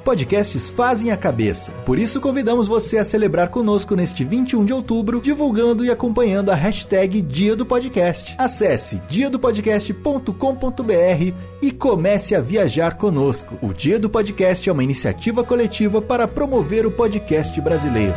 Podcasts 0.00 0.68
fazem 0.68 1.10
a 1.10 1.16
cabeça. 1.16 1.72
Por 1.84 1.98
isso 1.98 2.20
convidamos 2.20 2.66
você 2.66 2.98
a 2.98 3.04
celebrar 3.04 3.48
conosco 3.48 3.94
neste 3.94 4.24
21 4.24 4.64
de 4.64 4.72
outubro, 4.72 5.20
divulgando 5.20 5.84
e 5.84 5.90
acompanhando 5.90 6.50
a 6.50 6.54
hashtag 6.54 7.22
Dia 7.22 7.54
do 7.54 7.66
Podcast. 7.66 8.34
Acesse 8.38 8.96
diadopodcast.com.br 9.08 11.34
e 11.62 11.70
comece 11.70 12.34
a 12.34 12.40
viajar 12.40 12.96
conosco. 12.96 13.56
O 13.62 13.72
Dia 13.72 13.98
do 13.98 14.10
Podcast 14.10 14.68
é 14.68 14.72
uma 14.72 14.84
iniciativa 14.84 15.44
coletiva 15.44 16.02
para 16.02 16.26
promover 16.26 16.86
o 16.86 16.90
podcast 16.90 17.60
brasileiro. 17.60 18.14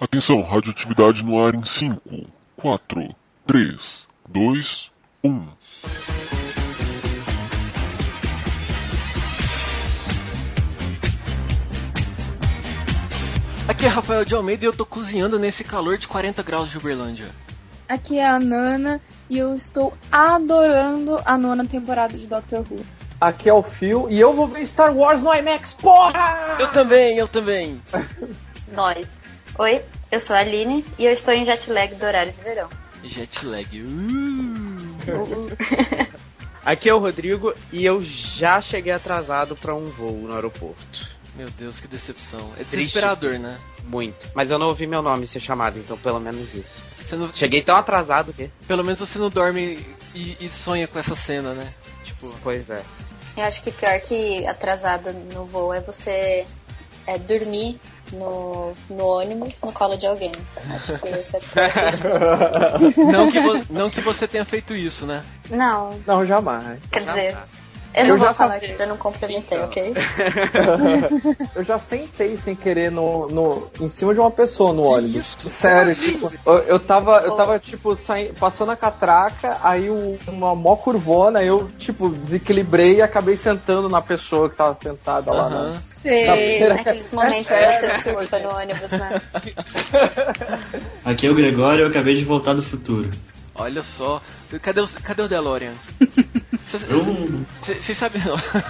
Atenção, 0.00 0.42
radioatividade 0.42 1.22
no 1.22 1.38
ar 1.38 1.54
em 1.54 1.62
5, 1.62 2.26
4, 2.56 3.14
3, 3.46 4.06
2, 4.28 4.90
1. 5.22 6.39
Aqui 13.80 13.86
é 13.86 13.88
Rafael 13.88 14.26
de 14.26 14.34
Almeida 14.34 14.66
e 14.66 14.68
eu 14.68 14.74
tô 14.74 14.84
cozinhando 14.84 15.38
nesse 15.38 15.64
calor 15.64 15.96
de 15.96 16.06
40 16.06 16.42
graus 16.42 16.68
de 16.68 16.76
Uberlândia. 16.76 17.28
Aqui 17.88 18.18
é 18.18 18.26
a 18.28 18.38
Nana 18.38 19.00
e 19.26 19.38
eu 19.38 19.54
estou 19.54 19.94
adorando 20.12 21.18
a 21.24 21.38
nona 21.38 21.64
temporada 21.64 22.18
de 22.18 22.26
Doctor 22.26 22.58
Who. 22.58 22.84
Aqui 23.18 23.48
é 23.48 23.54
o 23.54 23.62
Phil 23.62 24.06
e 24.10 24.20
eu 24.20 24.34
vou 24.34 24.46
ver 24.46 24.66
Star 24.66 24.94
Wars 24.94 25.22
no 25.22 25.34
IMAX, 25.34 25.72
porra! 25.72 26.58
Eu 26.58 26.68
também, 26.68 27.16
eu 27.16 27.26
também. 27.26 27.80
Nós. 28.70 29.08
Oi, 29.58 29.82
eu 30.12 30.20
sou 30.20 30.36
a 30.36 30.40
Aline 30.40 30.84
e 30.98 31.06
eu 31.06 31.12
estou 31.12 31.32
em 31.32 31.46
jet 31.46 31.72
lag 31.72 31.94
do 31.94 32.04
horário 32.04 32.32
de 32.32 32.40
verão. 32.42 32.68
Jet 33.02 33.46
lag. 33.46 33.82
Uh. 33.82 35.56
Aqui 36.66 36.90
é 36.90 36.92
o 36.92 36.98
Rodrigo 36.98 37.54
e 37.72 37.82
eu 37.82 38.02
já 38.02 38.60
cheguei 38.60 38.92
atrasado 38.92 39.56
para 39.56 39.74
um 39.74 39.86
voo 39.86 40.18
no 40.18 40.34
aeroporto. 40.34 41.18
Meu 41.40 41.48
Deus, 41.52 41.80
que 41.80 41.88
decepção. 41.88 42.52
É 42.58 42.62
desesperador, 42.64 43.38
né? 43.38 43.56
Muito. 43.84 44.28
Mas 44.34 44.50
eu 44.50 44.58
não 44.58 44.66
ouvi 44.66 44.86
meu 44.86 45.00
nome 45.00 45.26
ser 45.26 45.40
chamado, 45.40 45.78
então 45.78 45.96
pelo 45.96 46.20
menos 46.20 46.52
isso. 46.52 46.82
Você 46.98 47.16
não... 47.16 47.32
Cheguei 47.32 47.62
tão 47.62 47.76
atrasado 47.76 48.30
que. 48.34 48.50
Pelo 48.68 48.84
menos 48.84 48.98
você 48.98 49.18
não 49.18 49.30
dorme 49.30 49.82
e, 50.14 50.36
e 50.38 50.50
sonha 50.50 50.86
com 50.86 50.98
essa 50.98 51.14
cena, 51.14 51.54
né? 51.54 51.66
Tipo. 52.04 52.30
Pois 52.42 52.68
é. 52.68 52.82
Eu 53.38 53.44
acho 53.44 53.62
que 53.62 53.70
pior 53.70 53.98
que 54.00 54.46
atrasado 54.46 55.14
no 55.32 55.46
voo 55.46 55.72
é 55.72 55.80
você 55.80 56.46
é, 57.06 57.16
dormir 57.18 57.80
no, 58.12 58.74
no 58.90 59.06
ônibus 59.06 59.62
no 59.62 59.72
colo 59.72 59.96
de 59.96 60.06
alguém. 60.06 60.32
Acho 60.68 60.98
que 60.98 61.08
esse 61.08 61.38
é. 61.38 61.40
Não 63.10 63.30
que, 63.30 63.40
vo- 63.40 63.64
não 63.70 63.88
que 63.88 64.02
você 64.02 64.28
tenha 64.28 64.44
feito 64.44 64.74
isso, 64.74 65.06
né? 65.06 65.24
Não, 65.48 65.98
Não, 66.06 66.26
jamais. 66.26 66.78
quer 66.92 67.00
dizer, 67.04 67.32
tá. 67.32 67.46
Eu 67.94 68.02
Eu 68.02 68.08
não 68.08 68.16
vou 68.18 68.26
já 68.28 68.34
falar 68.34 68.54
aqui 68.54 68.72
pra 68.72 68.86
não 68.86 68.96
comprometer, 68.96 69.58
Então. 69.58 69.64
ok? 69.64 69.94
Eu 71.54 71.64
já 71.64 71.78
sentei 71.78 72.36
sem 72.36 72.54
querer 72.54 72.90
no, 72.90 73.28
no, 73.28 73.70
em 73.80 73.88
cima 73.88 74.14
de 74.14 74.20
uma 74.20 74.30
pessoa 74.30 74.72
no 74.72 74.86
ônibus. 74.86 75.36
Sério, 75.48 75.94
tipo, 75.94 76.32
eu, 76.46 76.52
eu 76.60 76.78
tava, 76.80 77.18
eu 77.24 77.36
tava, 77.36 77.58
tipo, 77.58 77.96
saindo, 77.96 78.34
passando 78.34 78.70
a 78.70 78.76
catraca, 78.76 79.58
aí 79.62 79.90
o- 79.90 80.18
uma 80.28 80.54
mó 80.54 80.76
curvona, 80.76 81.42
eu, 81.42 81.68
tipo, 81.78 82.08
desequilibrei 82.10 82.96
e 82.96 83.02
acabei 83.02 83.36
sentando 83.36 83.88
na 83.88 84.00
pessoa 84.00 84.48
que 84.48 84.56
tava 84.56 84.76
sentada 84.80 85.32
lá. 85.32 85.48
Né? 85.50 85.80
Sei. 85.82 86.60
Naqueles 86.68 87.12
momentos 87.12 87.48
que 87.48 87.54
É, 87.54 87.72
você 87.72 87.86
é, 87.86 87.98
surfa 87.98 88.38
no 88.38 88.54
ônibus, 88.54 88.90
né? 88.92 89.20
Aqui 91.04 91.26
é 91.26 91.30
o 91.30 91.34
Gregório, 91.34 91.84
eu 91.84 91.88
acabei 91.88 92.14
de 92.16 92.24
voltar 92.24 92.54
do 92.54 92.62
futuro. 92.62 93.10
Olha 93.54 93.82
só. 93.82 94.22
Cadê 94.62 94.80
o, 94.80 94.88
cadê 95.02 95.22
o 95.22 95.28
DeLorean? 95.28 95.72
Vocês 96.70 97.98
sabem. 97.98 98.22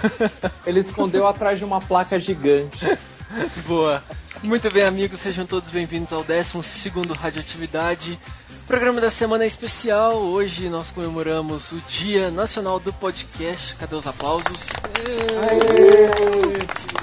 Ele 0.65 0.79
escondeu 0.79 1.27
atrás 1.27 1.59
de 1.59 1.65
uma 1.65 1.79
placa 1.79 2.19
gigante. 2.19 2.79
Boa. 3.67 4.03
Muito 4.41 4.71
bem, 4.71 4.83
amigos, 4.83 5.19
sejam 5.19 5.45
todos 5.45 5.69
bem-vindos 5.69 6.11
ao 6.11 6.23
12 6.23 6.89
Radioatividade. 7.15 8.19
Programa 8.65 8.99
da 8.99 9.11
semana 9.11 9.45
especial. 9.45 10.15
Hoje 10.15 10.67
nós 10.67 10.89
comemoramos 10.89 11.71
o 11.71 11.75
Dia 11.87 12.31
Nacional 12.31 12.79
do 12.79 12.91
Podcast. 12.91 13.75
Cadê 13.75 13.95
os 13.95 14.07
aplausos? 14.07 14.67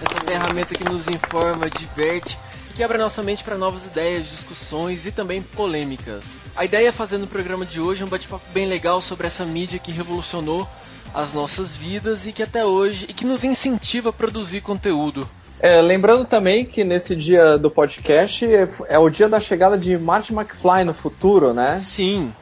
Essa 0.02 0.26
ferramenta 0.26 0.74
que 0.74 0.84
nos 0.84 1.06
informa, 1.06 1.70
diverte 1.70 2.36
e 2.70 2.74
que 2.74 2.82
abre 2.82 2.96
a 2.96 3.00
nossa 3.00 3.22
mente 3.22 3.44
para 3.44 3.56
novas 3.56 3.86
ideias, 3.86 4.28
discussões 4.28 5.06
e 5.06 5.12
também 5.12 5.42
polêmicas. 5.42 6.24
A 6.56 6.64
ideia 6.64 6.88
é 6.88 6.92
fazer 6.92 7.18
no 7.18 7.28
programa 7.28 7.64
de 7.64 7.80
hoje 7.80 8.02
um 8.02 8.08
bate-papo 8.08 8.44
bem 8.52 8.66
legal 8.66 9.00
sobre 9.00 9.28
essa 9.28 9.44
mídia 9.44 9.78
que 9.78 9.92
revolucionou 9.92 10.68
as 11.14 11.32
nossas 11.32 11.74
vidas 11.74 12.26
e 12.26 12.32
que 12.32 12.42
até 12.42 12.64
hoje 12.64 13.06
e 13.08 13.12
que 13.12 13.24
nos 13.24 13.44
incentiva 13.44 14.10
a 14.10 14.12
produzir 14.12 14.60
conteúdo. 14.60 15.26
É, 15.60 15.82
lembrando 15.82 16.24
também 16.24 16.64
que 16.64 16.84
nesse 16.84 17.16
dia 17.16 17.58
do 17.58 17.70
podcast 17.70 18.46
é, 18.46 18.68
é 18.88 18.98
o 18.98 19.10
dia 19.10 19.28
da 19.28 19.40
chegada 19.40 19.76
de 19.76 19.98
Marty 19.98 20.32
McFly 20.32 20.84
no 20.84 20.94
futuro, 20.94 21.52
né? 21.52 21.80
Sim, 21.80 22.32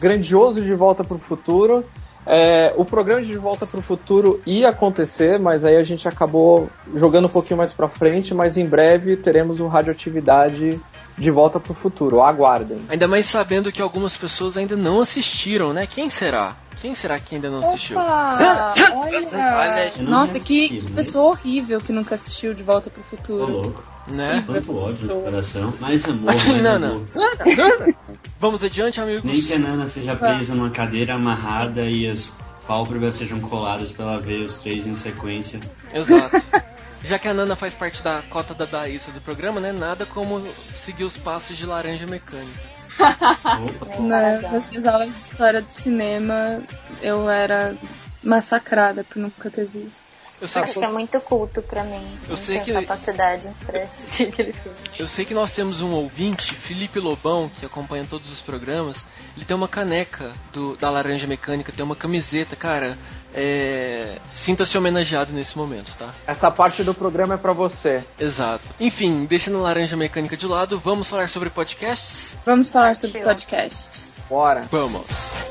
grandioso 0.00 0.62
de 0.62 0.74
volta 0.74 1.04
pro 1.04 1.18
futuro. 1.18 1.84
É, 2.26 2.72
o 2.76 2.84
programa 2.84 3.20
de 3.20 3.36
Volta 3.36 3.66
pro 3.66 3.82
Futuro 3.82 4.40
ia 4.46 4.70
acontecer, 4.70 5.38
mas 5.38 5.62
aí 5.62 5.76
a 5.76 5.82
gente 5.82 6.08
acabou 6.08 6.70
jogando 6.94 7.26
um 7.26 7.30
pouquinho 7.30 7.58
mais 7.58 7.72
pra 7.72 7.86
frente, 7.86 8.32
mas 8.32 8.56
em 8.56 8.64
breve 8.64 9.16
teremos 9.16 9.60
o 9.60 9.66
Radioatividade 9.66 10.80
de 11.16 11.30
Volta 11.30 11.58
pro 11.60 11.74
Futuro. 11.74 12.20
Aguardem. 12.22 12.78
Ainda 12.88 13.06
mais 13.08 13.26
sabendo 13.26 13.70
que 13.72 13.80
algumas 13.80 14.16
pessoas 14.16 14.56
ainda 14.56 14.76
não 14.76 15.00
assistiram, 15.00 15.72
né? 15.72 15.86
Quem 15.86 16.10
será? 16.10 16.56
Quem 16.80 16.94
será 16.94 17.18
que 17.20 17.36
ainda 17.36 17.48
não 17.48 17.60
assistiu? 17.60 17.96
Opa! 17.96 18.74
Olha, 18.94 19.28
Olha! 19.32 19.92
Nossa, 20.02 20.40
que, 20.40 20.64
assisti, 20.66 20.76
que 20.86 20.92
mas- 20.92 21.06
pessoa 21.06 21.30
horrível 21.30 21.78
que 21.80 21.92
nunca 21.92 22.14
assistiu 22.16 22.52
De 22.52 22.62
Volta 22.62 22.90
pro 22.90 23.02
Tô 23.02 23.08
Futuro. 23.16 23.46
louco. 23.52 23.84
Né? 24.06 24.42
Quanto 24.46 24.76
ódio 24.76 25.08
coração. 25.08 25.72
Mais 25.80 26.04
amor, 26.06 26.28
Assim, 26.28 26.60
mais 26.60 26.66
amor. 26.66 27.02
Vamos 28.38 28.62
adiante, 28.62 29.00
amigos. 29.00 29.22
Nem 29.24 29.40
que 29.40 29.54
a 29.54 29.58
Nana 29.58 29.88
seja 29.88 30.14
presa 30.14 30.54
numa 30.54 30.68
cadeira 30.68 31.14
amarrada 31.14 31.82
e 31.82 32.06
as 32.06 32.30
pálpebras 32.66 33.14
sejam 33.14 33.40
coladas 33.40 33.92
pra 33.92 34.04
ela 34.04 34.20
ver 34.20 34.44
os 34.44 34.60
três 34.60 34.86
em 34.86 34.94
sequência. 34.94 35.60
Exato. 35.92 36.36
Já 37.04 37.18
que 37.18 37.28
a 37.28 37.34
Nana 37.34 37.54
faz 37.54 37.74
parte 37.74 38.02
da 38.02 38.22
cota 38.22 38.54
da 38.54 38.64
Daísa 38.64 39.12
do 39.12 39.20
programa, 39.20 39.60
né? 39.60 39.72
Nada 39.72 40.06
como 40.06 40.42
seguir 40.74 41.04
os 41.04 41.16
passos 41.18 41.56
de 41.56 41.66
laranja 41.66 42.06
mecânica. 42.06 42.60
Opa. 42.98 43.96
Na- 44.00 44.40
nas 44.50 44.66
minhas 44.68 44.86
aulas 44.86 45.08
de 45.14 45.20
história 45.20 45.60
do 45.60 45.68
cinema, 45.70 46.60
eu 47.02 47.28
era 47.28 47.76
massacrada 48.22 49.04
por 49.04 49.18
nunca 49.18 49.50
ter 49.50 49.66
visto. 49.66 50.02
Eu 50.44 50.48
sei, 50.48 50.62
Acho 50.62 50.74
que, 50.74 50.80
que 50.80 50.84
é 50.84 50.88
muito 50.90 51.18
culto 51.22 51.62
pra 51.62 51.82
mim. 51.84 52.06
Eu 52.24 52.28
não 52.30 52.36
sei 52.36 52.60
que- 52.60 52.70
capacidade 52.72 53.50
pra 53.64 53.80
assistir 53.82 54.28
aquele 54.28 54.52
filme. 54.52 54.76
eu 54.98 55.08
sei 55.08 55.24
que 55.24 55.32
nós 55.32 55.54
temos 55.54 55.80
um 55.80 55.90
ouvinte, 55.92 56.54
Felipe 56.54 57.00
Lobão, 57.00 57.50
que 57.58 57.64
acompanha 57.64 58.04
todos 58.08 58.30
os 58.30 58.42
programas. 58.42 59.06
Ele 59.34 59.46
tem 59.46 59.56
uma 59.56 59.66
caneca 59.66 60.32
do, 60.52 60.76
da 60.76 60.90
Laranja 60.90 61.26
Mecânica, 61.26 61.72
tem 61.72 61.82
uma 61.82 61.96
camiseta, 61.96 62.54
cara. 62.54 62.98
É... 63.34 64.18
Sinta-se 64.34 64.76
homenageado 64.76 65.32
nesse 65.32 65.56
momento, 65.56 65.90
tá? 65.98 66.10
Essa 66.26 66.50
parte 66.50 66.84
do 66.84 66.92
programa 66.92 67.34
é 67.34 67.38
pra 67.38 67.54
você. 67.54 68.04
Exato. 68.20 68.64
Enfim, 68.78 69.24
deixando 69.24 69.56
a 69.58 69.62
Laranja 69.62 69.96
Mecânica 69.96 70.36
de 70.36 70.46
lado, 70.46 70.78
vamos 70.78 71.08
falar 71.08 71.30
sobre 71.30 71.48
podcasts? 71.48 72.36
Vamos 72.44 72.68
falar 72.68 72.94
sobre 72.96 73.20
Partiu. 73.20 73.46
podcasts. 73.48 74.22
Bora. 74.28 74.68
Vamos. 74.70 75.06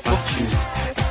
And 0.06 1.03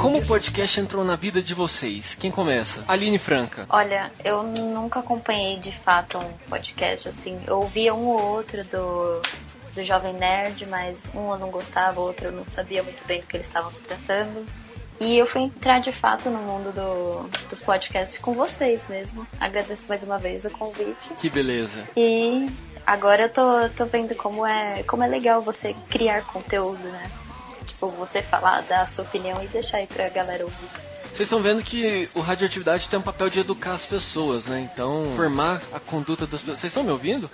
Como 0.00 0.18
o 0.18 0.26
podcast 0.26 0.80
entrou 0.80 1.04
na 1.04 1.16
vida 1.16 1.42
de 1.42 1.54
vocês? 1.54 2.14
Quem 2.14 2.30
começa? 2.30 2.84
Aline 2.88 3.18
Franca. 3.18 3.66
Olha, 3.68 4.10
eu 4.24 4.42
nunca 4.42 5.00
acompanhei 5.00 5.58
de 5.60 5.70
fato 5.70 6.18
um 6.18 6.32
podcast 6.48 7.08
assim. 7.08 7.40
Eu 7.46 7.58
ouvia 7.58 7.94
um 7.94 8.06
ou 8.06 8.22
outro 8.22 8.64
do 8.64 9.22
do 9.74 9.84
Jovem 9.84 10.12
Nerd, 10.14 10.66
mas 10.66 11.10
um 11.14 11.32
eu 11.32 11.38
não 11.38 11.50
gostava, 11.50 12.00
o 12.00 12.04
outro 12.04 12.26
eu 12.26 12.32
não 12.32 12.44
sabia 12.48 12.82
muito 12.82 13.06
bem 13.06 13.20
do 13.20 13.26
que 13.26 13.36
eles 13.36 13.46
estavam 13.46 13.70
se 13.70 13.80
tratando. 13.82 14.46
E 15.00 15.18
eu 15.18 15.26
fui 15.26 15.42
entrar 15.42 15.80
de 15.80 15.90
fato 15.90 16.30
no 16.30 16.38
mundo 16.38 16.72
do, 16.72 17.48
dos 17.48 17.60
podcasts 17.60 18.18
com 18.18 18.34
vocês 18.34 18.82
mesmo. 18.88 19.26
Agradeço 19.40 19.88
mais 19.88 20.04
uma 20.04 20.18
vez 20.18 20.44
o 20.44 20.50
convite. 20.50 21.14
Que 21.16 21.28
beleza. 21.28 21.84
E 21.96 22.48
agora 22.86 23.24
eu 23.24 23.28
tô, 23.28 23.68
tô 23.76 23.86
vendo 23.86 24.14
como 24.14 24.46
é, 24.46 24.82
como 24.84 25.02
é 25.02 25.06
legal 25.06 25.40
você 25.40 25.74
criar 25.88 26.22
conteúdo, 26.24 26.82
né? 26.82 27.10
Tipo, 27.66 27.88
você 27.88 28.22
falar, 28.22 28.62
dar 28.62 28.82
a 28.82 28.86
sua 28.86 29.04
opinião 29.04 29.42
e 29.42 29.46
deixar 29.48 29.78
aí 29.78 29.86
pra 29.86 30.08
galera 30.08 30.44
ouvir. 30.44 30.68
Vocês 31.12 31.26
estão 31.26 31.42
vendo 31.42 31.62
que 31.62 32.08
o 32.14 32.20
Radioatividade 32.20 32.88
tem 32.88 32.98
um 32.98 33.02
papel 33.02 33.28
de 33.28 33.40
educar 33.40 33.74
as 33.74 33.84
pessoas, 33.84 34.46
né? 34.46 34.68
Então, 34.72 35.12
formar 35.14 35.60
a 35.72 35.78
conduta 35.78 36.26
das 36.26 36.40
pessoas. 36.40 36.60
Vocês 36.60 36.70
estão 36.70 36.82
me 36.82 36.90
ouvindo? 36.90 37.30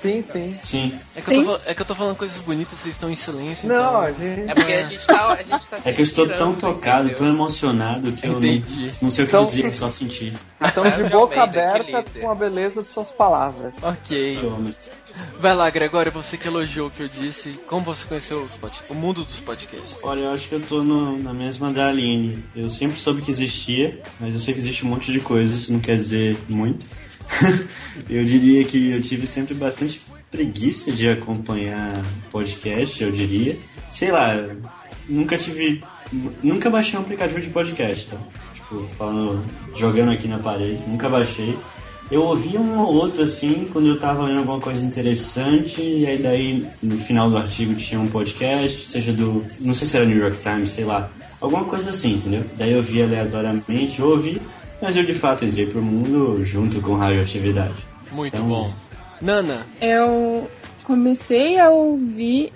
Sim, 0.00 0.22
sim. 0.22 0.58
Sim. 0.62 0.98
É 1.16 1.20
que, 1.20 1.30
eu 1.30 1.34
Sim. 1.40 1.44
tô, 1.44 1.60
é 1.66 1.74
que 1.74 1.82
eu 1.82 1.86
tô 1.86 1.94
falando 1.94 2.14
coisas 2.16 2.38
bonitas, 2.40 2.78
vocês 2.78 2.94
estão 2.94 3.10
em 3.10 3.16
silêncio. 3.16 3.68
Não, 3.68 3.76
então... 3.76 4.00
a 4.00 4.12
gente. 4.12 4.50
É 4.50 4.54
porque 4.54 4.72
a 4.72 4.86
gente 4.86 5.06
tá, 5.06 5.28
a 5.32 5.42
gente 5.42 5.66
tá 5.66 5.78
É 5.84 5.92
que 5.92 6.00
eu 6.00 6.04
estou 6.04 6.28
tão 6.28 6.54
tocado, 6.54 7.06
entendeu? 7.06 7.18
tão 7.18 7.28
emocionado 7.28 8.12
que 8.12 8.24
eu 8.26 8.32
não, 8.32 8.38
Entendi. 8.38 8.92
não 9.02 9.10
sei 9.10 9.24
o 9.24 9.28
que 9.28 9.34
Então- 9.34 9.44
dizer, 9.44 9.74
só 9.74 9.90
sentir. 9.90 10.34
Estamos 10.64 10.94
de 10.96 11.04
boca 11.10 11.42
aberta 11.42 12.04
com 12.20 12.30
a 12.30 12.34
beleza 12.34 12.82
de 12.82 12.88
suas 12.88 13.10
palavras. 13.10 13.74
Ok. 13.82 14.38
Vai 15.40 15.52
lá, 15.54 15.68
Gregório, 15.68 16.12
você 16.12 16.36
que 16.36 16.46
elogiou 16.46 16.86
o 16.86 16.90
que 16.90 17.02
eu 17.02 17.08
disse. 17.08 17.50
Como 17.66 17.82
você 17.84 18.04
conheceu 18.04 18.40
os 18.42 18.56
pod... 18.56 18.80
o 18.88 18.94
mundo 18.94 19.24
dos 19.24 19.40
podcasts? 19.40 19.98
Olha, 20.04 20.20
eu 20.20 20.32
acho 20.32 20.48
que 20.48 20.54
eu 20.54 20.60
tô 20.60 20.84
no- 20.84 21.18
na 21.18 21.34
mesma 21.34 21.72
da 21.72 21.88
Aline. 21.88 22.44
Eu 22.54 22.70
sempre 22.70 23.00
soube 23.00 23.22
que 23.22 23.30
existia, 23.32 24.00
mas 24.20 24.32
eu 24.34 24.38
sei 24.38 24.54
que 24.54 24.60
existe 24.60 24.86
um 24.86 24.90
monte 24.90 25.10
de 25.10 25.18
coisas, 25.18 25.62
isso 25.62 25.72
não 25.72 25.80
quer 25.80 25.96
dizer 25.96 26.38
muito. 26.48 26.86
eu 28.08 28.24
diria 28.24 28.64
que 28.64 28.92
eu 28.92 29.02
tive 29.02 29.26
sempre 29.26 29.54
bastante 29.54 30.00
preguiça 30.30 30.92
de 30.92 31.08
acompanhar 31.08 32.02
podcast, 32.30 33.02
eu 33.02 33.10
diria. 33.10 33.58
Sei 33.88 34.10
lá, 34.10 34.34
nunca 35.08 35.36
tive. 35.36 35.82
Nunca 36.42 36.70
baixei 36.70 36.98
um 36.98 37.02
aplicativo 37.02 37.40
de 37.40 37.50
podcast, 37.50 38.08
tá? 38.08 38.16
Tipo, 38.54 38.80
falando, 38.96 39.44
jogando 39.74 40.12
aqui 40.12 40.26
na 40.26 40.38
parede, 40.38 40.82
nunca 40.86 41.08
baixei. 41.08 41.56
Eu 42.10 42.22
ouvia 42.22 42.58
um 42.58 42.78
ou 42.78 42.94
outro 42.94 43.22
assim 43.22 43.68
quando 43.70 43.88
eu 43.88 44.00
tava 44.00 44.24
lendo 44.24 44.38
alguma 44.38 44.60
coisa 44.60 44.82
interessante, 44.84 45.82
e 45.82 46.06
aí 46.06 46.16
daí 46.16 46.66
no 46.82 46.96
final 46.96 47.28
do 47.28 47.36
artigo 47.36 47.74
tinha 47.74 48.00
um 48.00 48.06
podcast, 48.06 48.86
seja 48.86 49.12
do. 49.12 49.44
não 49.60 49.74
sei 49.74 49.86
se 49.86 49.96
era 49.96 50.06
New 50.06 50.16
York 50.16 50.38
Times, 50.42 50.70
sei 50.70 50.86
lá. 50.86 51.10
Alguma 51.38 51.64
coisa 51.64 51.90
assim, 51.90 52.14
entendeu? 52.14 52.44
Daí 52.56 52.72
eu 52.72 52.82
via 52.82 53.04
aleatoriamente, 53.04 54.00
eu 54.00 54.08
ouvi, 54.08 54.40
mas 54.80 54.96
eu 54.96 55.04
de 55.04 55.14
fato 55.14 55.44
entrei 55.44 55.66
pro 55.66 55.82
mundo 55.82 56.44
junto 56.44 56.80
com 56.80 56.94
radioatividade. 56.94 57.86
Muito 58.12 58.34
Então- 58.36 58.48
bom. 58.48 58.72
Nana, 59.20 59.66
Eu 59.80 60.48
comecei 60.84 61.58
a 61.58 61.70
ouvir, 61.70 62.52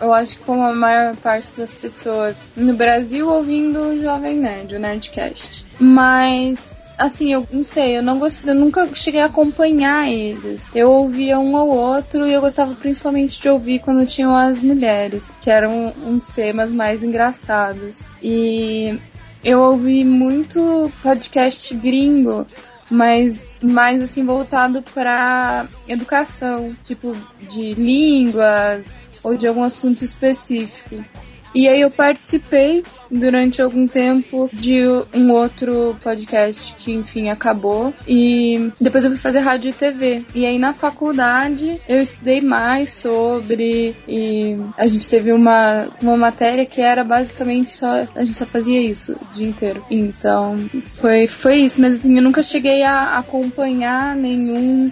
eu 0.00 0.12
acho 0.12 0.36
que 0.38 0.44
como 0.44 0.62
a 0.62 0.72
maior 0.74 1.16
parte 1.16 1.48
das 1.56 1.72
pessoas 1.72 2.40
no 2.56 2.72
Brasil, 2.74 3.28
ouvindo 3.28 3.78
o 3.80 4.00
Jovem 4.00 4.36
Nerd, 4.36 4.76
o 4.76 4.78
Nerdcast. 4.78 5.66
Mas, 5.80 6.84
assim, 6.96 7.32
eu 7.32 7.46
não 7.52 7.62
sei, 7.64 7.98
eu 7.98 8.02
não 8.02 8.18
gostei, 8.18 8.50
eu 8.52 8.54
nunca 8.54 8.88
cheguei 8.94 9.20
a 9.20 9.26
acompanhar 9.26 10.08
eles. 10.08 10.70
Eu 10.74 10.90
ouvia 10.92 11.38
um 11.38 11.54
ou 11.56 11.68
outro 11.68 12.26
e 12.26 12.32
eu 12.32 12.40
gostava 12.40 12.74
principalmente 12.76 13.40
de 13.40 13.48
ouvir 13.48 13.80
quando 13.80 14.06
tinham 14.06 14.34
as 14.36 14.62
mulheres, 14.62 15.24
que 15.40 15.50
eram 15.50 15.92
uns 16.06 16.28
temas 16.28 16.72
mais 16.72 17.02
engraçados. 17.02 18.02
E 18.22 18.98
eu 19.44 19.60
ouvi 19.60 20.04
muito 20.04 20.90
podcast 21.02 21.74
gringo, 21.76 22.46
mas 22.90 23.56
mais 23.62 24.02
assim 24.02 24.24
voltado 24.24 24.82
para 24.94 25.66
educação, 25.86 26.72
tipo 26.82 27.12
de 27.40 27.74
línguas 27.74 28.86
ou 29.22 29.36
de 29.36 29.46
algum 29.46 29.62
assunto 29.62 30.04
específico. 30.04 31.04
E 31.54 31.68
aí 31.68 31.80
eu 31.80 31.90
participei 31.90 32.84
durante 33.10 33.62
algum 33.62 33.86
tempo 33.86 34.48
de 34.52 34.82
um 35.14 35.32
outro 35.32 35.96
podcast 36.02 36.74
que 36.78 36.92
enfim 36.92 37.28
acabou 37.30 37.92
e 38.06 38.70
depois 38.80 39.04
eu 39.04 39.10
fui 39.10 39.18
fazer 39.18 39.40
rádio 39.40 39.70
e 39.70 39.72
TV. 39.72 40.24
E 40.34 40.44
aí 40.44 40.58
na 40.58 40.74
faculdade 40.74 41.80
eu 41.88 42.02
estudei 42.02 42.40
mais 42.40 42.90
sobre 42.90 43.96
e 44.06 44.58
a 44.76 44.86
gente 44.86 45.08
teve 45.08 45.32
uma 45.32 45.88
uma 46.02 46.16
matéria 46.16 46.66
que 46.66 46.80
era 46.80 47.02
basicamente 47.02 47.72
só 47.72 48.06
a 48.14 48.24
gente 48.24 48.36
só 48.36 48.46
fazia 48.46 48.80
isso 48.80 49.12
o 49.12 49.34
dia 49.34 49.48
inteiro. 49.48 49.84
Então 49.90 50.58
foi 51.00 51.26
foi 51.26 51.60
isso, 51.60 51.80
mas 51.80 51.94
assim 51.94 52.16
eu 52.16 52.22
nunca 52.22 52.42
cheguei 52.42 52.82
a 52.82 53.18
acompanhar 53.18 54.14
nenhum 54.16 54.90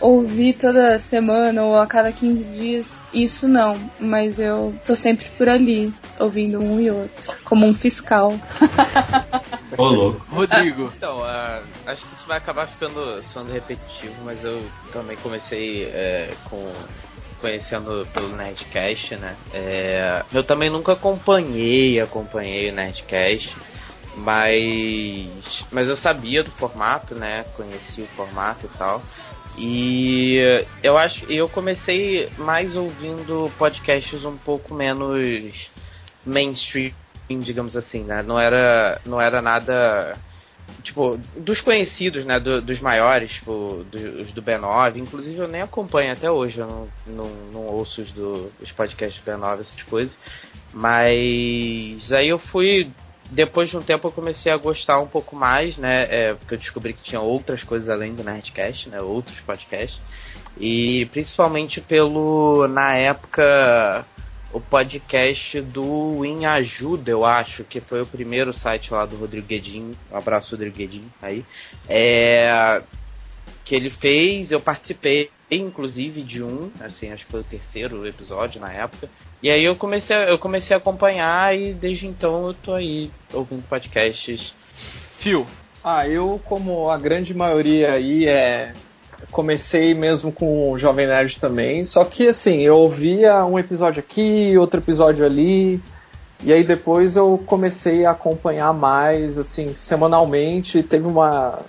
ouvir 0.00 0.54
toda 0.54 0.98
semana 0.98 1.62
ou 1.62 1.78
a 1.78 1.86
cada 1.86 2.12
15 2.12 2.44
dias, 2.44 2.94
isso 3.12 3.48
não, 3.48 3.78
mas 3.98 4.38
eu 4.38 4.74
tô 4.86 4.94
sempre 4.94 5.26
por 5.36 5.48
ali, 5.48 5.92
ouvindo 6.18 6.60
um 6.60 6.80
e 6.80 6.90
outro, 6.90 7.34
como 7.44 7.66
um 7.66 7.74
fiscal. 7.74 8.34
Ô 9.76 9.84
louco. 9.84 10.24
Rodrigo. 10.30 10.92
Então, 10.96 11.22
ah, 11.22 11.62
acho 11.86 12.02
que 12.02 12.14
isso 12.14 12.26
vai 12.26 12.38
acabar 12.38 12.66
ficando 12.66 13.22
soando 13.22 13.52
repetitivo, 13.52 14.14
mas 14.24 14.42
eu 14.44 14.64
também 14.92 15.16
comecei 15.16 15.84
é, 15.84 16.32
com 16.44 16.72
conhecendo 17.40 18.06
pelo 18.12 18.36
Nerdcast, 18.36 19.16
né? 19.16 19.36
É, 19.52 20.24
eu 20.32 20.42
também 20.42 20.70
nunca 20.70 20.92
acompanhei, 20.92 22.00
acompanhei 22.00 22.70
o 22.70 22.74
Nerdcast, 22.74 23.54
mas 24.16 25.64
mas 25.70 25.88
eu 25.88 25.96
sabia 25.96 26.42
do 26.42 26.50
formato, 26.50 27.14
né? 27.14 27.44
Conheci 27.56 28.02
o 28.02 28.06
formato 28.06 28.66
e 28.66 28.78
tal. 28.78 29.02
E 29.56 30.64
eu 30.82 30.96
acho, 30.96 31.24
eu 31.30 31.48
comecei 31.48 32.28
mais 32.38 32.76
ouvindo 32.76 33.50
podcasts 33.58 34.24
um 34.24 34.36
pouco 34.36 34.74
menos 34.74 35.70
mainstream, 36.24 36.92
digamos 37.28 37.76
assim, 37.76 38.04
né? 38.04 38.22
Não 38.22 38.38
era, 38.38 39.00
não 39.04 39.20
era 39.20 39.42
nada 39.42 40.16
tipo 40.82 41.18
dos 41.36 41.60
conhecidos, 41.60 42.24
né? 42.24 42.38
Do- 42.38 42.60
dos 42.60 42.80
maiores, 42.80 43.32
tipo 43.34 43.84
do- 43.90 44.20
os 44.20 44.32
do 44.32 44.42
B9. 44.42 44.98
Inclusive 44.98 45.38
eu 45.38 45.48
nem 45.48 45.62
acompanho 45.62 46.12
até 46.12 46.30
hoje, 46.30 46.58
eu 46.58 46.66
não, 46.66 46.88
não, 47.06 47.26
não 47.52 47.66
ouço 47.66 48.02
os, 48.02 48.12
do, 48.12 48.52
os 48.60 48.70
podcasts 48.72 49.22
do 49.22 49.30
B9, 49.30 49.60
essas 49.60 49.82
coisas. 49.82 50.16
Mas 50.72 52.12
aí 52.12 52.28
eu 52.28 52.38
fui 52.38 52.90
depois 53.30 53.68
de 53.68 53.76
um 53.76 53.82
tempo 53.82 54.08
eu 54.08 54.12
comecei 54.12 54.52
a 54.52 54.56
gostar 54.56 54.98
um 55.00 55.06
pouco 55.06 55.36
mais, 55.36 55.76
né? 55.76 56.06
É, 56.08 56.34
porque 56.34 56.54
eu 56.54 56.58
descobri 56.58 56.92
que 56.92 57.02
tinha 57.02 57.20
outras 57.20 57.62
coisas 57.62 57.88
além 57.88 58.14
do 58.14 58.24
Nerdcast, 58.24 58.88
né? 58.88 59.00
Outros 59.00 59.38
podcasts. 59.40 60.00
E 60.58 61.06
principalmente 61.12 61.80
pelo, 61.80 62.66
na 62.66 62.94
época, 62.96 64.04
o 64.52 64.60
podcast 64.60 65.60
do 65.60 66.24
Em 66.24 66.46
Ajuda, 66.46 67.10
eu 67.10 67.24
acho, 67.24 67.64
que 67.64 67.80
foi 67.80 68.00
o 68.00 68.06
primeiro 68.06 68.52
site 68.52 68.92
lá 68.92 69.04
do 69.04 69.16
Rodrigo 69.16 69.46
Guedin. 69.46 69.92
Um 70.10 70.16
abraço, 70.16 70.52
Rodrigo 70.52 70.76
Guedin, 70.76 71.04
aí. 71.20 71.44
É, 71.88 72.82
que 73.64 73.74
ele 73.74 73.90
fez, 73.90 74.50
eu 74.50 74.60
participei, 74.60 75.30
inclusive, 75.56 76.22
de 76.22 76.42
um, 76.42 76.70
assim, 76.80 77.10
acho 77.10 77.24
que 77.24 77.30
foi 77.30 77.40
o 77.40 77.44
terceiro 77.44 78.06
episódio 78.06 78.60
na 78.60 78.72
época. 78.72 79.08
E 79.42 79.50
aí 79.50 79.64
eu 79.64 79.76
comecei, 79.76 80.16
a, 80.16 80.28
eu 80.28 80.38
comecei 80.38 80.74
a 80.74 80.78
acompanhar 80.78 81.56
e 81.56 81.72
desde 81.72 82.06
então 82.06 82.48
eu 82.48 82.54
tô 82.54 82.74
aí 82.74 83.10
ouvindo 83.32 83.62
podcasts. 83.68 84.52
Phil. 85.16 85.46
Ah, 85.82 86.06
eu, 86.06 86.40
como 86.44 86.90
a 86.90 86.98
grande 86.98 87.32
maioria 87.34 87.92
aí, 87.92 88.26
é. 88.26 88.72
Comecei 89.32 89.94
mesmo 89.94 90.30
com 90.30 90.70
o 90.70 90.78
Jovem 90.78 91.06
Nerd 91.06 91.40
também. 91.40 91.84
Só 91.84 92.04
que 92.04 92.28
assim, 92.28 92.62
eu 92.62 92.76
ouvia 92.76 93.44
um 93.44 93.58
episódio 93.58 94.00
aqui, 94.00 94.56
outro 94.56 94.80
episódio 94.80 95.24
ali. 95.24 95.80
E 96.42 96.52
aí 96.52 96.62
depois 96.62 97.16
eu 97.16 97.42
comecei 97.46 98.04
a 98.04 98.12
acompanhar 98.12 98.72
mais, 98.72 99.36
assim, 99.38 99.74
semanalmente. 99.74 100.82
Teve 100.82 101.06
uma. 101.06 101.60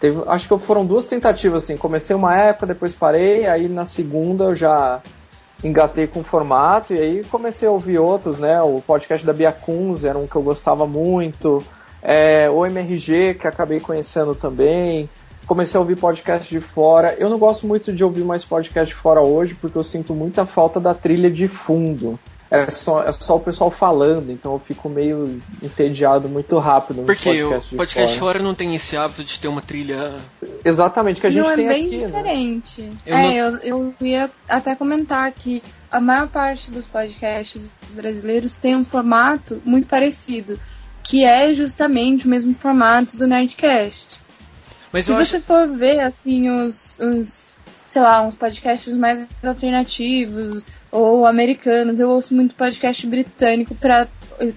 Teve, 0.00 0.22
acho 0.26 0.48
que 0.48 0.66
foram 0.66 0.86
duas 0.86 1.04
tentativas, 1.04 1.64
assim. 1.64 1.76
Comecei 1.76 2.16
uma 2.16 2.34
época, 2.34 2.66
depois 2.66 2.94
parei, 2.94 3.46
aí 3.46 3.68
na 3.68 3.84
segunda 3.84 4.44
eu 4.44 4.56
já 4.56 5.00
engatei 5.62 6.06
com 6.06 6.20
o 6.20 6.24
formato, 6.24 6.94
e 6.94 6.98
aí 6.98 7.24
comecei 7.24 7.68
a 7.68 7.70
ouvir 7.70 7.98
outros, 7.98 8.38
né? 8.38 8.62
O 8.62 8.80
podcast 8.80 9.26
da 9.26 9.32
Bia 9.32 9.52
Kunz 9.52 10.04
era 10.04 10.18
um 10.18 10.26
que 10.26 10.34
eu 10.34 10.42
gostava 10.42 10.86
muito. 10.86 11.62
É, 12.02 12.48
o 12.48 12.64
MRG, 12.64 13.34
que 13.34 13.46
acabei 13.46 13.78
conhecendo 13.78 14.34
também. 14.34 15.08
Comecei 15.46 15.76
a 15.76 15.80
ouvir 15.80 15.96
podcast 15.96 16.48
de 16.48 16.60
fora. 16.60 17.14
Eu 17.18 17.28
não 17.28 17.38
gosto 17.38 17.66
muito 17.66 17.92
de 17.92 18.02
ouvir 18.02 18.24
mais 18.24 18.42
podcast 18.42 18.94
de 18.94 18.98
fora 18.98 19.20
hoje, 19.20 19.54
porque 19.54 19.76
eu 19.76 19.84
sinto 19.84 20.14
muita 20.14 20.46
falta 20.46 20.80
da 20.80 20.94
trilha 20.94 21.30
de 21.30 21.46
fundo. 21.46 22.18
É 22.50 22.68
só, 22.68 23.04
é 23.04 23.12
só 23.12 23.36
o 23.36 23.40
pessoal 23.40 23.70
falando, 23.70 24.32
então 24.32 24.54
eu 24.54 24.58
fico 24.58 24.88
meio 24.88 25.40
entediado 25.62 26.28
muito 26.28 26.58
rápido 26.58 27.04
Porque 27.04 27.44
o 27.44 27.60
podcast 27.76 28.18
fora. 28.18 28.18
fora 28.34 28.38
não 28.42 28.56
tem 28.56 28.74
esse 28.74 28.96
hábito 28.96 29.22
de 29.22 29.38
ter 29.38 29.46
uma 29.46 29.62
trilha. 29.62 30.16
Exatamente, 30.64 31.20
que 31.20 31.28
a 31.28 31.30
gente 31.30 31.42
não, 31.44 31.50
é 31.52 31.54
tem 31.56 31.68
bem 31.68 31.86
aqui, 31.86 31.96
né? 31.98 32.06
diferente. 32.06 32.92
Eu 33.06 33.14
é, 33.16 33.22
não- 33.22 33.32
eu, 33.32 33.56
eu 33.62 33.94
ia 34.00 34.28
até 34.48 34.74
comentar 34.74 35.30
que 35.32 35.62
a 35.92 36.00
maior 36.00 36.26
parte 36.28 36.72
dos 36.72 36.86
podcasts 36.88 37.70
brasileiros 37.94 38.58
tem 38.58 38.74
um 38.74 38.84
formato 38.84 39.62
muito 39.64 39.86
parecido, 39.86 40.58
que 41.04 41.24
é 41.24 41.54
justamente 41.54 42.26
o 42.26 42.28
mesmo 42.30 42.52
formato 42.56 43.16
do 43.16 43.28
Nerdcast. 43.28 44.18
Mas 44.92 45.04
Se 45.04 45.12
você 45.12 45.36
acho. 45.36 45.44
for 45.46 45.68
ver, 45.68 46.00
assim, 46.00 46.50
os, 46.50 46.98
os, 46.98 47.46
sei 47.86 48.02
lá, 48.02 48.22
uns 48.22 48.34
podcasts 48.34 48.92
mais 48.96 49.24
alternativos, 49.44 50.64
ou 50.90 51.26
americanos. 51.26 52.00
Eu 52.00 52.10
ouço 52.10 52.34
muito 52.34 52.54
podcast 52.54 53.06
britânico 53.06 53.74
pra 53.74 54.08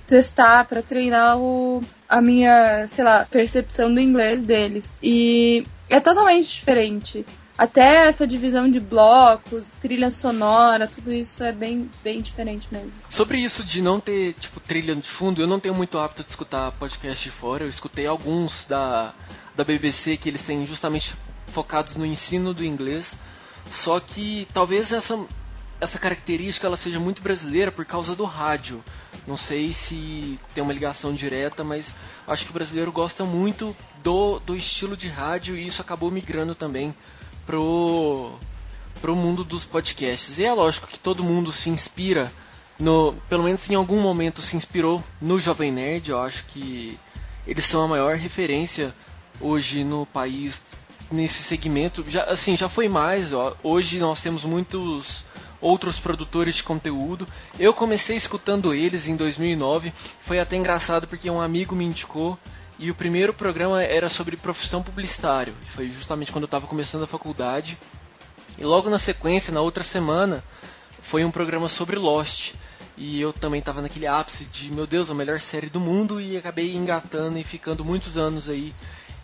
testar, 0.07 0.65
pra 0.65 0.81
treinar 0.81 1.37
o, 1.39 1.81
a 2.07 2.21
minha, 2.21 2.87
sei 2.87 3.03
lá, 3.03 3.25
percepção 3.29 3.93
do 3.93 3.99
inglês 3.99 4.43
deles. 4.43 4.93
E 5.01 5.65
é 5.89 5.99
totalmente 5.99 6.51
diferente. 6.51 7.25
Até 7.55 8.07
essa 8.07 8.25
divisão 8.25 8.69
de 8.69 8.79
blocos, 8.79 9.71
trilha 9.79 10.09
sonora, 10.09 10.87
tudo 10.87 11.13
isso 11.13 11.43
é 11.43 11.51
bem, 11.51 11.89
bem 12.03 12.19
diferente 12.19 12.67
mesmo. 12.71 12.91
Sobre 13.09 13.39
isso 13.39 13.63
de 13.63 13.79
não 13.79 13.99
ter, 13.99 14.33
tipo, 14.33 14.59
trilha 14.59 14.95
de 14.95 15.07
fundo, 15.07 15.39
eu 15.39 15.45
não 15.45 15.59
tenho 15.59 15.75
muito 15.75 15.99
hábito 15.99 16.23
de 16.23 16.29
escutar 16.29 16.71
podcast 16.71 17.23
de 17.23 17.29
fora. 17.29 17.63
Eu 17.63 17.69
escutei 17.69 18.07
alguns 18.07 18.65
da, 18.65 19.13
da 19.55 19.63
BBC 19.63 20.17
que 20.17 20.29
eles 20.29 20.41
têm 20.41 20.65
justamente 20.65 21.13
focados 21.49 21.95
no 21.95 22.05
ensino 22.05 22.55
do 22.55 22.65
inglês. 22.65 23.15
Só 23.69 23.99
que 23.99 24.47
talvez 24.51 24.91
essa, 24.91 25.15
essa 25.83 25.99
característica 25.99 26.65
ela 26.65 26.77
seja 26.77 26.99
muito 26.99 27.21
brasileira 27.21 27.71
por 27.71 27.85
causa 27.85 28.15
do 28.15 28.23
rádio. 28.23 28.83
Não 29.27 29.37
sei 29.37 29.73
se 29.73 30.39
tem 30.53 30.63
uma 30.63 30.73
ligação 30.73 31.13
direta, 31.13 31.63
mas 31.63 31.93
acho 32.25 32.45
que 32.45 32.51
o 32.51 32.53
brasileiro 32.53 32.91
gosta 32.91 33.23
muito 33.25 33.75
do, 34.01 34.39
do 34.39 34.55
estilo 34.55 34.97
de 34.97 35.07
rádio 35.09 35.55
e 35.55 35.67
isso 35.67 35.81
acabou 35.81 36.09
migrando 36.09 36.55
também 36.55 36.95
pro, 37.45 38.33
pro 39.01 39.15
mundo 39.15 39.43
dos 39.43 39.65
podcasts. 39.65 40.39
E 40.39 40.45
é 40.45 40.53
lógico 40.53 40.87
que 40.87 40.99
todo 40.99 41.23
mundo 41.23 41.51
se 41.51 41.69
inspira, 41.69 42.31
no, 42.79 43.13
pelo 43.29 43.43
menos 43.43 43.69
em 43.69 43.75
algum 43.75 44.01
momento 44.01 44.41
se 44.41 44.55
inspirou 44.55 45.03
no 45.21 45.39
Jovem 45.39 45.71
Nerd. 45.71 46.11
Eu 46.11 46.21
acho 46.21 46.45
que 46.45 46.97
eles 47.45 47.65
são 47.65 47.83
a 47.83 47.87
maior 47.87 48.15
referência 48.15 48.95
hoje 49.39 49.83
no 49.83 50.05
país 50.05 50.63
nesse 51.11 51.43
segmento. 51.43 52.03
Já, 52.07 52.23
assim, 52.23 52.55
já 52.55 52.69
foi 52.69 52.87
mais. 52.89 53.33
Ó. 53.33 53.55
Hoje 53.61 53.99
nós 53.99 54.21
temos 54.21 54.43
muitos 54.43 55.23
outros 55.63 55.98
produtores 55.98 56.55
de 56.55 56.63
conteúdo. 56.63 57.27
Eu 57.58 57.74
comecei 57.74 58.17
escutando 58.17 58.74
eles 58.74 59.08
em 59.08 59.15
2009. 59.15 59.93
Foi 60.22 60.39
até 60.39 60.55
engraçado 60.55 61.08
porque 61.08 61.29
um 61.29 61.41
amigo 61.41 61.75
me 61.75 61.86
indicou 61.86 62.38
e 62.77 62.91
o 62.91 62.96
primeiro 62.96 63.34
programa 63.34 63.82
era 63.82 64.10
sobre 64.10 64.36
profissão 64.36 64.84
publicitário. 64.84 65.53
Foi 65.70 65.89
justamente 65.89 66.32
quando 66.32 66.43
eu 66.43 66.48
estava 66.48 66.67
começando 66.67 67.03
a 67.03 67.08
faculdade. 67.08 67.79
E 68.58 68.63
logo 68.63 68.89
na 68.89 69.00
sequência, 69.00 69.53
na 69.53 69.62
outra 69.62 69.84
semana, 69.84 70.43
foi 71.01 71.24
um 71.24 71.32
programa 71.32 71.70
sobre 71.70 71.98
Lost. 71.98 72.53
E 72.96 73.20
eu 73.20 73.34
também 73.34 73.60
estava 73.60 73.82
naquele 73.82 74.05
ápice 74.05 74.46
de, 74.46 74.70
meu 74.70 74.86
Deus, 74.86 75.10
a 75.10 75.15
melhor 75.15 75.39
série 75.39 75.70
do 75.70 75.79
mundo. 75.79 76.20
E 76.20 76.38
acabei 76.38 76.75
engatando 76.75 77.38
e 77.39 77.43
ficando 77.43 77.86
muitos 77.86 78.17
anos 78.17 78.50
aí 78.50 78.74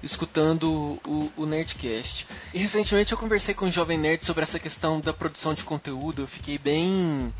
escutando 0.01 0.99
o, 1.05 1.31
o, 1.37 1.45
Nerdcast. 1.45 2.27
E 2.53 2.57
recentemente 2.57 3.11
eu 3.11 3.17
conversei 3.17 3.53
com 3.53 3.65
o 3.65 3.71
Jovem 3.71 3.97
Nerd 3.97 4.23
sobre 4.23 4.43
essa 4.43 4.59
questão 4.59 4.99
da 4.99 5.13
produção 5.13 5.53
de 5.53 5.63
conteúdo. 5.63 6.23
Eu 6.23 6.27
fiquei 6.27 6.57
bem 6.57 7.33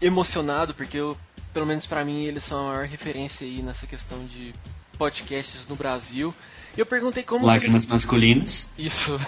emocionado, 0.00 0.74
porque 0.74 0.96
eu, 0.96 1.16
pelo 1.52 1.66
menos 1.66 1.86
para 1.86 2.04
mim, 2.04 2.24
eles 2.24 2.44
são 2.44 2.66
a 2.66 2.72
maior 2.72 2.86
referência 2.86 3.46
aí 3.46 3.62
nessa 3.62 3.86
questão 3.86 4.24
de 4.26 4.54
podcasts 4.96 5.66
no 5.68 5.76
Brasil. 5.76 6.34
Eu 6.76 6.86
perguntei 6.86 7.22
como. 7.22 7.46
Lágrimas 7.46 7.82
eles... 7.82 7.92
masculinas. 7.92 8.72
Isso. 8.78 9.18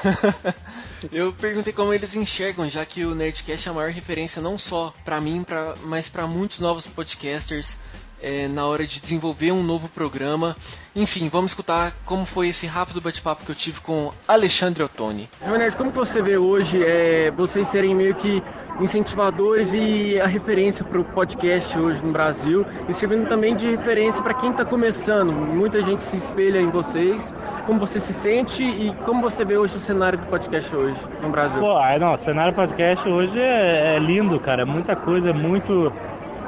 eu 1.10 1.32
perguntei 1.32 1.72
como 1.72 1.92
eles 1.92 2.14
enxergam, 2.14 2.68
já 2.68 2.86
que 2.86 3.04
o 3.04 3.14
Nerdcast 3.14 3.68
é 3.68 3.70
a 3.70 3.74
maior 3.74 3.90
referência 3.90 4.40
não 4.40 4.56
só 4.56 4.94
para 5.04 5.20
mim, 5.20 5.42
pra... 5.42 5.74
mas 5.82 6.08
para 6.08 6.26
muitos 6.26 6.60
novos 6.60 6.86
podcasters 6.86 7.76
é, 8.22 8.48
na 8.48 8.66
hora 8.66 8.86
de 8.86 9.00
desenvolver 9.00 9.52
um 9.52 9.62
novo 9.62 9.88
programa. 9.88 10.56
Enfim, 10.94 11.28
vamos 11.28 11.52
escutar 11.52 11.94
como 12.04 12.24
foi 12.24 12.48
esse 12.48 12.66
rápido 12.66 13.00
bate-papo 13.00 13.44
que 13.44 13.50
eu 13.50 13.54
tive 13.54 13.80
com 13.80 14.12
Alexandre 14.26 14.82
Ottoni. 14.82 15.28
Joanete, 15.46 15.76
como 15.76 15.90
que 15.90 15.98
você 15.98 16.20
vê 16.20 16.36
hoje 16.36 16.82
é, 16.82 17.30
vocês 17.30 17.68
serem 17.68 17.94
meio 17.94 18.14
que 18.14 18.42
incentivadores 18.80 19.72
e 19.72 20.18
a 20.20 20.26
referência 20.26 20.84
para 20.84 21.00
o 21.00 21.04
podcast 21.04 21.78
hoje 21.78 22.02
no 22.02 22.12
Brasil 22.12 22.64
e 22.88 22.92
servindo 22.92 23.28
também 23.28 23.54
de 23.54 23.70
referência 23.70 24.22
para 24.22 24.34
quem 24.34 24.50
está 24.50 24.64
começando. 24.64 25.32
Muita 25.32 25.82
gente 25.82 26.02
se 26.02 26.16
espelha 26.16 26.58
em 26.58 26.70
vocês. 26.70 27.32
Como 27.66 27.78
você 27.78 28.00
se 28.00 28.12
sente 28.12 28.64
e 28.64 28.94
como 29.04 29.20
você 29.20 29.44
vê 29.44 29.56
hoje 29.56 29.76
o 29.76 29.80
cenário 29.80 30.18
do 30.18 30.26
podcast 30.26 30.74
hoje 30.74 30.98
no 31.22 31.30
Brasil? 31.30 31.60
Pô, 31.60 31.78
não, 31.98 32.14
o 32.14 32.18
cenário 32.18 32.52
do 32.52 32.56
podcast 32.56 33.08
hoje 33.08 33.38
é, 33.38 33.96
é 33.96 33.98
lindo, 33.98 34.40
cara. 34.40 34.62
É 34.62 34.64
muita 34.64 34.96
coisa, 34.96 35.30
é 35.30 35.32
muito 35.32 35.92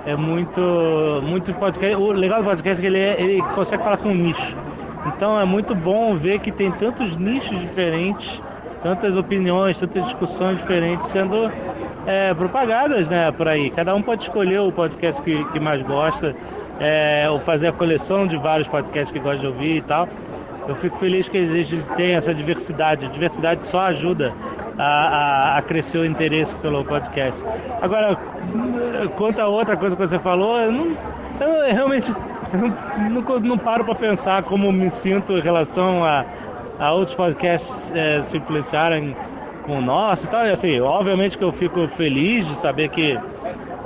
é 0.07 0.17
muito 0.17 1.21
muito 1.23 1.53
podcast. 1.55 1.97
O 1.97 2.13
legal 2.13 2.41
do 2.43 2.45
podcast 2.45 2.81
é 2.81 2.83
que 2.83 2.87
ele, 2.87 2.99
é, 2.99 3.21
ele 3.21 3.43
consegue 3.55 3.83
falar 3.83 3.97
com 3.97 4.09
um 4.09 4.15
nicho. 4.15 4.57
Então 5.07 5.39
é 5.39 5.45
muito 5.45 5.75
bom 5.75 6.17
ver 6.17 6.41
que 6.41 6.53
tem 6.53 6.71
tantos 6.73 7.17
nichos 7.17 7.59
diferentes, 7.61 8.41
tantas 8.83 9.17
opiniões, 9.17 9.79
tantas 9.79 10.05
discussões 10.05 10.59
diferentes 10.59 11.09
sendo 11.11 11.51
é, 12.07 12.33
propagadas 12.35 13.09
né, 13.09 13.31
por 13.33 13.49
aí. 13.49 13.71
Cada 13.71 13.95
um 13.95 14.03
pode 14.03 14.23
escolher 14.23 14.61
o 14.61 14.73
podcast 14.73 15.21
que, 15.23 15.45
que 15.47 15.61
mais 15.61 15.83
gosta, 15.83 16.35
é, 16.81 17.29
ou 17.31 17.41
fazer 17.41 17.69
a 17.69 17.73
coleção 17.73 18.27
de 18.27 18.37
vários 18.37 18.69
podcasts 18.69 19.13
que 19.13 19.19
gosta 19.19 19.39
de 19.39 19.47
ouvir 19.47 19.77
e 19.77 19.83
tal. 19.83 20.09
Eu 20.69 20.77
fico 20.77 20.97
feliz 20.99 21.29
que 21.29 21.39
a 21.39 21.47
gente 21.47 21.83
tem 21.97 22.15
essa 22.15 22.35
diversidade. 22.35 23.07
A 23.07 23.09
diversidade 23.09 23.65
só 23.67 23.81
ajuda 23.81 24.33
a, 24.79 24.85
a, 24.85 25.59
a, 25.59 25.63
crescer 25.63 25.99
o 25.99 26.07
interesse 26.07 26.57
pelo 26.59 26.85
podcast. 26.85 27.43
Agora, 27.81 28.17
quanto 29.17 29.41
a 29.41 29.49
outra 29.49 29.77
coisa 29.77 29.97
que 29.97 30.03
você 30.03 30.19
falou, 30.19 30.59
eu, 30.61 30.71
não, 30.71 30.97
eu 31.41 31.75
realmente 31.75 32.15
não, 32.53 33.23
não, 33.23 33.41
não 33.41 33.59
paro 33.59 33.85
para 33.85 33.95
pensar 33.95 34.43
como 34.45 34.71
me 34.71 34.91
sinto 34.91 35.37
em 35.37 35.41
relação 35.41 36.05
a, 36.05 36.25
a 36.79 36.93
outros 36.93 37.17
podcasts 37.17 37.93
é, 37.95 38.23
se 38.23 38.37
influenciarem 38.37 39.17
com 39.65 39.79
o 39.79 39.83
nosso 39.83 40.27
e 40.27 40.29
tal. 40.29 40.47
E 40.47 40.51
assim, 40.51 40.81
obviamente 40.81 41.37
que 41.37 41.45
eu 41.45 41.53
fico 41.53 41.89
feliz 41.89 42.47
de 42.47 42.55
saber 42.57 42.89
que. 42.89 43.19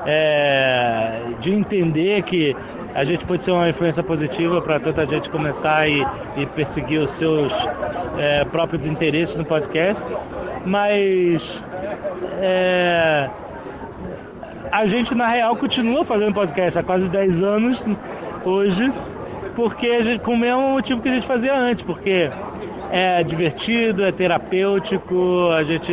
É, 0.09 1.21
de 1.41 1.53
entender 1.53 2.23
que 2.23 2.55
a 2.97 3.05
gente 3.05 3.25
pode 3.25 3.45
ser 3.45 3.53
uma 3.53 3.69
influência 3.69 4.03
positiva 4.03 4.61
para 4.61 4.81
tanta 4.81 5.07
gente 5.07 5.31
começar 5.31 5.89
e, 5.89 6.05
e 6.37 6.47
perseguir 6.47 7.01
os 7.01 7.11
seus 7.11 7.53
é, 8.19 8.45
próprios 8.47 8.87
interesses 8.87 9.37
no 9.37 9.45
podcast 9.45 10.05
mas 10.67 11.63
é, 12.41 13.31
a 14.71 14.85
gente 14.87 15.15
na 15.15 15.29
real 15.29 15.57
continua 15.57 16.05
fazendo 16.05 16.35
podcast 16.35 16.79
há 16.79 16.83
quase 16.83 17.09
10 17.09 17.43
anos 17.43 17.87
hoje, 18.45 18.93
porque 19.55 20.03
gente, 20.03 20.23
com 20.23 20.35
o 20.35 20.37
mesmo 20.37 20.71
motivo 20.71 21.01
que 21.01 21.09
a 21.09 21.15
gente 21.15 21.27
fazia 21.27 21.57
antes, 21.57 21.85
porque 21.85 22.31
é 22.91 23.23
divertido, 23.23 24.05
é 24.05 24.13
terapêutico, 24.13 25.51
a 25.53 25.63
gente 25.63 25.93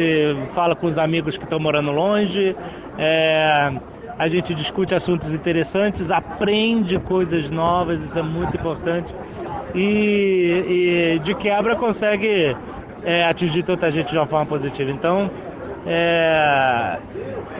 fala 0.49 0.75
com 0.75 0.87
os 0.87 0.97
amigos 0.97 1.37
que 1.37 1.43
estão 1.43 1.59
morando 1.59 1.91
longe, 1.91 2.55
é, 2.97 3.73
a 4.17 4.27
gente 4.27 4.53
discute 4.53 4.93
assuntos 4.93 5.33
interessantes, 5.33 6.11
aprende 6.11 6.99
coisas 6.99 7.49
novas, 7.49 8.03
isso 8.03 8.17
é 8.17 8.21
muito 8.21 8.55
importante. 8.55 9.13
E, 9.73 11.15
e 11.15 11.19
de 11.19 11.33
quebra 11.35 11.75
consegue 11.75 12.55
é, 13.03 13.23
atingir 13.23 13.63
tanta 13.63 13.91
gente 13.91 14.09
de 14.09 14.17
uma 14.17 14.27
forma 14.27 14.45
positiva. 14.45 14.91
Então, 14.91 15.31
é, 15.85 16.99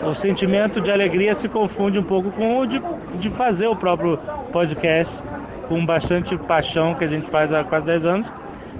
o 0.05 0.13
sentimento 0.13 0.79
de 0.79 0.91
alegria 0.91 1.33
se 1.33 1.50
confunde 1.50 2.00
um 2.00 2.03
pouco 2.03 2.31
com 2.31 2.60
o 2.60 2.65
de, 2.65 2.81
de 3.19 3.29
fazer 3.29 3.67
o 3.67 3.75
próprio 3.75 4.17
podcast 4.51 5.22
com 5.67 5.86
bastante 5.86 6.38
paixão 6.38 6.93
que 6.93 7.03
a 7.03 7.07
gente 7.07 7.29
faz 7.29 7.51
há 7.51 7.63
quase 7.63 7.86
10 7.86 8.05
anos. 8.05 8.31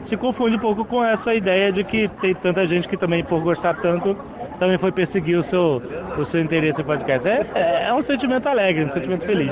Se 0.04 0.18
confunde 0.18 0.58
um 0.58 0.60
pouco 0.60 0.84
com 0.86 1.04
essa 1.04 1.34
ideia 1.34 1.72
de 1.72 1.84
que 1.84 2.08
tem 2.22 2.36
tanta 2.36 2.68
gente 2.68 2.88
que 2.88 2.98
também, 2.98 3.24
por 3.24 3.42
gostar 3.42 3.74
tanto, 3.76 4.18
também 4.60 4.78
foi 4.78 4.92
perseguir 4.92 5.38
o 5.38 5.44
seu, 5.44 5.82
o 6.18 6.26
seu 6.26 6.42
interesse 6.42 6.82
em 6.82 6.84
podcast. 6.84 7.28
É, 7.28 7.86
é 7.88 7.94
um 7.94 8.02
sentimento 8.02 8.48
alegre, 8.48 8.86
um 8.86 8.92
sentimento 8.92 9.26
feliz. 9.26 9.52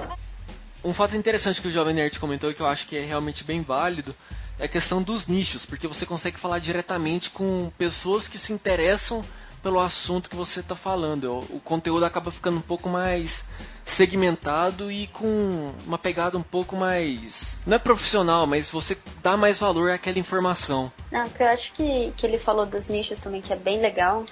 um 0.84 0.92
fato 0.92 1.16
interessante 1.16 1.60
que 1.60 1.68
o 1.68 1.70
Jovem 1.70 1.94
Nerd 1.94 2.18
comentou 2.18 2.52
que 2.52 2.60
eu 2.60 2.66
acho 2.66 2.86
que 2.86 2.96
é 2.96 3.04
realmente 3.04 3.44
bem 3.44 3.62
válido 3.62 4.14
é 4.60 4.66
a 4.66 4.68
questão 4.68 5.02
dos 5.02 5.26
nichos, 5.26 5.64
porque 5.64 5.88
você 5.88 6.04
consegue 6.04 6.38
falar 6.38 6.58
diretamente 6.58 7.30
com 7.30 7.72
pessoas 7.78 8.28
que 8.28 8.38
se 8.38 8.52
interessam 8.52 9.24
pelo 9.62 9.80
assunto 9.80 10.30
que 10.30 10.36
você 10.36 10.60
está 10.60 10.74
falando. 10.74 11.40
O 11.50 11.60
conteúdo 11.60 12.04
acaba 12.04 12.30
ficando 12.30 12.58
um 12.58 12.62
pouco 12.62 12.88
mais 12.88 13.44
segmentado 13.84 14.90
e 14.90 15.06
com 15.08 15.72
uma 15.86 15.98
pegada 15.98 16.38
um 16.38 16.42
pouco 16.42 16.76
mais. 16.76 17.58
Não 17.66 17.76
é 17.76 17.78
profissional, 17.78 18.46
mas 18.46 18.70
você 18.70 18.96
dá 19.22 19.36
mais 19.36 19.58
valor 19.58 19.90
àquela 19.90 20.18
informação. 20.18 20.90
Não, 21.10 21.28
que 21.28 21.42
eu 21.42 21.48
acho 21.48 21.72
que, 21.72 22.12
que 22.16 22.26
ele 22.26 22.38
falou 22.38 22.66
dos 22.66 22.88
nichos 22.88 23.18
também, 23.20 23.40
que 23.40 23.52
é 23.52 23.56
bem 23.56 23.80
legal 23.80 24.24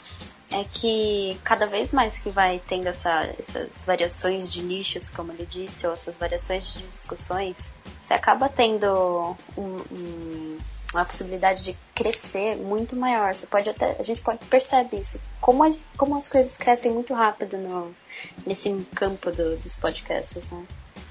é 0.50 0.64
que 0.64 1.38
cada 1.44 1.66
vez 1.66 1.92
mais 1.92 2.18
que 2.18 2.30
vai 2.30 2.61
tendo 2.66 2.87
essa, 2.87 3.35
essas 3.38 3.85
variações 3.85 4.50
de 4.50 4.62
nichos, 4.62 5.11
como 5.11 5.32
ele 5.32 5.47
disse, 5.47 5.87
ou 5.87 5.92
essas 5.92 6.16
variações 6.16 6.73
de 6.73 6.82
discussões, 6.87 7.75
você 8.00 8.14
acaba 8.14 8.49
tendo 8.49 9.37
um, 9.56 9.76
um, 9.92 10.58
uma 10.92 11.04
possibilidade 11.04 11.64
de 11.64 11.78
crescer 11.95 12.57
muito 12.57 12.97
maior. 12.97 13.35
Você 13.35 13.47
pode 13.47 13.68
até, 13.68 13.97
a 13.99 14.02
gente 14.02 14.23
pode 14.23 14.38
perceber 14.47 14.99
isso, 14.99 15.21
como, 15.40 15.64
a, 15.64 15.73
como 15.97 16.16
as 16.16 16.28
coisas 16.28 16.57
crescem 16.57 16.92
muito 16.92 17.12
rápido 17.14 17.59
no, 17.59 17.95
nesse 18.47 18.73
campo 18.95 19.30
do, 19.30 19.57
dos 19.57 19.78
podcasts, 19.78 20.50
né? 20.50 20.64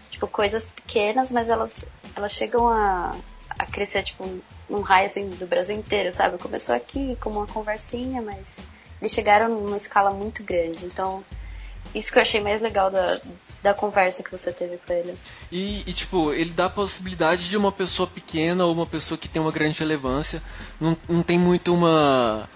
Tipo, 0.10 0.28
coisas 0.28 0.70
pequenas, 0.72 1.32
mas 1.32 1.50
elas, 1.50 1.90
elas 2.16 2.32
chegam 2.32 2.68
a, 2.68 3.16
a 3.50 3.66
crescer, 3.66 4.04
tipo, 4.04 4.28
num 4.70 4.82
raio 4.82 5.06
assim 5.06 5.30
do 5.30 5.46
Brasil 5.46 5.76
inteiro, 5.76 6.12
sabe? 6.12 6.38
Começou 6.38 6.76
aqui 6.76 7.16
como 7.22 7.40
uma 7.40 7.48
conversinha, 7.48 8.22
mas 8.22 8.60
eles 9.00 9.12
chegaram 9.12 9.48
numa 9.50 9.78
escala 9.78 10.12
muito 10.12 10.44
grande. 10.44 10.86
Então, 10.86 11.24
isso 11.94 12.12
que 12.12 12.18
eu 12.18 12.24
achei 12.24 12.42
mais 12.42 12.62
legal 12.62 12.90
da, 12.90 13.22
da 13.62 13.74
conversa 13.74 14.24
que 14.24 14.32
você 14.32 14.52
teve 14.52 14.78
com 14.78 14.94
ele. 14.94 15.18
E, 15.52 15.84
e, 15.88 15.94
tipo, 15.94 16.32
ele 16.34 16.52
dá 16.52 16.66
a 16.66 16.70
possibilidade 16.70 17.50
de 17.50 17.58
uma 17.58 17.72
pessoa 17.72 18.08
pequena 18.08 18.66
ou 18.66 18.74
uma 18.74 18.86
pessoa 18.86 19.18
que 19.18 19.28
tem 19.28 19.42
uma 19.42 19.52
grande 19.52 19.80
relevância. 19.80 20.42
Não, 20.80 20.98
não 21.08 21.24
tem 21.24 21.40
muito 21.40 21.74
uma, 21.74 22.50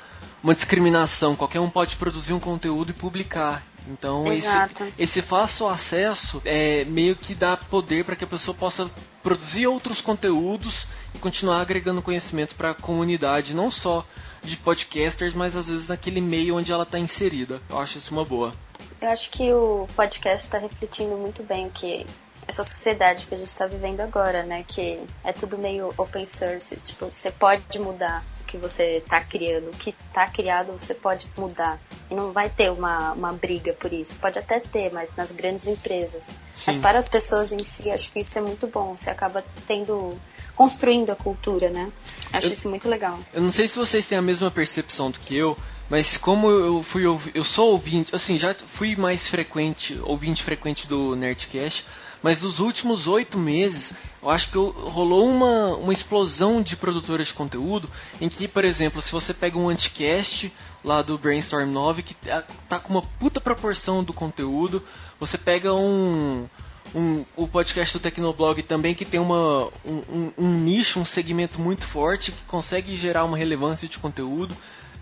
uma 0.44 0.54
discriminação. 0.54 1.36
Qualquer 1.36 1.60
um 1.60 1.70
pode 1.70 1.96
produzir 1.96 2.34
um 2.34 2.40
conteúdo 2.40 2.92
e 2.92 2.94
publicar. 2.94 3.64
Então 3.88 4.32
esse, 4.32 4.56
esse 4.98 5.22
fácil 5.22 5.68
acesso 5.68 6.42
é 6.46 6.86
meio 6.86 7.16
que 7.16 7.34
dá 7.34 7.58
poder 7.58 8.06
para 8.06 8.16
que 8.16 8.24
a 8.24 8.28
pessoa 8.28 8.56
possa 8.56 8.90
produzir 9.24 9.68
outros 9.68 10.02
conteúdos 10.02 10.86
e 11.16 11.20
continuar 11.20 11.62
agregando 11.62 12.02
conhecimento 12.02 12.56
para 12.56 12.72
a 12.72 12.76
comunidade, 12.76 13.56
não 13.56 13.72
só 13.72 14.06
de 14.44 14.58
podcasters, 14.58 15.34
mas 15.34 15.56
às 15.56 15.68
vezes 15.68 15.88
naquele 15.88 16.22
meio 16.22 16.58
onde 16.58 16.72
ela 16.72 16.84
está 16.84 17.00
inserida. 17.00 17.62
Eu 17.70 17.80
acho 17.80 17.98
isso 17.98 18.14
uma 18.14 18.26
boa. 18.26 18.54
Eu 19.02 19.10
acho 19.10 19.32
que 19.32 19.52
o 19.52 19.88
podcast 19.96 20.46
está 20.46 20.60
refletindo 20.60 21.18
muito 21.18 21.42
bem 21.42 21.70
que 21.72 22.06
essa 22.48 22.64
sociedade 22.64 23.26
que 23.26 23.34
a 23.34 23.38
gente 23.38 23.48
está 23.48 23.66
vivendo 23.66 24.02
agora, 24.02 24.44
né? 24.44 24.64
Que 24.68 25.02
é 25.24 25.34
tudo 25.34 25.58
meio 25.58 25.94
open 25.98 26.26
source, 26.26 26.76
tipo, 26.78 27.12
você 27.12 27.32
pode 27.32 27.80
mudar 27.80 28.24
o 28.42 28.44
que 28.46 28.58
você 28.58 28.98
está 28.98 29.22
criando, 29.22 29.70
o 29.70 29.78
que 29.78 29.90
está 29.90 30.28
criado 30.28 30.72
você 30.72 30.94
pode 30.94 31.32
mudar. 31.38 31.80
E 32.10 32.16
não 32.16 32.32
vai 32.32 32.50
ter 32.50 32.70
uma, 32.70 33.14
uma 33.14 33.34
briga 33.34 33.74
por 33.74 33.92
isso. 33.92 34.20
Pode 34.20 34.38
até 34.38 34.60
ter, 34.60 34.92
mas 34.92 35.16
nas 35.16 35.32
grandes 35.32 35.66
empresas. 35.66 36.26
Sim. 36.54 36.66
Mas 36.68 36.78
para 36.78 37.00
as 37.00 37.10
pessoas 37.10 37.52
em 37.52 37.64
si, 37.64 37.90
acho 37.90 38.12
que 38.12 38.20
isso 38.20 38.38
é 38.38 38.42
muito 38.42 38.68
bom. 38.68 38.96
Você 38.96 39.10
acaba 39.10 39.44
tendo. 39.66 40.20
Construindo 40.56 41.10
a 41.12 41.16
cultura, 41.16 41.70
né? 41.70 41.92
Acho 42.32 42.48
eu, 42.48 42.52
isso 42.54 42.70
muito 42.70 42.88
legal. 42.88 43.20
Eu 43.34 43.42
não 43.42 43.52
sei 43.52 43.68
se 43.68 43.78
vocês 43.78 44.06
têm 44.06 44.18
a 44.18 44.22
mesma 44.22 44.50
percepção 44.50 45.12
do 45.12 45.20
que 45.20 45.36
eu, 45.36 45.58
mas 45.90 46.18
como 46.18 46.50
eu 46.50 46.84
fui 46.84 47.04
eu 47.06 47.44
sou 47.44 47.72
ouvinte, 47.72 48.16
assim, 48.16 48.40
já 48.40 48.54
fui 48.54 48.96
mais 48.96 49.28
frequente, 49.28 50.00
ouvinte 50.04 50.42
frequente 50.42 50.88
do 50.88 51.16
Nerdcast, 51.16 51.86
mas 52.24 52.42
nos 52.42 52.60
últimos 52.60 53.08
oito 53.08 53.38
meses, 53.38 53.94
eu 54.22 54.30
acho 54.30 54.52
que 54.52 54.58
rolou 54.58 55.28
uma, 55.28 55.76
uma 55.76 55.92
explosão 55.92 56.62
de 56.62 56.76
produtoras 56.76 57.28
de 57.28 57.34
conteúdo, 57.34 57.90
em 58.20 58.30
que, 58.30 58.48
por 58.48 58.64
exemplo, 58.64 59.02
se 59.02 59.12
você 59.12 59.34
pega 59.34 59.58
um 59.58 59.68
anticast 59.68 60.54
lá 60.84 61.02
do 61.02 61.18
Brainstorm 61.18 61.70
9, 61.70 62.04
que 62.04 62.14
tá, 62.14 62.44
tá 62.70 62.80
com 62.80 62.94
uma 62.94 63.02
puta 63.02 63.42
proporção 63.42 64.04
do 64.04 64.14
conteúdo, 64.14 64.84
você 65.20 65.38
pega 65.38 65.74
um, 65.74 66.48
um, 66.94 67.24
o 67.36 67.48
podcast 67.48 67.98
do 67.98 68.02
Tecnoblog 68.02 68.62
também 68.64 68.94
que 68.94 69.06
tem 69.06 69.20
uma, 69.20 69.70
um, 69.86 70.04
um, 70.10 70.32
um, 70.38 70.60
nicho, 70.60 71.00
um 71.00 71.06
segmento 71.06 71.60
muito 71.60 71.86
forte 71.86 72.32
que 72.32 72.44
consegue 72.48 72.96
gerar 72.96 73.24
uma 73.24 73.38
relevância 73.38 73.88
de 73.88 73.98
conteúdo. 73.98 74.56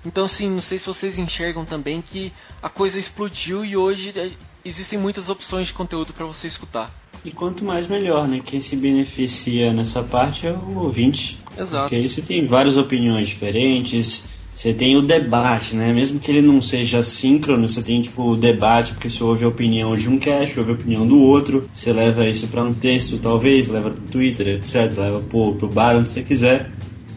Então, 0.05 0.25
assim, 0.25 0.49
não 0.49 0.61
sei 0.61 0.77
se 0.77 0.85
vocês 0.85 1.17
enxergam 1.17 1.65
também 1.65 2.01
que 2.01 2.31
a 2.61 2.69
coisa 2.69 2.97
explodiu 2.99 3.65
e 3.65 3.75
hoje 3.75 4.13
é, 4.15 4.29
existem 4.63 4.97
muitas 4.97 5.29
opções 5.29 5.67
de 5.67 5.73
conteúdo 5.73 6.13
para 6.13 6.25
você 6.25 6.47
escutar. 6.47 6.93
E 7.25 7.31
quanto 7.31 7.65
mais 7.65 7.87
melhor, 7.87 8.27
né? 8.27 8.39
Quem 8.43 8.61
se 8.61 8.77
beneficia 8.77 9.73
nessa 9.73 10.01
parte 10.01 10.47
é 10.47 10.53
o 10.53 10.79
ouvinte. 10.79 11.37
Exato. 11.57 11.83
Porque 11.83 11.95
aí 11.95 12.07
você 12.07 12.21
tem 12.21 12.45
várias 12.45 12.77
opiniões 12.77 13.27
diferentes, 13.27 14.25
você 14.51 14.73
tem 14.73 14.97
o 14.97 15.01
debate, 15.01 15.75
né? 15.75 15.93
Mesmo 15.93 16.19
que 16.19 16.29
ele 16.31 16.41
não 16.41 16.61
seja 16.61 17.01
síncrono, 17.01 17.69
você 17.69 17.81
tem 17.81 18.01
tipo 18.01 18.23
o 18.23 18.35
debate, 18.35 18.93
porque 18.93 19.09
você 19.09 19.23
ouve 19.23 19.45
a 19.45 19.47
opinião 19.47 19.95
de 19.95 20.09
um 20.09 20.17
cast, 20.17 20.59
ouve 20.59 20.71
a 20.71 20.75
opinião 20.75 21.07
do 21.07 21.19
outro, 21.21 21.69
você 21.71 21.93
leva 21.93 22.27
isso 22.27 22.47
para 22.47 22.63
um 22.63 22.73
texto, 22.73 23.17
talvez, 23.19 23.69
leva 23.69 23.91
pro 23.91 24.01
Twitter, 24.01 24.47
etc, 24.47 24.97
leva 24.97 25.19
pro, 25.21 25.55
pro 25.55 25.67
bar 25.67 25.95
onde 25.95 26.09
você 26.09 26.23
quiser. 26.23 26.69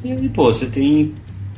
E 0.04 0.12
aí, 0.12 0.28
pô, 0.28 0.52
você 0.52 0.66
tem 0.66 1.14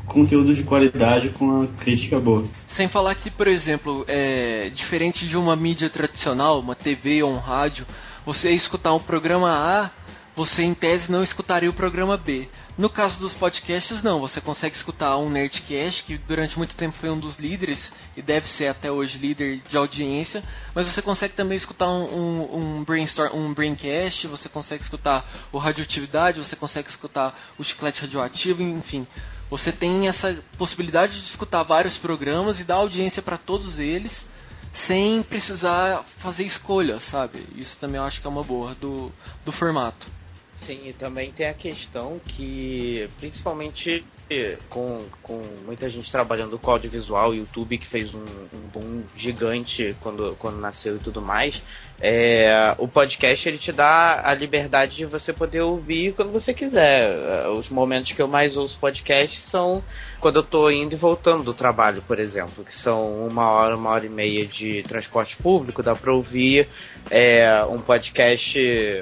conteúdo 0.07 0.55
de 0.55 0.63
qualidade 0.63 1.31
com 1.31 1.63
a 1.63 1.67
crítica 1.83 2.19
boa. 2.21 2.45
Sem 2.67 2.89
falar 2.89 3.15
que, 3.15 3.31
por 3.31 3.49
exemplo, 3.49 4.05
é, 4.07 4.71
diferente 4.75 5.27
de 5.27 5.37
uma 5.37 5.57
mídia 5.57 5.91
tradicional, 5.91 6.61
uma 6.61 6.75
TV 6.75 7.23
ou 7.23 7.33
um 7.33 7.39
rádio, 7.39 7.87
você 8.25 8.53
escutar 8.53 8.95
um 8.95 9.01
programa 9.01 9.51
A, 9.51 9.91
você 10.37 10.65
em 10.65 10.75
tese 10.75 11.13
não 11.13 11.23
escutaria 11.23 11.71
o 11.71 11.73
programa 11.73 12.17
B. 12.17 12.49
No 12.77 12.91
caso 12.91 13.21
dos 13.21 13.33
podcasts, 13.35 14.03
não. 14.03 14.21
Você 14.21 14.41
consegue 14.41 14.75
escutar 14.75 15.17
um 15.17 15.31
Nerdcast, 15.31 16.03
que 16.03 16.19
durante 16.19 16.59
muito 16.59 16.77
tempo 16.77 16.97
foi 16.97 17.09
um 17.09 17.19
dos 17.19 17.37
líderes, 17.37 17.93
e 18.17 18.23
deve 18.23 18.49
ser 18.49 18.67
até 18.67 18.91
hoje 18.91 19.19
líder 19.19 19.63
de 19.69 19.77
audiência, 19.77 20.43
mas 20.75 20.89
você 20.89 21.01
consegue 21.01 21.35
também 21.35 21.57
escutar 21.57 21.89
um, 21.89 22.05
um, 22.05 22.57
um, 22.57 22.85
brainstorm, 22.85 23.33
um 23.35 23.55
Braincast, 23.55 24.27
você 24.27 24.49
consegue 24.49 24.83
escutar 24.83 25.31
o 25.53 25.59
Radioatividade, 25.59 26.39
você 26.39 26.57
consegue 26.57 26.89
escutar 26.89 27.39
o 27.57 27.63
Chiclete 27.63 28.03
Radioativo, 28.03 28.63
enfim. 28.63 29.07
Você 29.51 29.71
tem 29.71 30.09
essa 30.09 30.43
possibilidade 30.59 31.21
de 31.21 31.29
escutar 31.29 31.63
vários 31.63 31.97
programas 31.97 32.59
e 32.59 32.65
dar 32.65 32.77
audiência 32.77 33.23
para 33.23 33.39
todos 33.39 33.79
eles 33.79 34.27
sem 34.73 35.23
precisar 35.23 36.03
fazer 36.03 36.43
escolhas, 36.45 37.05
sabe? 37.05 37.47
Isso 37.55 37.79
também 37.79 37.99
eu 37.99 38.03
acho 38.03 38.21
que 38.21 38.27
é 38.27 38.31
uma 38.31 38.43
boa 38.43 38.75
do, 38.75 39.13
do 39.45 39.53
formato. 39.53 40.05
Sim, 40.67 40.89
e 40.89 40.93
também 40.93 41.31
tem 41.31 41.47
a 41.47 41.55
questão 41.55 42.19
que, 42.27 43.09
principalmente 43.19 44.05
com, 44.71 45.05
com 45.23 45.39
muita 45.65 45.89
gente 45.91 46.11
trabalhando 46.11 46.59
com 46.59 46.71
audiovisual, 46.71 47.35
YouTube 47.35 47.79
que 47.79 47.87
fez 47.87 48.15
um, 48.15 48.25
um 48.53 48.61
boom 48.73 49.05
gigante 49.15 49.95
quando, 50.01 50.35
quando 50.37 50.59
nasceu 50.59 50.97
e 50.97 50.99
tudo 50.99 51.21
mais, 51.21 51.63
é, 52.01 52.75
o 52.79 52.89
podcast 52.89 53.49
ele 53.49 53.59
te 53.59 53.73
dá 53.73 54.21
a 54.25 54.35
liberdade 54.35 54.97
de 54.97 55.07
você 55.07 55.33
poder 55.33 55.63
ouvir 55.63 56.13
quando 56.15 56.33
você 56.33 56.53
quiser. 56.53 57.49
Os 57.49 57.69
momentos 57.69 58.13
que 58.13 58.21
eu 58.21 58.29
mais 58.29 58.57
ouço 58.57 58.79
podcast 58.79 59.41
são 59.43 59.83
quando 60.21 60.37
eu 60.37 60.43
estou 60.43 60.73
indo 60.73 60.95
e 60.95 60.99
voltando 60.99 61.43
do 61.43 61.55
trabalho, 61.55 62.03
por 62.03 62.19
exemplo, 62.19 62.65
que 62.65 62.75
são 62.75 63.27
uma 63.27 63.51
hora, 63.51 63.77
uma 63.77 63.91
hora 63.91 64.07
e 64.07 64.09
meia 64.09 64.47
de 64.47 64.83
transporte 64.83 65.37
público, 65.37 65.83
dá 65.83 65.95
para 65.95 66.13
ouvir 66.13 66.67
é, 67.11 67.63
um 67.65 67.81
podcast, 67.81 68.59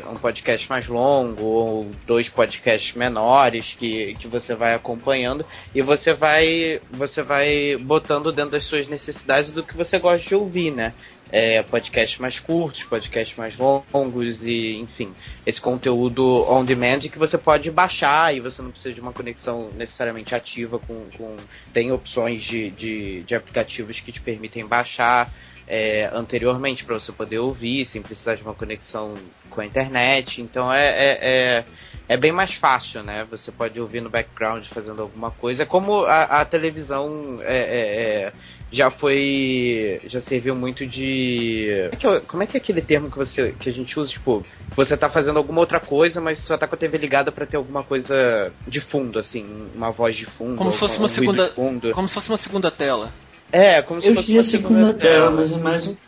um 0.09 0.17
podcast 0.17 0.69
mais 0.69 0.87
longo 0.89 1.45
ou 1.45 1.91
dois 2.07 2.29
podcasts 2.29 2.95
menores 2.95 3.75
que, 3.79 4.15
que 4.15 4.29
você 4.29 4.55
vai 4.55 4.75
acompanhando 4.75 5.47
e 5.75 5.81
você 5.81 6.13
vai 6.13 6.81
você 6.91 7.23
vai 7.23 7.77
botando 7.77 8.33
dentro 8.33 8.53
das 8.53 8.65
suas 8.65 8.89
necessidades 8.89 9.53
do 9.53 9.63
que 9.63 9.77
você 9.77 9.99
gosta 9.99 10.29
de 10.29 10.35
ouvir, 10.35 10.73
né? 10.73 10.93
É, 11.33 11.63
podcasts 11.63 12.19
mais 12.19 12.39
curtos, 12.39 12.85
podcasts 12.85 13.37
mais 13.39 13.57
longos 13.57 14.45
e, 14.45 14.77
enfim, 14.77 15.15
esse 15.47 15.61
conteúdo 15.61 16.23
on 16.53 16.63
demand 16.63 17.01
que 17.01 17.19
você 17.19 17.39
pode 17.39 17.71
baixar 17.71 18.35
e 18.37 18.41
você 18.41 18.61
não 18.61 18.71
precisa 18.71 18.95
de 18.95 19.01
uma 19.01 19.15
conexão 19.15 19.71
necessariamente 19.75 20.35
ativa 20.35 20.79
com. 20.79 21.07
com 21.17 21.37
tem 21.73 21.91
opções 21.91 22.45
de, 22.45 22.71
de, 22.71 23.23
de 23.23 23.35
aplicativos 23.35 23.99
que 24.01 24.13
te 24.13 24.21
permitem 24.21 24.67
baixar. 24.67 25.33
É, 25.65 26.11
anteriormente 26.13 26.85
para 26.85 26.99
você 26.99 27.13
poder 27.13 27.39
ouvir 27.39 27.87
sem 27.87 28.03
precisar 28.03 28.35
de 28.35 28.43
uma 28.43 28.53
conexão 28.53 29.15
com 29.49 29.61
a 29.61 29.65
internet. 29.65 30.43
Então 30.43 30.73
é, 30.73 30.87
é, 30.87 31.19
é, 31.23 31.65
é, 32.09 32.17
bem 32.17 32.33
mais 32.33 32.53
fácil, 32.55 33.05
né? 33.05 33.25
Você 33.31 33.53
pode 33.53 33.81
ouvir 33.81 34.01
no 34.03 34.11
background 34.11 34.67
fazendo 34.67 35.01
alguma 35.01 35.31
coisa. 35.31 35.65
Como 35.65 36.05
a, 36.05 36.25
a 36.25 36.45
televisão 36.45 37.39
é, 37.43 37.57
é, 37.57 38.25
é 38.27 38.33
já 38.73 38.91
foi. 38.91 40.01
já 40.07 40.21
serviu 40.21 40.57
muito 40.57 40.87
de. 40.87 41.89
Como 41.91 41.93
é, 41.93 41.97
que, 41.97 42.07
é 42.07 42.21
como 42.21 42.43
é 42.43 42.47
que 42.47 42.57
é 42.57 42.61
aquele 42.61 42.81
termo 42.81 43.11
que, 43.11 43.19
você, 43.19 43.55
que 43.61 43.69
a 43.69 43.73
gente 43.73 44.01
usa? 44.01 44.11
Tipo, 44.11 44.43
você 44.75 44.97
tá 44.97 45.11
fazendo 45.11 45.37
alguma 45.37 45.61
outra 45.61 45.79
coisa, 45.79 46.21
mas 46.21 46.39
só 46.39 46.57
tá 46.57 46.67
com 46.67 46.75
a 46.75 46.79
TV 46.79 46.97
ligada 46.97 47.31
para 47.31 47.45
ter 47.45 47.59
alguma 47.59 47.85
coisa 47.85 48.51
de 48.67 48.81
fundo, 48.81 49.19
assim, 49.19 49.45
uma 49.75 49.91
voz 49.91 50.17
de 50.17 50.25
fundo. 50.25 50.57
Como 50.57 50.73
se 50.73 50.79
fosse 50.79 50.99
uma 50.99 51.09
segunda. 51.09 51.51
Como 51.51 52.09
se 52.09 52.15
fosse 52.15 52.29
uma 52.31 52.39
segunda 52.39 52.71
tela. 52.71 53.13
É, 53.53 53.83
como 53.83 54.01
se 54.01 54.09
Eu 54.09 54.15
fosse 54.15 54.33
uma 54.33 54.43
segunda, 54.43 54.75
segunda 54.75 54.95
tela, 54.95 55.27
tela, 55.27 55.31
mas 55.31 55.53
é 55.53 55.59
mais 55.59 55.99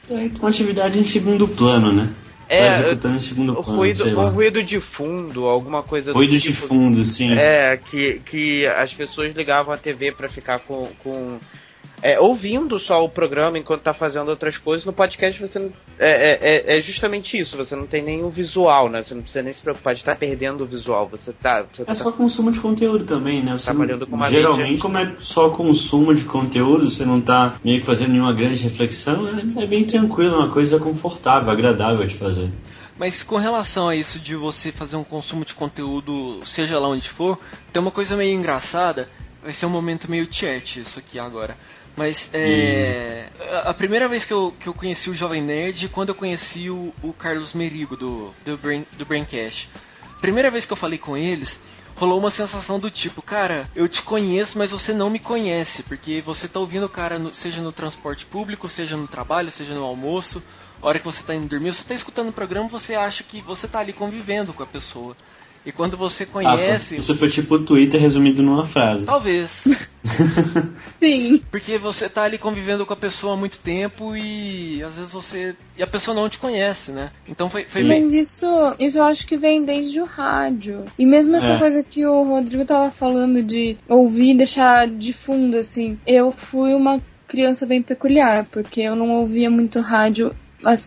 uma 0.41 0.49
atividade 0.49 0.99
em 0.99 1.05
segundo 1.05 1.47
plano, 1.47 1.93
né? 1.93 2.09
É, 2.49 2.57
tá 2.57 2.79
executando 2.79 3.17
em 3.17 3.21
segundo 3.21 3.55
plano, 3.55 3.79
ruído, 3.79 4.21
um 4.21 4.29
ruído 4.31 4.63
de 4.63 4.81
fundo, 4.81 5.47
alguma 5.47 5.83
coisa 5.83 6.13
ruído 6.13 6.33
do 6.33 6.41
tipo. 6.41 6.55
de 6.55 6.61
fundo, 6.61 7.05
sim. 7.05 7.35
É, 7.39 7.77
que, 7.77 8.21
que 8.21 8.67
as 8.67 8.95
pessoas 8.95 9.35
ligavam 9.35 9.75
a 9.75 9.77
TV 9.77 10.13
para 10.13 10.29
ficar 10.29 10.61
com, 10.61 10.89
com 11.03 11.39
é, 12.05 12.21
ouvindo 12.21 12.79
só 12.79 13.03
o 13.03 13.09
programa 13.09 13.59
enquanto 13.59 13.81
tá 13.81 13.95
fazendo 13.95 14.29
outras 14.29 14.59
coisas, 14.59 14.85
no 14.85 14.93
podcast 14.93 15.41
você 15.41 15.59
não, 15.59 15.73
é, 15.99 16.33
é, 16.33 16.39
é, 16.43 16.77
é 16.77 16.81
justamente 16.83 17.41
isso, 17.41 17.57
você 17.57 17.75
não 17.75 17.87
tem 17.87 18.05
nem 18.05 18.23
o 18.23 18.29
visual, 18.29 18.91
né? 18.91 19.03
Você 19.03 19.15
não 19.15 19.23
precisa 19.23 19.43
nem 19.43 19.55
se 19.55 19.63
preocupar 19.63 19.95
de 19.95 20.01
estar 20.01 20.13
tá 20.13 20.19
perdendo 20.19 20.65
o 20.65 20.67
visual. 20.67 21.09
Você 21.09 21.33
tá. 21.33 21.65
Você 21.73 21.81
é 21.81 21.85
tá 21.87 21.95
só 21.95 22.13
consumo 22.13 22.53
de 22.53 22.61
conteúdo 22.61 23.07
também, 23.07 23.43
né? 23.43 23.55
Você 23.55 23.65
trabalhando 23.65 24.01
não, 24.01 24.07
com 24.09 24.17
uma 24.17 24.29
geralmente, 24.29 24.69
mídia... 24.69 24.83
como 24.83 24.99
é 24.99 25.15
só 25.19 25.49
consumo 25.49 26.15
de 26.15 26.27
conteúdo, 26.27 26.91
você 26.91 27.07
não 27.07 27.23
tá 27.23 27.55
meio 27.65 27.81
que 27.81 27.87
fazendo 27.87 28.13
nenhuma 28.13 28.35
grande 28.35 28.63
reflexão, 28.63 29.27
é, 29.27 29.65
é 29.65 29.67
bem 29.67 29.87
tranquilo, 29.87 30.37
uma 30.37 30.51
coisa 30.51 30.79
confortável, 30.79 31.51
agradável 31.51 32.07
de 32.07 32.15
fazer. 32.17 32.51
Mas 32.99 33.23
com 33.23 33.37
relação 33.37 33.89
a 33.89 33.97
isso 33.97 34.19
de 34.19 34.37
você 34.37 34.71
fazer 34.71 34.97
um 34.97 35.05
consumo 35.05 35.43
de 35.43 35.55
conteúdo, 35.55 36.43
seja 36.45 36.79
lá 36.79 36.87
onde 36.87 37.09
for, 37.09 37.39
tem 37.73 37.81
uma 37.81 37.91
coisa 37.91 38.15
meio 38.15 38.37
engraçada. 38.39 39.09
Vai 39.43 39.53
ser 39.53 39.67
um 39.67 39.71
momento 39.71 40.11
meio 40.11 40.27
chat 40.31 40.81
isso 40.81 40.99
aqui 40.99 41.19
agora. 41.19 41.57
Mas 41.97 42.29
é, 42.33 43.29
a 43.65 43.73
primeira 43.73 44.09
vez 44.09 44.25
que 44.25 44.33
eu, 44.33 44.55
que 44.59 44.67
eu 44.67 44.75
conheci 44.75 45.09
o 45.11 45.15
Jovem 45.15 45.41
Nerd 45.41 45.89
quando 45.89 46.09
eu 46.09 46.15
conheci 46.15 46.69
o, 46.69 46.93
o 47.03 47.13
Carlos 47.13 47.55
Merigo 47.55 47.97
do, 47.97 48.35
do, 48.45 48.57
Brain, 48.57 48.85
do 48.93 49.07
Braincast. 49.07 49.71
Primeira 50.21 50.51
vez 50.51 50.67
que 50.67 50.73
eu 50.73 50.77
falei 50.77 50.99
com 50.99 51.17
eles, 51.17 51.61
rolou 51.95 52.19
uma 52.19 52.31
sensação 52.31 52.81
do 52.81 52.91
tipo, 52.91 53.23
cara, 53.23 53.71
eu 53.77 53.89
te 53.89 54.03
conheço, 54.03 54.59
mas 54.59 54.73
você 54.73 54.93
não 54.93 55.09
me 55.09 55.19
conhece, 55.19 55.83
porque 55.85 56.21
você 56.21 56.49
tá 56.49 56.59
ouvindo 56.59 56.87
o 56.87 56.89
cara, 56.89 57.19
no, 57.19 57.33
seja 57.33 57.63
no 57.63 57.71
transporte 57.71 58.27
público, 58.27 58.69
seja 58.69 58.97
no 58.97 59.07
trabalho, 59.07 59.53
seja 59.53 59.75
no 59.75 59.85
almoço, 59.85 60.43
a 60.83 60.87
hora 60.87 60.99
que 60.99 61.05
você 61.05 61.23
tá 61.23 61.35
indo 61.35 61.47
dormir, 61.47 61.73
você 61.73 61.85
tá 61.85 61.95
escutando 61.95 62.31
o 62.31 62.33
programa, 62.33 62.69
você 62.69 62.95
acha 62.95 63.23
que 63.23 63.41
você 63.43 63.69
tá 63.69 63.79
ali 63.79 63.93
convivendo 63.93 64.53
com 64.53 64.63
a 64.63 64.67
pessoa. 64.67 65.17
E 65.67 65.73
quando 65.73 65.97
você 65.97 66.27
conhece. 66.27 66.95
Ah, 66.95 66.99
isso 66.99 67.15
foi 67.17 67.31
tipo 67.31 67.55
o 67.55 67.59
Twitter 67.59 68.01
resumido 68.01 68.43
numa 68.43 68.67
frase. 68.67 69.05
Talvez. 69.05 69.65
Sim. 71.01 71.43
Porque 71.51 71.79
você 71.79 72.09
tá 72.09 72.23
ali 72.25 72.37
convivendo 72.37 72.85
com 72.85 72.93
a 72.93 72.97
pessoa 72.97 73.33
há 73.33 73.37
muito 73.37 73.59
tempo 73.59 74.15
e 74.15 74.83
às 74.83 74.99
vezes 74.99 75.13
você. 75.13 75.57
E 75.77 75.83
a 75.83 75.87
pessoa 75.87 76.15
não 76.15 76.29
te 76.29 76.39
conhece, 76.39 76.93
né? 76.93 77.11
Então 77.27 77.49
foi, 77.49 77.65
foi 77.65 77.83
Mas 77.83 78.13
isso, 78.13 78.47
isso 78.79 78.99
eu 78.99 79.05
acho 79.05 79.27
que 79.27 79.37
vem 79.37 79.65
desde 79.65 80.01
o 80.01 80.05
rádio. 80.05 80.85
E 80.99 81.07
mesmo 81.07 81.35
essa 81.37 81.55
É. 81.55 81.59
coisa 81.59 81.83
que 81.83 82.05
o 82.07 82.25
Rodrigo 82.25 82.65
tava 82.65 82.91
falando 82.91 83.43
de 83.43 83.79
ouvir 83.89 84.33
e 84.33 84.37
deixar 84.37 84.87
de 84.89 85.13
fundo, 85.13 85.57
assim. 85.57 85.99
Eu 86.07 86.31
fui 86.31 86.75
uma 86.75 87.01
criança 87.27 87.65
bem 87.65 87.83
peculiar, 87.83 88.47
porque 88.51 88.83
eu 88.83 88.95
não 88.95 89.11
ouvia 89.11 89.51
muito 89.51 89.81
rádio 89.81 90.35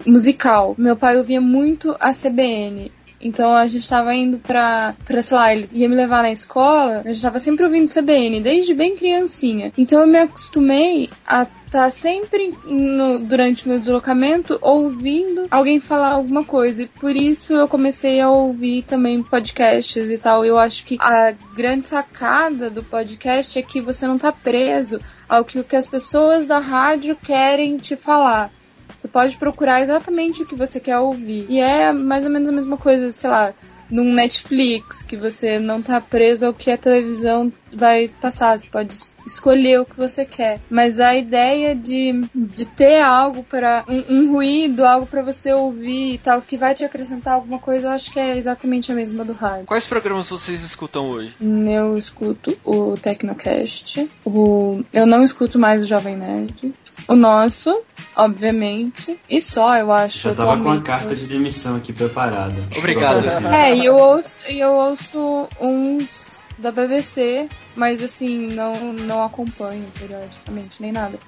musical. 0.06 0.76
Meu 0.78 0.96
pai 0.96 1.18
ouvia 1.18 1.42
muito 1.42 1.96
a 2.00 2.14
CBN. 2.14 2.92
Então 3.20 3.56
a 3.56 3.66
gente 3.68 3.88
tava 3.90 4.14
indo 4.14 4.38
pra, 4.38 4.96
pra, 5.06 5.22
sei 5.22 5.38
lá, 5.38 5.54
ele 5.54 5.68
ia 5.72 5.90
me 5.90 5.96
levar 5.96 6.22
na 6.22 6.32
escola, 6.32 7.02
a 7.04 7.10
gente 7.10 7.22
tava 7.22 7.40
sempre 7.40 7.66
ouvindo 7.66 7.92
CBN, 7.92 8.42
desde 8.42 8.74
bem 8.74 8.96
criancinha. 8.96 9.72
Então 9.78 10.02
eu 10.02 10.08
me 10.08 10.20
acostumei 10.20 11.10
a 11.26 11.48
estar 11.66 11.90
sempre 11.90 12.56
no- 12.66 13.20
durante 13.20 13.66
o 13.66 13.70
meu 13.70 13.78
deslocamento 13.80 14.58
ouvindo 14.62 15.48
alguém 15.52 15.80
falar 15.82 16.12
alguma 16.12 16.44
coisa. 16.46 16.84
E 16.84 16.88
por 16.88 17.14
isso 17.16 17.54
eu 17.54 17.68
comecei 17.68 18.22
a 18.22 18.30
ouvir 18.30 18.84
também 18.84 19.22
podcasts 19.22 20.10
e 20.10 20.18
tal. 20.18 20.46
Eu 20.46 20.58
acho 20.58 20.86
que 20.86 20.98
a 21.00 21.34
grande 21.56 21.88
sacada 21.88 22.70
do 22.70 22.84
podcast 22.84 23.60
é 23.60 23.62
que 23.62 23.82
você 23.82 24.08
não 24.08 24.18
tá 24.18 24.32
preso 24.32 25.02
ao 25.28 25.44
que, 25.44 25.62
que 25.64 25.76
as 25.76 25.90
pessoas 25.90 26.46
da 26.48 26.60
rádio 26.60 27.18
querem 27.18 27.78
te 27.78 27.96
falar. 27.98 28.50
Você 28.98 29.08
pode 29.08 29.38
procurar 29.38 29.82
exatamente 29.82 30.44
o 30.44 30.46
que 30.48 30.56
você 30.56 30.80
quer 30.80 31.00
ouvir. 31.00 31.46
E 31.50 31.60
é 31.60 31.92
mais 31.92 32.26
ou 32.26 32.32
menos 32.32 32.50
a 32.50 32.52
mesma 32.52 32.78
coisa, 32.78 33.12
sei 33.12 33.30
lá, 33.30 33.54
num 33.90 34.14
Netflix, 34.14 35.02
que 35.02 35.16
você 35.16 35.60
não 35.60 35.82
tá 35.82 36.02
preso 36.02 36.46
ao 36.46 36.54
que 36.54 36.70
a 36.70 36.78
televisão 36.78 37.52
vai 37.74 38.10
passar. 38.22 38.58
Você 38.58 38.68
pode 38.70 38.94
es- 38.94 39.16
escolher 39.26 39.80
o 39.80 39.86
que 39.86 39.96
você 39.96 40.26
quer. 40.26 40.60
Mas 40.70 41.00
a 41.00 41.16
ideia 41.16 41.74
de, 41.74 42.22
de 42.36 42.66
ter 42.66 43.00
algo 43.02 43.44
para 43.44 43.86
um, 43.88 44.04
um 44.14 44.32
ruído, 44.34 44.86
algo 44.86 45.06
para 45.06 45.22
você 45.22 45.54
ouvir 45.54 46.16
e 46.16 46.18
tal, 46.18 46.42
que 46.42 46.58
vai 46.58 46.74
te 46.74 46.84
acrescentar 46.84 47.36
alguma 47.36 47.60
coisa, 47.60 47.88
eu 47.88 47.92
acho 47.92 48.12
que 48.12 48.20
é 48.20 48.38
exatamente 48.38 48.92
a 48.92 48.96
mesma 48.96 49.24
do 49.24 49.32
rádio. 49.34 49.66
Quais 49.68 49.86
programas 49.86 50.30
vocês 50.30 50.64
escutam 50.64 51.10
hoje? 51.10 51.36
Eu 51.42 51.98
escuto 51.98 52.58
o 52.66 52.98
Tecnocast. 52.98 54.10
O... 54.26 54.84
Eu 54.94 55.06
não 55.06 55.24
escuto 55.24 55.58
mais 55.58 55.82
o 55.82 55.86
Jovem 55.86 56.18
Nerd. 56.18 56.74
O 57.08 57.16
nosso, 57.16 57.84
obviamente. 58.16 59.20
E 59.30 59.42
só, 59.42 59.76
eu 59.78 59.92
acho. 59.92 60.20
Já 60.20 60.36
tava 60.36 60.62
com 60.62 60.70
a 60.70 60.82
carta 60.82 61.16
de 61.16 61.26
demissão 61.26 61.76
aqui 61.76 61.94
preparada. 61.94 62.56
Obrigado. 62.78 63.26
É, 63.54 63.76
e 63.76 63.86
eu 63.86 63.96
ouço, 63.96 64.40
e 64.50 64.60
eu 64.60 64.72
ouço 64.74 65.48
uns 65.60 66.44
da 66.58 66.72
BBC, 66.72 67.48
mas 67.76 68.04
assim, 68.04 68.48
não, 68.48 68.94
não 68.94 69.24
acompanho 69.24 69.86
periodicamente, 70.00 70.82
nem 70.82 70.92
nada. 70.92 71.20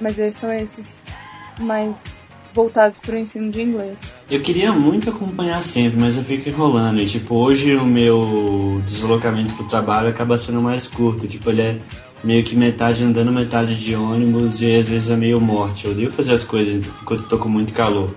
Mas 0.00 0.18
esses 0.18 0.40
são 0.40 0.52
esses 0.52 1.04
mais 1.60 2.16
voltados 2.52 2.98
pro 2.98 3.18
ensino 3.18 3.50
de 3.50 3.62
inglês. 3.62 4.20
Eu 4.30 4.42
queria 4.42 4.72
muito 4.72 5.10
acompanhar 5.10 5.62
sempre, 5.62 5.98
mas 5.98 6.16
eu 6.16 6.24
fico 6.24 6.48
enrolando. 6.48 7.00
E, 7.00 7.06
tipo, 7.06 7.34
hoje 7.36 7.74
o 7.76 7.84
meu 7.84 8.82
deslocamento 8.84 9.54
pro 9.54 9.66
trabalho 9.66 10.08
acaba 10.08 10.36
sendo 10.36 10.60
mais 10.60 10.86
curto. 10.86 11.26
Tipo, 11.26 11.50
ele 11.50 11.62
é 11.62 11.78
meio 12.24 12.42
que 12.44 12.54
metade 12.56 13.04
andando, 13.04 13.32
metade 13.32 13.74
de 13.78 13.94
ônibus 13.94 14.60
e 14.62 14.74
às 14.76 14.86
vezes 14.88 15.10
é 15.10 15.16
meio 15.16 15.40
morte. 15.40 15.86
Eu 15.86 15.92
odeio 15.92 16.10
fazer 16.10 16.34
as 16.34 16.44
coisas 16.44 16.86
enquanto 17.02 17.28
tô 17.28 17.38
com 17.38 17.48
muito 17.48 17.72
calor. 17.72 18.14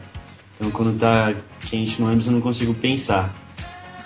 Então, 0.54 0.70
quando 0.72 0.98
tá 0.98 1.34
quente 1.62 2.00
no 2.02 2.08
ônibus, 2.08 2.28
eu 2.28 2.34
não 2.34 2.42
consigo 2.42 2.74
pensar. 2.74 3.34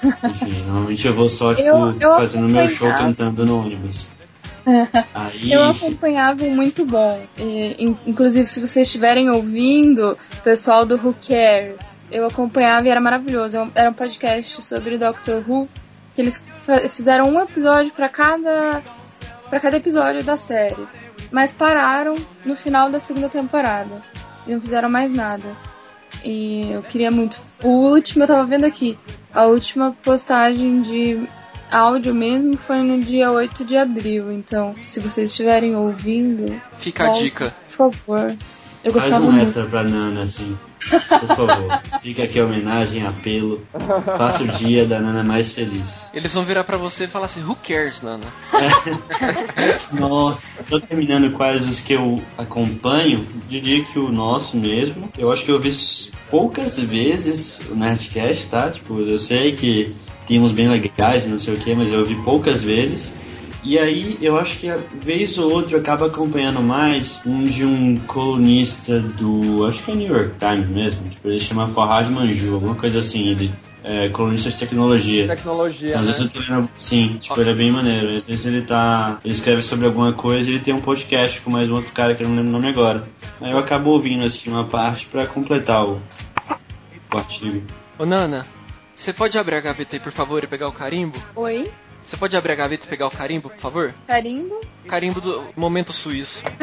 Enfim, 0.23 0.61
normalmente 0.65 1.05
eu 1.07 1.13
vou 1.13 1.29
só, 1.29 1.53
tipo, 1.53 1.67
Eu- 1.67 1.91
eu 1.99 2.15
fazendo 2.15 2.47
meu 2.47 2.67
show 2.69 2.89
cantando 2.93 3.45
no 3.45 3.59
ônibus. 3.61 4.11
Aí, 5.13 5.51
Eu 5.51 5.63
acompanhava 5.63 6.43
um 6.45 6.55
muito 6.55 6.85
bom. 6.85 7.21
E, 7.37 7.75
in- 7.85 7.97
inclusive, 8.07 8.45
se 8.47 8.59
vocês 8.65 8.87
estiverem 8.87 9.29
ouvindo, 9.29 10.17
pessoal 10.43 10.85
do 10.85 10.95
Who 10.95 11.15
Cares, 11.27 12.01
eu 12.11 12.25
acompanhava 12.25 12.87
e 12.87 12.89
era 12.89 13.01
maravilhoso. 13.01 13.57
Eu- 13.57 13.71
Era 13.75 13.89
um 13.89 13.93
podcast 13.93 14.63
sobre 14.63 14.95
o 14.95 14.99
Doctor 14.99 15.43
Who, 15.47 15.67
que 16.15 16.21
eles 16.21 16.43
fizeram 16.91 17.29
um 17.29 17.39
episódio 17.41 17.91
para 17.91 18.07
cada 18.09 18.81
para 19.49 19.59
cada 19.59 19.77
episódio 19.77 20.23
da 20.23 20.37
série, 20.37 20.87
mas 21.31 21.53
pararam 21.53 22.15
no 22.45 22.55
final 22.55 22.89
da 22.91 22.99
segunda 22.99 23.29
temporada 23.29 24.01
e 24.47 24.53
não 24.53 24.61
fizeram 24.61 24.89
mais 24.89 25.11
nada. 25.11 25.55
E 26.23 26.71
eu 26.71 26.81
queria 26.83 27.11
muito. 27.11 27.37
O 27.63 27.91
último 27.93 28.23
eu 28.23 28.27
tava 28.27 28.45
vendo 28.45 28.65
aqui, 28.65 28.97
a 29.33 29.45
última 29.45 29.95
postagem 30.03 30.81
de 30.81 31.27
áudio 31.71 32.13
mesmo 32.15 32.57
foi 32.57 32.79
no 32.81 32.99
dia 32.99 33.31
8 33.31 33.63
de 33.63 33.77
abril. 33.77 34.31
Então, 34.31 34.75
se 34.81 34.99
vocês 34.99 35.29
estiverem 35.31 35.75
ouvindo, 35.75 36.59
Fica 36.77 37.03
a 37.03 37.07
Volta. 37.07 37.21
dica. 37.23 37.55
por 37.67 37.91
favor. 37.91 38.35
Eu 38.83 38.93
Faz 38.93 39.13
um 39.15 39.31
muito. 39.31 39.41
extra 39.41 39.65
pra 39.65 39.83
Nana, 39.83 40.21
assim. 40.23 40.57
Por 40.89 41.35
favor. 41.35 41.81
Fica 42.01 42.23
aqui 42.23 42.39
a 42.39 42.45
homenagem, 42.45 43.05
apelo. 43.05 43.61
Faça 44.17 44.43
o 44.43 44.47
dia 44.47 44.85
da 44.85 44.99
Nana 45.01 45.21
mais 45.23 45.53
feliz. 45.53 46.07
Eles 46.13 46.33
vão 46.33 46.45
virar 46.45 46.63
pra 46.63 46.77
você 46.77 47.03
e 47.03 47.07
falar 47.07 47.25
assim, 47.25 47.43
who 47.43 47.57
cares, 47.61 48.01
Nana? 48.01 48.25
Nossa. 49.91 50.41
Tô 50.69 50.79
terminando 50.79 51.31
quais 51.33 51.67
os 51.67 51.81
que 51.81 51.93
eu 51.93 52.21
acompanho. 52.37 53.27
Diria 53.49 53.83
que 53.83 53.99
o 53.99 54.09
nosso 54.09 54.55
mesmo. 54.55 55.09
Eu 55.17 55.31
acho 55.31 55.43
que 55.43 55.51
eu 55.51 55.59
vi 55.59 55.71
poucas 56.29 56.79
vezes 56.79 57.61
o 57.69 57.75
Nerdcast, 57.75 58.49
tá? 58.49 58.69
Tipo, 58.69 58.99
eu 59.01 59.19
sei 59.19 59.53
que 59.53 59.95
tem 60.25 60.39
uns 60.39 60.51
bem 60.51 60.69
legais 60.69 61.25
e 61.25 61.29
não 61.29 61.39
sei 61.39 61.55
o 61.55 61.57
que, 61.57 61.73
mas 61.73 61.91
eu 61.91 62.05
vi 62.05 62.15
poucas 62.23 62.63
vezes. 62.63 63.13
E 63.61 63.77
aí 63.77 64.17
eu 64.21 64.37
acho 64.39 64.57
que 64.57 64.69
a 64.69 64.77
vez 65.01 65.37
ou 65.37 65.51
outra 65.51 65.75
eu 65.75 65.81
acabo 65.81 66.05
acompanhando 66.05 66.61
mais 66.61 67.21
um 67.25 67.43
de 67.43 67.65
um 67.65 67.97
colunista 67.97 68.99
do. 68.99 69.65
acho 69.65 69.83
que 69.83 69.91
é 69.91 69.95
New 69.95 70.07
York 70.15 70.35
Times 70.39 70.69
mesmo. 70.69 71.09
Tipo, 71.09 71.27
ele 71.27 71.39
chama 71.39 71.67
Farhad 71.67 72.09
Manju, 72.09 72.53
alguma 72.55 72.75
coisa 72.75 72.99
assim, 72.99 73.29
ele 73.31 73.53
é 73.83 74.07
colunista 74.09 74.49
de 74.49 74.57
tecnologia. 74.57 75.27
Tecnologia, 75.27 75.89
Então, 75.89 76.01
às 76.01 76.07
né? 76.07 76.13
vezes 76.13 76.35
eu 76.35 76.41
tô 76.45 76.53
lendo, 76.53 76.69
sim, 76.77 77.17
tipo, 77.19 77.39
ele 77.41 77.49
é 77.49 77.53
bem 77.53 77.69
maneiro. 77.71 78.15
Às 78.15 78.27
vezes 78.27 78.45
ele 78.45 78.61
tá. 78.61 79.19
Ele 79.25 79.33
escreve 79.33 79.61
sobre 79.61 79.85
alguma 79.85 80.13
coisa 80.13 80.49
e 80.49 80.53
ele 80.53 80.63
tem 80.63 80.73
um 80.73 80.79
podcast 80.81 81.41
com 81.41 81.51
mais 81.51 81.69
um 81.69 81.75
outro 81.75 81.91
cara 81.91 82.15
que 82.15 82.23
eu 82.23 82.29
não 82.29 82.35
lembro 82.37 82.49
o 82.49 82.53
nome 82.53 82.69
agora. 82.69 83.03
Aí 83.41 83.51
eu 83.51 83.57
acabo 83.57 83.89
ouvindo 83.89 84.23
assim 84.23 84.49
uma 84.49 84.63
parte 84.63 85.05
pra 85.07 85.25
completar 85.25 85.85
o, 85.85 86.01
o 87.13 87.17
artigo. 87.17 87.61
Ô, 87.97 88.05
Nana, 88.05 88.45
você 88.95 89.11
pode 89.11 89.37
abrir 89.37 89.55
a 89.55 89.61
gaveta 89.61 89.97
aí, 89.97 89.99
por 89.99 90.13
favor, 90.13 90.41
e 90.43 90.47
pegar 90.47 90.69
o 90.69 90.71
carimbo? 90.71 91.17
Oi? 91.35 91.69
Você 92.01 92.17
pode 92.17 92.35
abrir 92.35 92.53
a 92.53 92.55
gaveta 92.55 92.85
e 92.85 92.89
pegar 92.89 93.07
o 93.07 93.11
carimbo, 93.11 93.49
por 93.49 93.59
favor? 93.59 93.93
Carimbo? 94.07 94.59
Carimbo 94.87 95.21
do 95.21 95.43
momento 95.55 95.93
suíço. 95.93 96.43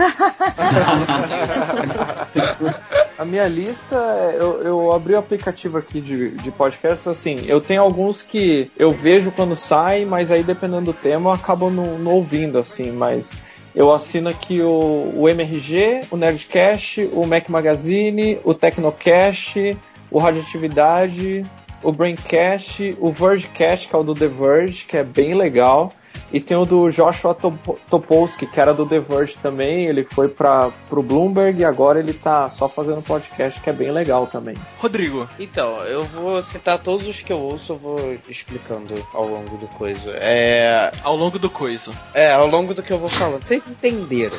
A 3.19 3.25
minha 3.25 3.49
lista, 3.49 3.97
eu, 4.39 4.63
eu 4.63 4.93
abri 4.93 5.15
o 5.15 5.19
aplicativo 5.19 5.79
aqui 5.79 6.03
de, 6.03 6.33
de 6.33 6.51
podcast, 6.51 7.09
assim, 7.09 7.47
eu 7.47 7.63
tenho 7.63 7.81
alguns 7.81 8.21
que 8.23 8.71
eu 8.77 8.93
vejo 8.93 9.33
quando 9.33 9.57
sai, 9.57 10.05
mas 10.05 10.31
aí 10.31 10.43
dependendo 10.43 10.93
do 10.93 10.93
tema 10.93 11.31
eu 11.31 11.35
acabo 11.35 11.71
não, 11.71 11.99
não 11.99 12.13
ouvindo, 12.13 12.59
assim, 12.59 12.93
mas 12.93 13.33
eu 13.75 13.91
assino 13.91 14.29
aqui 14.29 14.61
o, 14.61 15.13
o 15.15 15.29
MRG, 15.29 16.03
o 16.11 16.17
Nerdcast, 16.17 17.09
o 17.13 17.27
Mac 17.27 17.49
Magazine, 17.49 18.39
o 18.45 18.53
Tecnocast, 18.53 19.77
o 20.11 20.19
Radioatividade, 20.19 21.47
o 21.89 21.93
Braincast, 21.93 22.97
o 23.01 23.11
Vergecast, 23.11 23.89
que 23.89 23.95
é 23.95 23.99
o 23.99 24.03
do 24.03 24.15
The 24.15 24.29
Verge, 24.29 24.85
que 24.85 24.97
é 24.97 25.05
bem 25.05 25.35
legal. 25.35 25.93
E 26.33 26.41
tem 26.41 26.57
o 26.57 26.65
do 26.65 26.91
Joshua 26.91 27.35
Top- 27.35 27.77
Topolsky, 27.91 28.47
que 28.47 28.59
era 28.59 28.73
do 28.75 28.87
The 28.87 28.99
Verge 29.01 29.37
também. 29.41 29.85
Ele 29.87 30.03
foi 30.03 30.29
para 30.29 30.71
pro 30.89 31.03
Bloomberg 31.03 31.61
e 31.61 31.65
agora 31.65 32.01
ele 32.01 32.13
tá 32.15 32.49
só 32.49 32.69
fazendo 32.69 33.03
podcast, 33.03 33.61
que 33.61 33.69
é 33.71 33.73
bem 33.73 33.93
legal 33.93 34.27
também. 34.27 34.57
Rodrigo, 34.79 35.29
Então, 35.39 35.77
eu 35.85 36.03
vou 36.03 36.43
citar 36.43 36.79
todos 36.83 37.07
os 37.07 37.21
que 37.21 37.33
eu 37.33 37.39
ouço, 37.39 37.75
eu 37.75 37.77
vou 37.79 38.17
explicando 38.29 38.95
ao 39.13 39.29
longo 39.29 39.57
do 39.59 39.69
coisa. 39.69 40.11
É, 40.17 40.91
ao 41.05 41.15
longo 41.17 41.39
do 41.39 41.51
coiso. 41.51 41.93
é 42.15 42.33
ao 42.33 42.47
longo 42.47 42.73
do 42.75 42.83
que 42.83 42.93
eu 42.93 42.99
vou 42.99 43.11
falando. 43.11 43.43
Vocês 43.45 43.69
entenderam? 43.69 44.37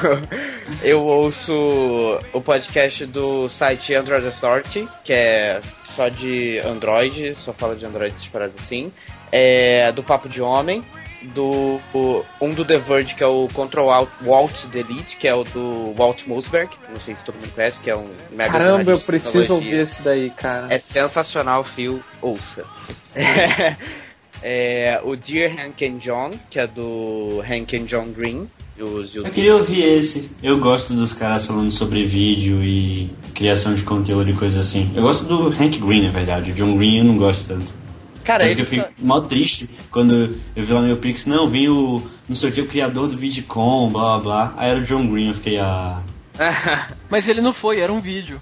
eu 0.82 1.04
ouço 1.04 1.52
o 2.32 2.40
podcast 2.40 3.04
do 3.06 3.48
site 3.48 3.94
Android 3.94 4.26
Authority, 4.26 4.88
que 5.04 5.12
é 5.12 5.60
só 5.94 6.08
de 6.08 6.58
Android, 6.60 7.36
só 7.44 7.52
fala 7.52 7.74
de 7.76 7.84
Android 7.86 8.14
essas 8.14 8.26
paradas 8.28 8.54
assim. 8.60 8.92
É, 9.30 9.90
do 9.92 10.02
Papo 10.02 10.28
de 10.28 10.42
Homem, 10.42 10.82
do 11.34 11.80
o- 11.94 12.24
um 12.40 12.52
do 12.52 12.64
The 12.64 12.78
Verge, 12.78 13.14
que 13.14 13.22
é 13.22 13.26
o 13.26 13.46
Control 13.52 13.90
Alt, 13.90 14.08
Walt 14.22 14.64
Delete, 14.66 15.16
que 15.16 15.28
é 15.28 15.34
o 15.34 15.44
do 15.44 15.94
Walt 15.96 16.26
Mossberg, 16.26 16.70
não 16.90 16.98
sei 17.00 17.14
se 17.14 17.24
todo 17.24 17.36
mundo 17.36 17.52
conhece, 17.54 17.80
que 17.80 17.90
é 17.90 17.96
um 17.96 18.10
mega 18.30 18.50
Caramba, 18.50 18.90
eu 18.90 18.98
preciso 18.98 19.54
ouvir 19.54 19.78
esse 19.80 20.02
daí, 20.02 20.30
cara. 20.30 20.66
É 20.70 20.78
sensacional, 20.78 21.62
Phil, 21.64 22.02
ouça. 22.20 22.64
É, 24.44 25.00
o 25.04 25.14
Dear 25.14 25.52
Hank 25.56 25.86
and 25.86 25.98
John, 25.98 26.30
que 26.50 26.58
é 26.58 26.66
do 26.66 27.40
Hank 27.48 27.76
and 27.76 27.84
John 27.84 28.06
Green. 28.10 28.50
Os 28.78 29.14
Eu 29.14 29.24
queria 29.24 29.54
ouvir 29.54 29.82
esse. 29.82 30.30
Eu 30.42 30.58
gosto 30.58 30.94
dos 30.94 31.12
caras 31.12 31.46
falando 31.46 31.70
sobre 31.70 32.04
vídeo 32.06 32.62
e 32.64 33.10
criação 33.34 33.74
de 33.74 33.82
conteúdo 33.82 34.30
e 34.30 34.34
coisas 34.34 34.58
assim. 34.58 34.90
Eu 34.94 35.02
gosto 35.02 35.24
do 35.24 35.48
Hank 35.48 35.78
Green, 35.78 36.06
na 36.06 36.10
verdade. 36.10 36.52
O 36.52 36.54
John 36.54 36.76
Green 36.76 36.98
eu 36.98 37.04
não 37.04 37.16
gosto 37.16 37.48
tanto. 37.48 37.72
Cara, 38.24 38.46
que 38.46 38.52
eu 38.52 38.58
ele 38.58 38.64
fico 38.64 38.88
mal 38.98 39.22
triste 39.22 39.68
quando 39.90 40.36
eu 40.54 40.64
vi 40.64 40.72
lá 40.72 40.80
no 40.80 40.86
meu 40.86 40.96
Pix, 40.96 41.26
não, 41.26 41.48
vem 41.48 41.68
o, 41.68 42.02
não 42.28 42.36
sei 42.36 42.50
o 42.50 42.52
que, 42.52 42.60
o 42.60 42.68
criador 42.68 43.08
do 43.08 43.16
Vidcom, 43.16 43.90
blá 43.90 44.18
blá 44.18 44.18
blá. 44.18 44.54
Aí 44.56 44.70
era 44.70 44.80
o 44.80 44.84
John 44.84 45.06
Green, 45.08 45.28
eu 45.28 45.34
fiquei, 45.34 45.58
ah... 45.58 46.00
Mas 47.10 47.28
ele 47.28 47.40
não 47.40 47.52
foi, 47.52 47.80
era 47.80 47.92
um 47.92 48.00
vídeo. 48.00 48.40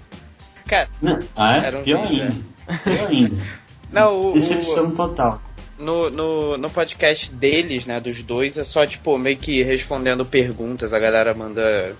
Cara, 0.67 0.87
Não, 1.01 1.19
ah 1.35 1.57
é? 1.57 1.65
Era 1.65 1.79
um 1.79 1.83
Pior 1.83 2.07
vídeo, 2.07 2.23
ainda. 2.23 2.79
Pior 2.83 3.09
ainda. 3.09 3.37
não, 3.91 4.29
o, 4.29 4.33
Decepção 4.33 4.87
o, 4.87 4.91
total. 4.91 5.41
No, 5.81 6.09
no, 6.09 6.57
no 6.57 6.69
podcast 6.69 7.33
deles, 7.33 7.85
né, 7.85 7.99
dos 7.99 8.23
dois, 8.23 8.57
é 8.57 8.63
só, 8.63 8.85
tipo, 8.85 9.17
meio 9.17 9.37
que 9.37 9.63
respondendo 9.63 10.23
perguntas. 10.23 10.93
A 10.93 10.99
galera 10.99 11.33
manda. 11.33 11.95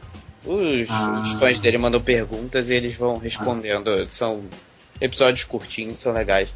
Os, 0.46 0.88
Ah. 0.89 1.22
os 1.24 1.39
fãs 1.39 1.60
dele 1.60 1.78
mandam 1.78 2.02
perguntas 2.02 2.70
e 2.70 2.74
eles 2.76 2.96
vão 2.96 3.17
respondendo. 3.17 4.10
São 4.10 4.44
episódios 5.00 5.44
curtinhos, 5.44 6.00
são 6.00 6.13
legais. 6.13 6.50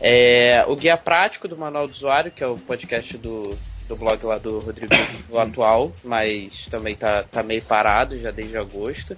É, 0.00 0.64
o 0.66 0.74
Guia 0.74 0.96
Prático 0.96 1.46
do 1.46 1.56
Manual 1.56 1.86
do 1.86 1.92
Usuário, 1.92 2.30
que 2.32 2.42
é 2.42 2.46
o 2.46 2.56
podcast 2.56 3.16
do, 3.18 3.56
do 3.86 3.96
blog 3.96 4.24
lá 4.24 4.38
do 4.38 4.58
Rodrigo 4.58 4.92
do 5.28 5.38
atual, 5.40 5.92
mas 6.02 6.66
também 6.70 6.94
tá, 6.94 7.22
tá 7.30 7.42
meio 7.42 7.62
parado 7.62 8.16
já 8.18 8.30
desde 8.30 8.56
agosto. 8.56 9.16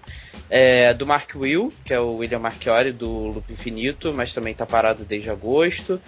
É, 0.50 0.92
do 0.92 1.06
Mark 1.06 1.34
Will, 1.34 1.72
que 1.84 1.94
é 1.94 2.00
o 2.00 2.16
William 2.16 2.40
Marchiori 2.40 2.92
do 2.92 3.08
Loop 3.08 3.50
Infinito, 3.52 4.12
mas 4.14 4.34
também 4.34 4.52
tá 4.54 4.66
parado 4.66 5.04
desde 5.04 5.30
agosto. 5.30 6.00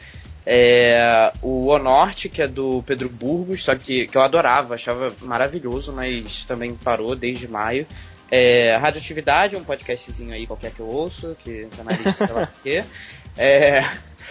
É, 0.47 1.33
o 1.43 1.69
O 1.69 1.79
Norte, 1.79 2.29
que 2.29 2.43
é 2.43 2.47
do 2.47 2.83
Pedro 2.83 3.09
Burgos, 3.09 3.65
só 3.65 3.75
que, 3.75 4.07
que 4.07 4.17
eu 4.17 4.23
adorava, 4.23 4.75
achava 4.75 5.13
maravilhoso, 5.23 5.93
mas 5.93 6.45
também 6.45 6.75
parou 6.75 7.15
desde 7.17 7.49
maio. 7.49 7.87
É, 8.31 8.77
Radioatividade, 8.77 9.57
um 9.57 9.65
podcastzinho 9.65 10.33
aí 10.35 10.47
qualquer 10.47 10.73
que 10.73 10.81
eu 10.81 10.89
ouço, 10.89 11.37
que 11.43 11.67
na 11.83 11.93
lista, 11.93 12.27
sei 12.27 12.35
lá 12.35 12.47
por 12.47 12.63
quê. 12.63 12.85
É, 13.37 13.81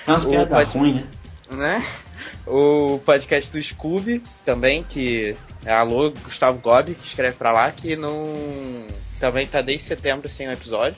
umas 0.08 0.26
o 0.26 0.48
pod- 0.48 0.78
ruins, 0.78 1.04
né? 1.52 1.78
né? 1.78 1.86
O 2.48 3.00
podcast 3.00 3.52
do 3.52 3.62
Scooby 3.62 4.24
também, 4.46 4.82
que 4.82 5.36
é 5.66 5.74
Alô 5.74 6.10
Gustavo 6.24 6.58
Gobi, 6.60 6.96
que 6.96 7.06
escreve 7.06 7.36
pra 7.36 7.52
lá, 7.52 7.70
que 7.70 7.98
não. 7.98 8.34
Também 9.20 9.46
tá 9.46 9.60
desde 9.62 9.84
setembro 9.86 10.30
sem 10.30 10.48
um 10.48 10.54
episódio. 10.54 10.96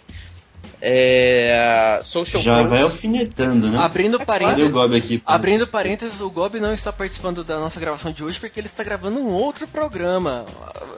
É. 0.81 1.99
Social 2.03 2.41
Já 2.41 2.57
Pros. 2.59 2.69
vai 2.69 2.81
alfinetando, 2.81 3.69
né? 3.69 3.79
Abrindo 3.79 4.17
Cadê 4.19 4.23
o 4.23 4.25
parênteses, 4.25 4.71
Gob 4.71 4.95
aqui? 4.97 5.21
abrindo 5.25 5.67
parênteses, 5.67 6.21
o 6.21 6.29
Gob 6.29 6.59
não 6.59 6.73
está 6.73 6.91
participando 6.91 7.43
da 7.43 7.59
nossa 7.59 7.79
gravação 7.79 8.11
de 8.11 8.23
hoje 8.23 8.39
porque 8.39 8.59
ele 8.59 8.67
está 8.67 8.83
gravando 8.83 9.19
um 9.19 9.27
outro 9.27 9.67
programa. 9.67 10.45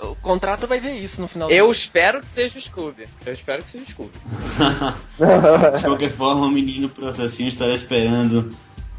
O 0.04 0.16
contrato 0.16 0.68
vai 0.68 0.80
ver 0.80 0.94
isso 0.94 1.22
no 1.22 1.28
final 1.28 1.50
Eu 1.50 1.68
do 1.68 1.72
espero 1.72 2.20
que 2.22 2.28
seja 2.28 2.60
o 2.60 2.62
Scooby. 2.62 3.06
Eu 3.26 3.34
espero 3.34 3.64
que 3.64 3.72
seja 3.72 3.86
o 3.86 3.92
Scooby. 3.92 4.12
De 5.78 5.84
qualquer 5.84 6.10
forma, 6.12 6.46
o 6.48 6.52
menino 6.52 6.90
processinho 6.90 7.50
estará 7.50 7.74
esperando 7.74 8.50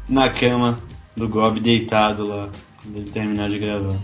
na 0.07 0.29
cama 0.29 0.79
do 1.15 1.27
Gob 1.27 1.59
deitado 1.59 2.25
lá, 2.25 2.49
quando 2.81 2.97
ele 2.97 3.09
terminar 3.09 3.49
de 3.49 3.59
gravar. 3.59 3.95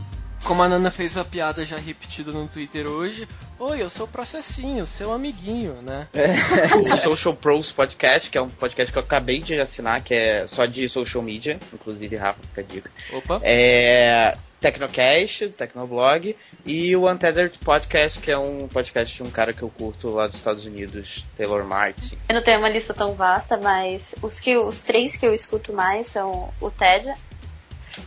Como 0.45 0.61
a 0.61 0.69
Nana 0.69 0.91
fez 0.91 1.17
a 1.17 1.25
piada 1.25 1.65
já 1.65 1.75
repetida 1.75 2.31
no 2.31 2.47
Twitter 2.47 2.85
hoje, 2.85 3.27
oi, 3.57 3.81
eu 3.81 3.89
sou 3.89 4.05
o 4.05 4.07
processinho, 4.07 4.85
seu 4.85 5.11
amiguinho, 5.11 5.81
né? 5.81 6.07
o 6.79 6.85
Social 6.85 7.35
Pros 7.35 7.71
Podcast, 7.71 8.29
que 8.29 8.37
é 8.37 8.41
um 8.41 8.49
podcast 8.49 8.93
que 8.93 8.99
eu 8.99 9.03
acabei 9.03 9.39
de 9.39 9.59
assinar, 9.59 10.03
que 10.03 10.13
é 10.13 10.45
só 10.45 10.67
de 10.67 10.87
social 10.87 11.23
media, 11.23 11.59
inclusive 11.73 12.15
Rafa, 12.15 12.39
fica 12.43 12.61
a 12.61 12.63
dica. 12.63 12.91
Opa. 13.11 13.41
É. 13.43 14.37
Tecnocast, 14.59 15.49
Tecnoblog, 15.49 16.35
e 16.65 16.95
o 16.95 17.11
Untethered 17.11 17.57
Podcast, 17.59 18.19
que 18.19 18.31
é 18.31 18.37
um 18.37 18.67
podcast 18.67 19.15
de 19.15 19.23
um 19.23 19.29
cara 19.29 19.53
que 19.53 19.61
eu 19.61 19.69
curto 19.69 20.09
lá 20.09 20.27
dos 20.27 20.37
Estados 20.37 20.65
Unidos, 20.65 21.25
Taylor 21.37 21.63
Martin. 21.65 22.17
Eu 22.29 22.35
não 22.35 22.43
tenho 22.43 22.59
uma 22.59 22.69
lista 22.69 22.93
tão 22.93 23.13
vasta, 23.13 23.57
mas 23.57 24.15
os, 24.21 24.39
que, 24.39 24.57
os 24.57 24.81
três 24.81 25.17
que 25.17 25.25
eu 25.25 25.33
escuto 25.33 25.73
mais 25.73 26.07
são 26.07 26.51
o 26.59 26.71
TED, 26.71 27.13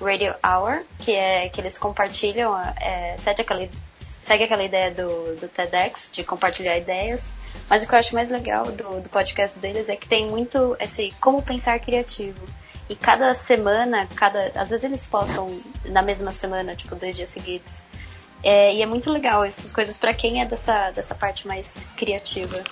Radio 0.01 0.35
Hour, 0.45 0.83
que 0.99 1.13
é 1.13 1.49
que 1.49 1.61
eles 1.61 1.79
compartilham, 1.79 2.57
é, 2.81 3.17
segue, 3.19 3.43
aquela, 3.43 3.69
segue 3.97 4.45
aquela 4.45 4.63
ideia 4.63 4.91
do, 4.91 5.37
do 5.37 5.49
TEDx, 5.49 6.11
de 6.13 6.25
compartilhar 6.25 6.77
ideias. 6.77 7.33
Mas 7.69 7.83
o 7.83 7.89
que 7.89 7.95
eu 7.95 7.99
acho 7.99 8.15
mais 8.15 8.31
legal 8.31 8.67
do, 8.67 9.01
do 9.01 9.09
podcast 9.09 9.59
deles 9.59 9.89
é 9.89 9.97
que 9.97 10.09
tem 10.09 10.29
muito 10.29 10.77
esse 10.81 11.13
como 11.21 11.43
pensar 11.43 11.79
criativo. 11.81 12.41
E 12.89 12.97
cada 12.97 13.35
semana, 13.35 14.09
cada. 14.15 14.53
Às 14.55 14.71
vezes 14.71 14.85
eles 14.85 15.07
postam 15.07 15.61
na 15.85 16.01
mesma 16.01 16.33
semana, 16.33 16.75
tipo, 16.75 16.95
dois 16.95 17.15
dias 17.15 17.29
seguidos. 17.29 17.83
É, 18.43 18.73
e 18.73 18.83
é 18.83 18.87
muito 18.87 19.11
legal 19.11 19.45
essas 19.45 19.73
coisas 19.73 19.99
pra 19.99 20.15
quem 20.15 20.41
é 20.41 20.47
dessa, 20.47 20.91
dessa 20.91 21.15
parte 21.15 21.47
mais 21.47 21.87
criativa. 21.97 22.63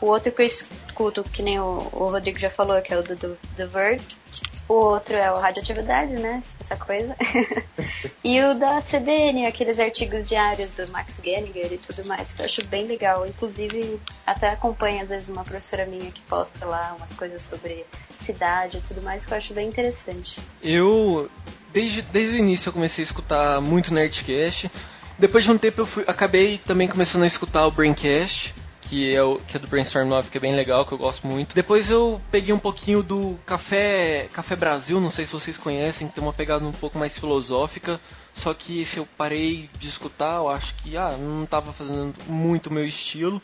O 0.00 0.06
outro 0.06 0.32
que 0.32 0.42
eu 0.42 0.46
escuto, 0.46 1.24
que 1.24 1.42
nem 1.42 1.58
o, 1.58 1.88
o 1.92 2.10
Rodrigo 2.10 2.38
já 2.38 2.50
falou, 2.50 2.80
que 2.82 2.92
é 2.92 2.98
o 2.98 3.02
do, 3.02 3.16
do 3.16 3.68
Verge. 3.68 4.04
O 4.68 4.74
outro 4.74 5.14
é 5.14 5.30
o 5.30 5.38
Radioatividade, 5.38 6.12
né? 6.12 6.42
Essa 6.58 6.76
coisa. 6.76 7.14
e 8.24 8.42
o 8.42 8.54
da 8.54 8.80
CBN, 8.80 9.46
aqueles 9.46 9.78
artigos 9.78 10.26
diários 10.26 10.72
do 10.72 10.90
Max 10.90 11.20
Gallagher 11.20 11.72
e 11.72 11.78
tudo 11.78 12.06
mais, 12.06 12.32
que 12.32 12.40
eu 12.40 12.46
acho 12.46 12.66
bem 12.68 12.86
legal. 12.86 13.26
Inclusive, 13.26 14.00
até 14.26 14.50
acompanho 14.50 15.02
às 15.02 15.10
vezes 15.10 15.28
uma 15.28 15.44
professora 15.44 15.84
minha 15.84 16.10
que 16.10 16.22
posta 16.22 16.64
lá 16.64 16.94
umas 16.96 17.12
coisas 17.12 17.42
sobre 17.42 17.84
cidade 18.18 18.78
e 18.78 18.80
tudo 18.80 19.02
mais, 19.02 19.26
que 19.26 19.32
eu 19.32 19.38
acho 19.38 19.52
bem 19.52 19.68
interessante. 19.68 20.40
Eu, 20.62 21.30
desde, 21.72 22.00
desde 22.00 22.36
o 22.36 22.38
início, 22.38 22.70
eu 22.70 22.72
comecei 22.72 23.02
a 23.02 23.06
escutar 23.06 23.60
muito 23.60 23.92
Nerdcast. 23.92 24.70
Depois 25.18 25.44
de 25.44 25.50
um 25.50 25.58
tempo, 25.58 25.82
eu 25.82 25.86
fui, 25.86 26.04
acabei 26.06 26.58
também 26.58 26.88
começando 26.88 27.22
a 27.22 27.26
escutar 27.26 27.66
o 27.66 27.70
Braincast, 27.70 28.54
que 28.88 29.14
é, 29.14 29.22
o, 29.22 29.38
que 29.38 29.56
é 29.56 29.60
do 29.60 29.66
Brainstorm 29.66 30.08
9, 30.08 30.30
que 30.30 30.38
é 30.38 30.40
bem 30.40 30.54
legal, 30.54 30.84
que 30.84 30.92
eu 30.92 30.98
gosto 30.98 31.26
muito. 31.26 31.54
Depois 31.54 31.90
eu 31.90 32.20
peguei 32.30 32.54
um 32.54 32.58
pouquinho 32.58 33.02
do 33.02 33.38
Café, 33.46 34.28
Café 34.32 34.54
Brasil, 34.54 35.00
não 35.00 35.10
sei 35.10 35.24
se 35.24 35.32
vocês 35.32 35.56
conhecem, 35.56 36.06
que 36.06 36.14
tem 36.14 36.22
uma 36.22 36.32
pegada 36.32 36.64
um 36.64 36.72
pouco 36.72 36.98
mais 36.98 37.18
filosófica. 37.18 38.00
Só 38.32 38.52
que 38.52 38.80
esse 38.80 38.98
eu 38.98 39.08
parei 39.16 39.70
de 39.78 39.88
escutar, 39.88 40.36
eu 40.36 40.48
acho 40.48 40.74
que 40.76 40.96
ah, 40.96 41.16
não 41.18 41.44
estava 41.44 41.72
fazendo 41.72 42.14
muito 42.26 42.68
o 42.68 42.72
meu 42.72 42.84
estilo. 42.84 43.40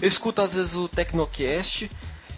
Eu 0.00 0.08
escuto 0.08 0.42
às 0.42 0.54
vezes 0.54 0.74
o 0.74 0.88
Tecnocast. 0.88 1.90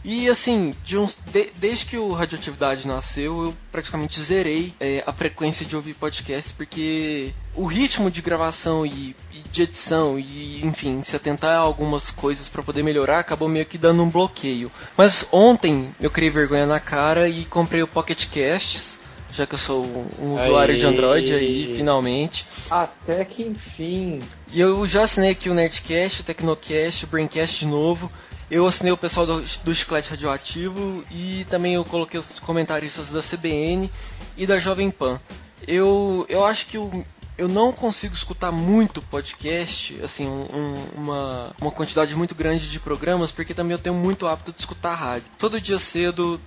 E 0.09 0.29
assim, 0.29 0.73
de 0.85 0.97
uns, 0.97 1.19
de- 1.33 1.51
desde 1.57 1.85
que 1.87 1.99
o 1.99 2.13
Radioatividade 2.13 2.87
nasceu, 2.87 3.47
eu 3.47 3.55
praticamente 3.73 4.21
zerei 4.21 4.73
é, 4.79 5.03
a 5.05 5.13
frequência 5.13 5.67
de 5.67 5.75
ouvir 5.75 5.95
podcasts, 5.95 6.53
porque 6.53 7.33
o 7.57 7.67
ritmo 7.67 8.09
de 8.09 8.23
gravação 8.23 8.87
e, 8.87 9.17
e 9.35 9.41
de 9.51 9.63
edição, 9.65 10.17
e 10.17 10.65
enfim, 10.65 11.03
se 11.03 11.17
atentar 11.17 11.57
a 11.57 11.59
algumas 11.59 12.09
coisas 12.09 12.49
para 12.49 12.63
poder 12.63 12.85
melhorar, 12.85 13.19
acabou 13.19 13.49
meio 13.49 13.67
que 13.67 13.77
dando 13.77 14.01
um 14.05 14.09
bloqueio. 14.09 14.71
Mas 14.97 15.27
ontem 15.33 15.93
eu 16.01 16.09
criei 16.09 16.31
vergonha 16.31 16.67
na 16.67 16.79
cara 16.79 17.29
e 17.29 17.45
comprei 17.45 17.83
o 17.83 17.89
Pocket 17.89 18.27
Casts, 18.29 19.01
já 19.33 19.45
que 19.45 19.55
eu 19.55 19.59
sou 19.59 19.85
um 20.21 20.37
usuário 20.37 20.79
de. 20.79 20.87
Android 20.87 21.35
aí, 21.35 21.75
finalmente. 21.77 22.47
Até 22.71 23.25
que 23.25 23.43
enfim. 23.43 24.21
E 24.53 24.61
eu 24.61 24.87
já 24.87 25.03
assinei 25.03 25.33
aqui 25.33 25.51
o 25.51 25.55
Nerdcast, 25.55 26.21
o 26.21 26.25
Tecnocast, 26.25 27.05
o 27.05 27.09
Braincast 27.09 27.59
de 27.59 27.67
novo. 27.67 28.09
Eu 28.51 28.67
assinei 28.67 28.93
o 28.93 28.97
pessoal 28.97 29.27
do, 29.27 29.43
do 29.65 29.75
Chiclete 29.75 30.11
Radioativo 30.11 31.05
e 31.11 31.45
também 31.51 31.75
eu 31.75 31.85
coloquei 31.85 32.19
os 32.21 32.39
comentaristas 32.39 33.11
da 33.11 33.21
CBN 33.21 33.91
e 34.37 34.47
da 34.47 34.59
Jovem 34.59 34.91
Pan. 34.91 35.21
Eu, 35.67 36.25
eu 36.29 36.45
acho 36.45 36.67
que 36.67 36.79
o, 36.79 37.05
eu 37.37 37.49
não 37.49 37.73
consigo 37.73 38.15
escutar 38.15 38.53
muito 38.53 39.03
podcast, 39.03 39.99
assim, 40.03 40.29
um- 40.29 40.47
um- 40.55 40.85
uma, 40.97 41.55
uma 41.61 41.71
quantidade 41.73 42.15
muito 42.15 42.37
grande 42.37 42.71
de 42.71 42.79
programas, 42.79 43.33
porque 43.33 43.53
também 43.53 43.73
eu 43.73 43.79
tenho 43.81 43.97
muito 43.97 44.29
hábito 44.29 44.53
de 44.53 44.61
escutar 44.61 44.95
rádio. 44.95 45.27
Todo 45.39 45.61
dia 45.61 45.79
cedo, 45.79 46.41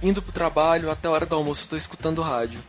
indo 0.00 0.22
pro 0.22 0.30
trabalho, 0.32 0.88
até 0.88 1.08
a 1.08 1.10
hora 1.10 1.26
do 1.26 1.34
almoço, 1.34 1.64
eu 1.64 1.70
tô 1.70 1.76
escutando 1.76 2.22
rádio. 2.22 2.60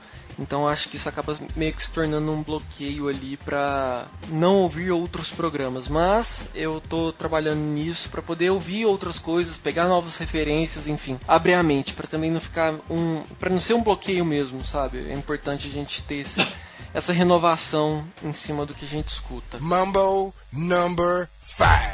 Então 0.42 0.68
acho 0.68 0.90
que 0.90 0.98
isso 0.98 1.08
acaba 1.08 1.38
meio 1.56 1.72
que 1.74 1.84
se 1.84 1.92
tornando 1.92 2.32
um 2.32 2.42
bloqueio 2.42 3.08
ali 3.08 3.38
pra 3.38 4.08
não 4.28 4.56
ouvir 4.56 4.92
outros 4.92 5.30
programas. 5.30 5.88
Mas 5.88 6.44
eu 6.56 6.82
tô 6.82 7.14
trabalhando 7.14 7.60
nisso 7.60 8.10
pra 8.10 8.22
poder 8.22 8.50
ouvir 8.50 8.86
outras 8.86 9.20
coisas, 9.20 9.58
pegar 9.58 9.86
novas 9.88 10.18
referências, 10.18 10.88
enfim, 10.88 11.20
abrir 11.28 11.54
a 11.54 11.64
mente 11.64 11.94
pra 11.94 12.08
também 12.08 12.32
não 12.32 12.42
ficar 12.42 12.74
um, 12.90 13.22
para 13.40 13.50
não 13.50 13.60
ser 13.60 13.76
um 13.76 13.84
bloqueio 13.84 14.26
mesmo, 14.26 14.66
sabe? 14.66 15.10
É 15.10 15.14
importante 15.14 15.68
a 15.68 15.72
gente 15.72 16.02
ter 16.04 16.16
esse, 16.16 16.46
essa 16.94 17.14
renovação 17.14 18.04
em 18.24 18.34
cima 18.34 18.66
do 18.66 18.74
que 18.74 18.86
a 18.86 18.88
gente 18.88 19.10
escuta. 19.10 19.60
Mambo 19.60 20.34
number 20.52 21.30
five. 21.42 21.91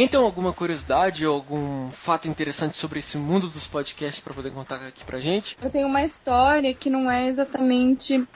Alguém 0.00 0.08
tem 0.08 0.20
alguma 0.20 0.50
curiosidade 0.54 1.26
ou 1.26 1.34
algum 1.34 1.90
fato 1.90 2.26
interessante 2.26 2.78
sobre 2.78 3.00
esse 3.00 3.18
mundo 3.18 3.48
dos 3.48 3.66
podcasts 3.66 4.18
pra 4.18 4.32
poder 4.32 4.50
contar 4.50 4.76
aqui 4.76 5.04
pra 5.04 5.20
gente? 5.20 5.58
Eu 5.62 5.68
tenho 5.68 5.86
uma 5.86 6.02
história 6.02 6.72
que 6.72 6.88
não 6.88 7.10
é 7.10 7.26
exatamente 7.28 8.26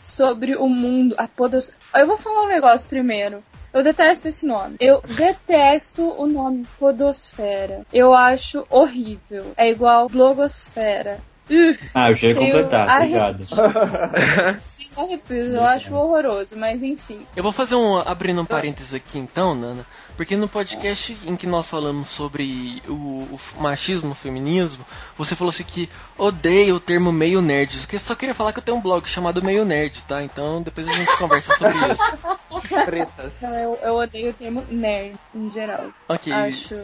sobre 0.00 0.54
o 0.54 0.68
mundo, 0.68 1.16
a 1.18 1.26
podos... 1.26 1.74
Eu 1.92 2.06
vou 2.06 2.16
falar 2.16 2.44
um 2.44 2.48
negócio 2.48 2.88
primeiro. 2.88 3.42
Eu 3.72 3.82
detesto 3.82 4.28
esse 4.28 4.46
nome. 4.46 4.76
Eu 4.78 5.00
detesto 5.00 6.00
o 6.16 6.28
nome 6.28 6.64
Podosfera. 6.78 7.84
Eu 7.92 8.14
acho 8.14 8.64
horrível. 8.70 9.52
É 9.56 9.68
igual 9.68 10.08
Blogosfera. 10.08 11.18
Ugh, 11.50 11.76
Ah, 11.92 12.10
eu 12.10 12.14
já 12.14 12.28
ia 12.28 12.34
Tem 12.36 12.50
o 12.50 12.52
completar, 12.52 13.02
obrigado. 13.02 13.46
Arrepios, 14.96 15.52
eu 15.52 15.64
acho 15.64 15.94
horroroso, 15.94 16.56
mas 16.56 16.82
enfim. 16.82 17.26
Eu 17.36 17.42
vou 17.42 17.52
fazer 17.52 17.74
um. 17.74 17.96
abrindo 17.98 18.40
um 18.40 18.44
parênteses 18.44 18.94
aqui 18.94 19.18
então, 19.18 19.54
Nana. 19.54 19.84
Porque 20.16 20.36
no 20.36 20.48
podcast 20.48 21.16
em 21.24 21.36
que 21.36 21.46
nós 21.46 21.68
falamos 21.68 22.08
sobre 22.08 22.80
o, 22.86 22.92
o 22.92 23.40
machismo, 23.58 24.12
o 24.12 24.14
feminismo, 24.14 24.84
você 25.18 25.34
falou 25.34 25.50
assim 25.50 25.64
que 25.64 25.88
odeia 26.16 26.74
o 26.74 26.78
termo 26.78 27.10
meio 27.10 27.42
nerd. 27.42 27.86
Eu 27.92 27.98
só 27.98 28.14
queria 28.14 28.34
falar 28.34 28.52
que 28.52 28.60
eu 28.60 28.62
tenho 28.62 28.76
um 28.76 28.80
blog 28.80 29.08
chamado 29.08 29.42
Meio 29.42 29.64
Nerd, 29.64 30.02
tá? 30.04 30.22
Então 30.22 30.62
depois 30.62 30.86
a 30.86 30.92
gente 30.92 31.14
conversa 31.18 31.54
sobre 31.56 31.78
isso. 31.92 32.84
Pretas. 32.84 33.42
Eu, 33.42 33.78
eu 33.82 33.94
odeio 33.94 34.30
o 34.30 34.34
termo 34.34 34.64
nerd 34.70 35.16
em 35.34 35.50
geral. 35.50 35.88
Ok. 36.08 36.32
Acho 36.32 36.76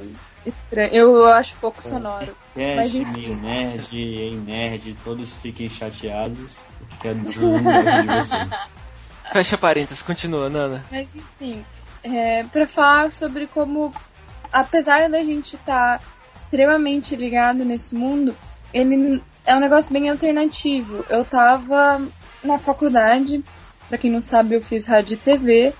estranho. 0.44 0.92
Eu, 0.92 1.26
acho 1.26 1.56
pouco 1.56 1.82
sonoro. 1.82 2.36
Mas 2.54 2.92
Cast, 2.92 2.98
enfim. 2.98 3.12
meio 3.12 3.36
nerd, 3.36 3.96
ei 3.96 4.36
nerd, 4.36 4.96
todos 5.04 5.38
fiquem 5.38 5.68
chateados. 5.68 6.60
Que 7.00 7.08
é 7.08 7.14
do 7.14 7.20
mundo 7.20 7.62
de 7.62 8.06
vocês. 8.06 8.48
Fecha 9.32 9.56
parênteses, 9.56 10.02
continua, 10.02 10.50
Nana. 10.50 10.84
Mas 10.90 11.08
enfim, 11.14 11.64
é, 12.02 12.44
para 12.44 12.66
falar 12.66 13.12
sobre 13.12 13.46
como, 13.46 13.92
apesar 14.52 15.08
da 15.08 15.22
gente 15.22 15.54
estar 15.54 16.00
extremamente 16.36 17.14
ligado 17.14 17.64
nesse 17.64 17.94
mundo, 17.94 18.34
ele 18.74 19.22
é 19.46 19.54
um 19.54 19.60
negócio 19.60 19.92
bem 19.92 20.10
alternativo. 20.10 21.04
Eu 21.08 21.24
tava 21.24 22.02
na 22.42 22.58
faculdade, 22.58 23.44
pra 23.88 23.98
quem 23.98 24.10
não 24.10 24.20
sabe, 24.20 24.54
eu 24.54 24.62
fiz 24.62 24.86
rádio 24.86 25.14
e 25.14 25.16
TV, 25.16 25.74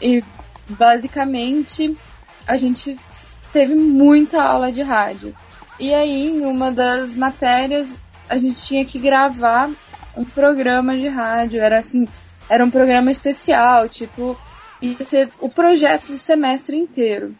e 0.00 0.22
basicamente 0.68 1.96
a 2.46 2.56
gente 2.56 2.98
teve 3.52 3.74
muita 3.74 4.42
aula 4.42 4.70
de 4.70 4.82
rádio. 4.82 5.34
E 5.80 5.92
aí, 5.92 6.28
em 6.28 6.44
uma 6.44 6.70
das 6.70 7.14
matérias, 7.14 8.00
a 8.28 8.36
gente 8.36 8.62
tinha 8.64 8.84
que 8.84 8.98
gravar 8.98 9.70
um 10.16 10.24
programa 10.24 10.96
de 10.96 11.08
rádio. 11.08 11.60
Era 11.60 11.78
assim, 11.78 12.06
era 12.48 12.64
um 12.64 12.70
programa 12.70 13.10
especial, 13.10 13.88
tipo, 13.88 14.38
ia 14.80 15.04
ser 15.04 15.30
o 15.40 15.48
projeto 15.48 16.08
do 16.08 16.18
semestre 16.18 16.76
inteiro. 16.76 17.34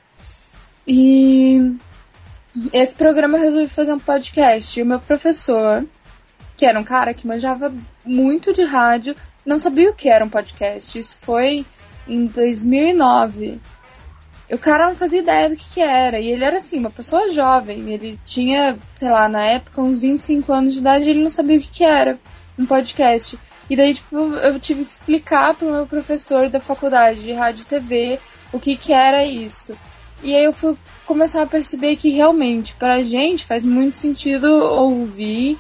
E 0.87 1.75
esse 2.73 2.97
programa 2.97 3.39
eu 3.39 3.43
resolvi 3.43 3.69
fazer 3.69 3.93
um 3.93 3.99
podcast. 3.99 4.79
E 4.79 4.83
o 4.83 4.87
meu 4.87 5.01
professor, 5.01 5.85
que 6.57 6.67
era 6.67 6.79
um 6.79 6.85
cara 6.85 7.15
que 7.15 7.27
manjava 7.27 7.75
muito 8.05 8.53
de 8.53 8.63
rádio, 8.63 9.15
não 9.45 9.59
sabia 9.59 9.91
o 9.91 9.95
que 9.95 10.09
era 10.09 10.25
um 10.25 10.29
podcast. 10.29 10.99
Isso 10.99 11.19
foi 11.21 11.67
em 12.07 12.27
2009. 12.27 13.61
E 14.49 14.55
o 14.55 14.59
cara 14.59 14.89
não 14.89 14.97
fazia 14.97 15.21
ideia 15.21 15.49
do 15.49 15.57
que, 15.57 15.71
que 15.71 15.81
era. 15.81 16.21
E 16.21 16.31
ele 16.31 16.45
era 16.45 16.59
assim, 16.59 16.79
uma 16.79 16.91
pessoa 16.91 17.33
jovem. 17.33 17.91
Ele 17.91 18.19
tinha, 18.25 18.79
sei 18.95 19.11
lá, 19.11 19.29
na 19.29 19.43
época, 19.43 19.81
uns 19.81 20.01
25 20.01 20.53
anos 20.53 20.75
de 20.75 20.81
idade 20.81 21.05
e 21.07 21.11
ele 21.11 21.23
não 21.23 21.31
sabia 21.31 21.57
o 21.57 21.61
que, 21.61 21.71
que 21.71 21.85
era 21.85 22.19
um 22.59 22.67
podcast. 22.67 23.39
E 23.69 23.77
daí, 23.77 23.95
tipo, 23.95 24.17
eu 24.17 24.61
tive 24.61 24.85
que 24.85 24.91
explicar 24.91 25.55
pro 25.55 25.73
meu 25.73 25.87
professor 25.87 26.49
da 26.49 26.61
faculdade 26.61 27.23
de 27.23 27.33
rádio 27.33 27.63
e 27.63 27.67
TV 27.67 28.21
o 28.53 28.61
que, 28.61 28.77
que 28.77 28.93
era 28.93 29.25
isso. 29.25 29.77
E 30.23 30.35
aí 30.35 30.45
eu 30.45 30.53
fui 30.53 30.77
começar 31.05 31.43
a 31.43 31.47
perceber 31.47 31.97
que 31.97 32.11
realmente, 32.11 32.77
pra 32.77 33.03
gente, 33.03 33.45
faz 33.45 33.65
muito 33.65 33.97
sentido 33.97 34.47
ouvir 34.47 35.59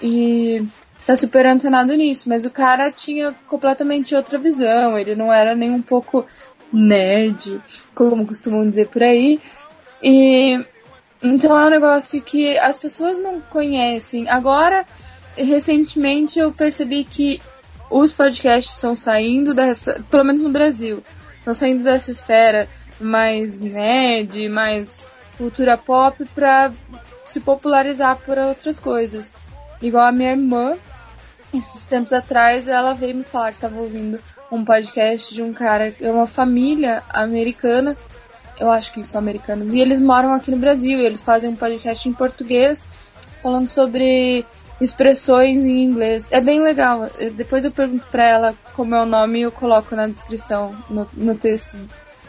e 0.00 0.66
tá 1.06 1.16
super 1.16 1.46
antenado 1.46 1.94
nisso. 1.94 2.28
Mas 2.28 2.46
o 2.46 2.50
cara 2.50 2.90
tinha 2.90 3.32
completamente 3.46 4.14
outra 4.14 4.38
visão. 4.38 4.98
Ele 4.98 5.14
não 5.14 5.32
era 5.32 5.54
nem 5.54 5.70
um 5.70 5.82
pouco 5.82 6.26
nerd, 6.72 7.60
como 7.94 8.26
costumam 8.26 8.68
dizer 8.68 8.88
por 8.88 9.02
aí. 9.02 9.40
E 10.02 10.58
então 11.22 11.56
é 11.56 11.66
um 11.66 11.70
negócio 11.70 12.20
que 12.20 12.58
as 12.58 12.80
pessoas 12.80 13.22
não 13.22 13.40
conhecem. 13.40 14.28
Agora, 14.28 14.84
recentemente 15.36 16.38
eu 16.38 16.52
percebi 16.52 17.04
que 17.04 17.40
os 17.90 18.12
podcasts 18.12 18.74
estão 18.74 18.96
saindo 18.96 19.54
dessa, 19.54 20.02
pelo 20.10 20.24
menos 20.24 20.42
no 20.42 20.50
Brasil, 20.50 21.02
estão 21.38 21.54
saindo 21.54 21.84
dessa 21.84 22.10
esfera 22.10 22.68
mais 23.00 23.60
nerd, 23.60 24.48
mais 24.48 25.08
cultura 25.36 25.76
pop 25.76 26.24
pra 26.34 26.72
se 27.24 27.40
popularizar 27.40 28.16
por 28.18 28.38
outras 28.38 28.78
coisas. 28.78 29.34
Igual 29.80 30.06
a 30.06 30.12
minha 30.12 30.30
irmã, 30.30 30.76
esses 31.52 31.84
tempos 31.86 32.12
atrás, 32.12 32.68
ela 32.68 32.94
veio 32.94 33.16
me 33.16 33.24
falar 33.24 33.48
que 33.48 33.56
estava 33.56 33.78
ouvindo 33.80 34.20
um 34.50 34.64
podcast 34.64 35.34
de 35.34 35.42
um 35.42 35.52
cara, 35.52 35.94
é 36.00 36.10
uma 36.10 36.26
família 36.26 37.02
americana, 37.10 37.96
eu 38.60 38.70
acho 38.70 38.92
que 38.92 39.00
eles 39.00 39.08
são 39.08 39.18
americanos, 39.18 39.72
e 39.72 39.80
eles 39.80 40.00
moram 40.00 40.32
aqui 40.34 40.50
no 40.50 40.58
Brasil, 40.58 40.98
eles 40.98 41.22
fazem 41.22 41.50
um 41.50 41.56
podcast 41.56 42.08
em 42.08 42.12
português 42.12 42.86
falando 43.42 43.66
sobre 43.66 44.46
expressões 44.82 45.58
em 45.58 45.84
inglês. 45.84 46.28
É 46.30 46.40
bem 46.40 46.60
legal. 46.60 47.08
Depois 47.34 47.64
eu 47.64 47.70
pergunto 47.70 48.04
pra 48.10 48.26
ela 48.26 48.54
como 48.74 48.94
é 48.94 49.02
o 49.02 49.06
nome 49.06 49.38
e 49.38 49.42
eu 49.42 49.52
coloco 49.52 49.94
na 49.94 50.08
descrição, 50.08 50.74
no, 50.90 51.08
no 51.14 51.36
texto, 51.36 51.78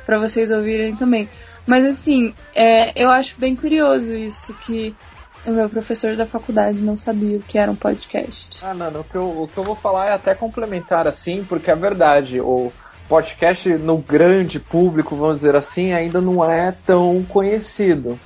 pra 0.05 0.19
vocês 0.19 0.51
ouvirem 0.51 0.95
também. 0.95 1.27
Mas 1.65 1.85
assim, 1.85 2.33
é, 2.53 2.91
eu 3.01 3.09
acho 3.09 3.39
bem 3.39 3.55
curioso 3.55 4.13
isso, 4.13 4.53
que 4.55 4.95
o 5.45 5.51
meu 5.51 5.69
professor 5.69 6.15
da 6.15 6.25
faculdade 6.25 6.79
não 6.79 6.97
sabia 6.97 7.37
o 7.37 7.41
que 7.41 7.57
era 7.57 7.71
um 7.71 7.75
podcast. 7.75 8.59
Ah, 8.63 8.73
não, 8.73 9.01
o 9.01 9.03
que, 9.03 9.15
eu, 9.15 9.43
o 9.43 9.47
que 9.47 9.57
eu 9.57 9.63
vou 9.63 9.75
falar 9.75 10.09
é 10.09 10.13
até 10.13 10.35
complementar 10.35 11.07
assim, 11.07 11.43
porque 11.43 11.71
é 11.71 11.75
verdade, 11.75 12.39
o 12.39 12.71
podcast 13.07 13.69
no 13.69 13.97
grande 13.97 14.59
público, 14.59 15.15
vamos 15.15 15.37
dizer 15.37 15.55
assim, 15.55 15.93
ainda 15.93 16.21
não 16.21 16.43
é 16.49 16.73
tão 16.85 17.23
conhecido. 17.23 18.19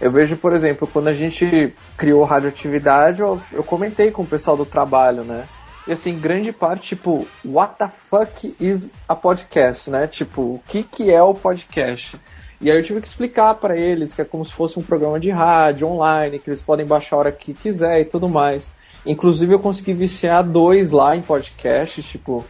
Eu 0.00 0.10
vejo, 0.12 0.36
por 0.36 0.52
exemplo, 0.52 0.86
quando 0.86 1.08
a 1.08 1.14
gente 1.14 1.74
criou 1.96 2.22
radioatividade, 2.24 3.20
eu, 3.20 3.40
eu 3.52 3.64
comentei 3.64 4.10
com 4.10 4.22
o 4.22 4.26
pessoal 4.26 4.56
do 4.56 4.64
trabalho, 4.64 5.24
né? 5.24 5.44
E 5.88 5.92
assim, 5.92 6.18
grande 6.18 6.52
parte, 6.52 6.88
tipo, 6.88 7.26
what 7.44 7.74
the 7.78 7.88
fuck 7.88 8.54
is 8.60 8.92
a 9.08 9.16
podcast, 9.16 9.90
né? 9.90 10.06
Tipo, 10.06 10.42
o 10.42 10.62
que 10.68 10.82
que 10.82 11.10
é 11.10 11.22
o 11.22 11.34
podcast? 11.34 12.18
E 12.60 12.70
aí 12.70 12.76
eu 12.76 12.82
tive 12.82 13.00
que 13.00 13.08
explicar 13.08 13.54
para 13.54 13.76
eles 13.76 14.14
que 14.14 14.20
é 14.20 14.24
como 14.24 14.44
se 14.44 14.52
fosse 14.52 14.78
um 14.78 14.82
programa 14.82 15.18
de 15.18 15.30
rádio 15.30 15.88
online, 15.88 16.38
que 16.38 16.50
eles 16.50 16.62
podem 16.62 16.84
baixar 16.84 17.16
a 17.16 17.18
hora 17.20 17.32
que 17.32 17.54
quiser 17.54 18.00
e 18.00 18.04
tudo 18.04 18.28
mais. 18.28 18.72
Inclusive 19.06 19.54
eu 19.54 19.58
consegui 19.58 19.94
viciar 19.94 20.44
dois 20.44 20.90
lá 20.90 21.16
em 21.16 21.22
podcast, 21.22 22.02
tipo, 22.02 22.44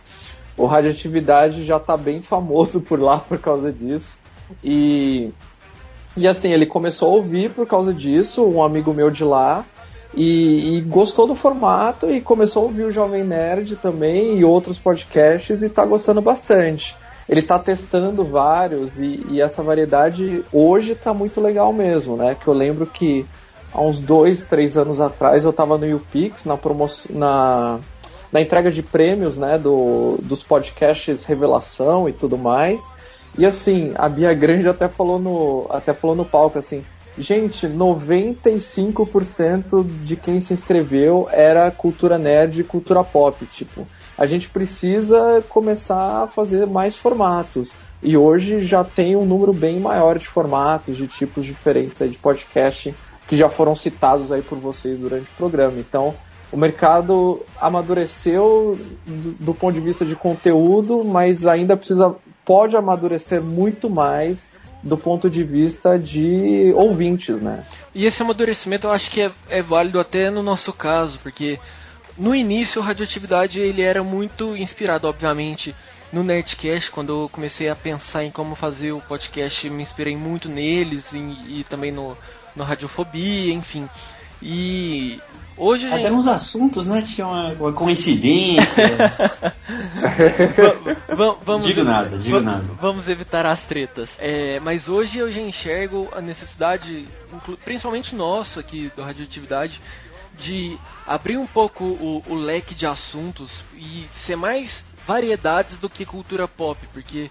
o 0.57 0.67
Radioatividade 0.67 1.63
já 1.63 1.79
tá 1.79 1.97
bem 1.97 2.21
famoso 2.21 2.81
por 2.81 3.01
lá 3.01 3.19
por 3.21 3.39
causa 3.39 3.73
disso. 3.73 4.19
E 4.65 5.31
e 6.17 6.27
assim, 6.27 6.53
ele 6.53 6.67
começou 6.67 7.11
a 7.11 7.17
ouvir 7.17 7.51
por 7.51 7.67
causa 7.67 7.93
disso, 7.93 8.45
um 8.45 8.63
amigo 8.63 8.93
meu 8.93 9.11
de 9.11 9.25
lá, 9.25 9.65
e, 10.15 10.77
e 10.77 10.81
gostou 10.81 11.27
do 11.27 11.35
formato 11.35 12.11
e 12.11 12.21
começou 12.21 12.63
a 12.63 12.67
ouvir 12.67 12.85
o 12.85 12.93
Jovem 12.93 13.23
Nerd 13.23 13.77
também 13.77 14.39
e 14.39 14.45
outros 14.45 14.79
podcasts 14.79 15.63
e 15.63 15.69
tá 15.69 15.85
gostando 15.85 16.21
bastante. 16.21 16.97
Ele 17.29 17.43
tá 17.43 17.59
testando 17.59 18.25
vários 18.25 18.99
e, 19.01 19.23
e 19.29 19.41
essa 19.41 19.63
variedade 19.63 20.43
hoje 20.51 20.95
tá 20.95 21.13
muito 21.13 21.41
legal 21.41 21.73
mesmo, 21.73 22.17
né? 22.17 22.35
Que 22.35 22.49
eu 22.49 22.55
lembro 22.55 22.87
que 22.87 23.27
há 23.73 23.83
uns 23.83 24.01
dois, 24.01 24.47
três 24.47 24.79
anos 24.79 24.99
atrás 24.99 25.45
eu 25.45 25.53
tava 25.53 25.77
no 25.77 25.87
YouPix 25.87 26.47
na 26.47 26.57
promoção. 26.57 27.15
Na, 27.15 27.79
na 28.33 28.41
entrega 28.41 28.71
de 28.71 28.83
prêmios, 28.83 29.39
né, 29.39 29.59
do, 29.59 30.19
dos 30.23 30.43
podcasts 30.43 31.25
Revelação 31.25 32.09
e 32.09 32.13
tudo 32.13 32.37
mais. 32.37 32.83
E 33.37 33.45
assim, 33.45 33.93
a 33.97 34.09
Bia 34.09 34.33
Grande 34.35 34.69
até 34.69 34.89
falou 34.89 35.19
no, 35.19 35.67
até 35.71 35.93
falou 35.93 36.17
no 36.17 36.25
palco 36.25 36.59
assim, 36.59 36.85
gente, 37.17 37.67
95% 37.67 39.87
de 40.05 40.17
quem 40.17 40.41
se 40.41 40.55
inscreveu 40.55 41.29
era 41.31 41.71
cultura 41.71 42.19
nerd 42.19 42.61
e 42.61 42.65
cultura 42.65 43.05
pop, 43.05 43.45
tipo. 43.47 43.87
A 44.17 44.27
gente 44.27 44.49
precisa 44.49 45.45
começar 45.49 46.25
a 46.25 46.27
fazer 46.27 46.67
mais 46.67 46.97
formatos. 46.97 47.71
E 48.03 48.17
hoje 48.17 48.65
já 48.65 48.85
tem 48.85 49.17
um 49.17 49.25
número 49.25 49.53
bem 49.53 49.81
maior 49.81 50.19
de 50.19 50.27
formatos, 50.27 50.97
de 50.97 51.07
tipos 51.07 51.45
diferentes 51.45 52.01
aí 52.01 52.09
de 52.09 52.19
podcast 52.19 52.95
que 53.29 53.37
já 53.37 53.49
foram 53.49 53.77
citados 53.77 54.33
aí 54.33 54.41
por 54.41 54.59
vocês 54.59 55.01
durante 55.01 55.25
o 55.25 55.37
programa. 55.37 55.79
Então, 55.79 56.15
o 56.51 56.57
mercado 56.57 57.45
amadureceu 57.61 58.79
do, 59.07 59.45
do 59.45 59.55
ponto 59.55 59.75
de 59.75 59.81
vista 59.81 60.05
de 60.05 60.17
conteúdo, 60.17 61.05
mas 61.05 61.47
ainda 61.47 61.77
precisa 61.77 62.17
pode 62.49 62.75
amadurecer 62.75 63.43
muito 63.43 63.91
mais 63.91 64.51
do 64.83 64.97
ponto 64.97 65.29
de 65.29 65.45
vista 65.45 65.99
de 65.99 66.73
ouvintes, 66.75 67.43
né? 67.43 67.63
E 67.95 68.07
esse 68.07 68.23
amadurecimento 68.23 68.87
eu 68.87 68.91
acho 68.91 69.11
que 69.11 69.21
é, 69.21 69.31
é 69.51 69.61
válido 69.61 70.01
até 70.01 70.31
no 70.31 70.43
nosso 70.43 70.73
caso, 70.73 71.19
porque 71.23 71.61
no 72.17 72.35
início 72.35 72.81
o 72.81 72.85
Radioatividade 72.85 73.61
ele 73.61 73.83
era 73.83 74.03
muito 74.03 74.57
inspirado, 74.57 75.07
obviamente, 75.07 75.75
no 76.11 76.25
Nerdcast, 76.25 76.91
quando 76.91 77.25
eu 77.25 77.29
comecei 77.29 77.69
a 77.69 77.77
pensar 77.77 78.25
em 78.25 78.31
como 78.31 78.55
fazer 78.55 78.93
o 78.93 79.01
podcast, 79.03 79.69
me 79.69 79.83
inspirei 79.83 80.17
muito 80.17 80.49
neles 80.49 81.13
e, 81.13 81.19
e 81.19 81.67
também 81.69 81.93
no, 81.93 82.17
no 82.57 82.65
Radiofobia, 82.65 83.53
enfim. 83.53 83.87
E 84.41 85.21
hoje 85.59 85.87
a 85.87 85.91
gente... 85.91 86.01
Até 86.01 86.11
nos 86.11 86.27
assuntos, 86.27 86.87
né? 86.87 87.03
Tinha 87.03 87.27
uma, 87.27 87.53
uma 87.53 87.73
coincidência. 87.73 88.89
Va- 91.09 91.15
va- 91.15 91.37
vamos 91.45 91.67
Digo 91.67 91.83
nada, 91.85 92.17
digo 92.19 92.41
nada. 92.41 92.65
Vamos 92.81 93.09
evitar 93.09 93.45
as 93.47 93.65
tretas. 93.65 94.17
É, 94.19 94.61
mas 94.61 94.89
hoje 94.89 95.19
eu 95.19 95.31
já 95.31 95.41
enxergo 95.41 96.09
a 96.17 96.21
necessidade, 96.21 97.07
principalmente 97.65 98.15
nosso 98.15 98.59
aqui 98.61 98.91
do 98.97 99.03
Radioatividade, 99.03 99.81
de 100.39 100.79
abrir 101.07 101.37
um 101.37 101.47
pouco 101.47 101.85
o, 101.85 102.23
o 102.29 102.35
leque 102.35 102.75
de 102.75 102.87
assuntos 102.87 103.63
e 103.77 104.07
ser 104.15 104.37
mais 104.37 104.85
variedades 105.07 105.79
do 105.79 105.89
que 105.89 106.05
cultura 106.05 106.47
pop, 106.47 106.79
porque 106.93 107.31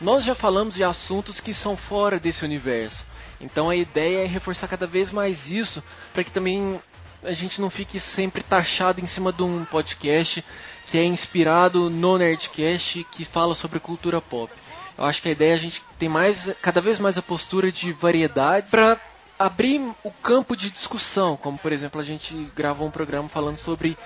nós 0.00 0.24
já 0.24 0.34
falamos 0.34 0.74
de 0.74 0.84
assuntos 0.84 1.40
que 1.40 1.54
são 1.54 1.76
fora 1.76 2.18
desse 2.20 2.44
universo. 2.44 3.04
Então 3.40 3.70
a 3.70 3.76
ideia 3.76 4.24
é 4.24 4.26
reforçar 4.26 4.68
cada 4.68 4.86
vez 4.86 5.10
mais 5.10 5.50
isso, 5.50 5.82
para 6.12 6.22
que 6.24 6.30
também 6.30 6.78
a 7.24 7.32
gente 7.32 7.60
não 7.60 7.70
fique 7.70 7.98
sempre 7.98 8.42
taxado 8.42 9.00
em 9.00 9.06
cima 9.06 9.32
de 9.32 9.42
um 9.42 9.64
podcast 9.64 10.44
que 10.86 10.98
é 10.98 11.04
inspirado 11.04 11.88
no 11.88 12.18
Nerdcast 12.18 13.04
que 13.10 13.24
fala 13.24 13.54
sobre 13.54 13.80
cultura 13.80 14.20
pop. 14.20 14.52
Eu 14.96 15.04
acho 15.04 15.20
que 15.20 15.28
a 15.28 15.32
ideia 15.32 15.52
é 15.52 15.54
a 15.54 15.58
gente 15.58 15.82
ter 15.98 16.08
mais, 16.08 16.48
cada 16.60 16.80
vez 16.80 16.98
mais 16.98 17.18
a 17.18 17.22
postura 17.22 17.72
de 17.72 17.92
variedades 17.92 18.70
para 18.70 19.00
abrir 19.38 19.80
o 20.04 20.10
campo 20.10 20.56
de 20.56 20.70
discussão, 20.70 21.36
como 21.36 21.58
por 21.58 21.72
exemplo 21.72 22.00
a 22.00 22.04
gente 22.04 22.34
gravou 22.54 22.86
um 22.86 22.90
programa 22.90 23.28
falando 23.28 23.56
sobre 23.56 23.96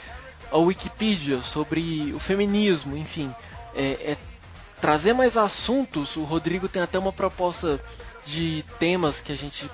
a 0.50 0.56
Wikipedia, 0.56 1.42
sobre 1.42 2.12
o 2.14 2.18
feminismo, 2.18 2.96
enfim, 2.96 3.34
é, 3.74 4.12
é 4.12 4.16
trazer 4.80 5.12
mais 5.12 5.36
assuntos. 5.36 6.16
O 6.16 6.22
Rodrigo 6.22 6.68
tem 6.68 6.80
até 6.80 6.98
uma 6.98 7.12
proposta 7.12 7.80
de 8.28 8.62
temas 8.78 9.20
que 9.22 9.32
a 9.32 9.36
gente 9.36 9.68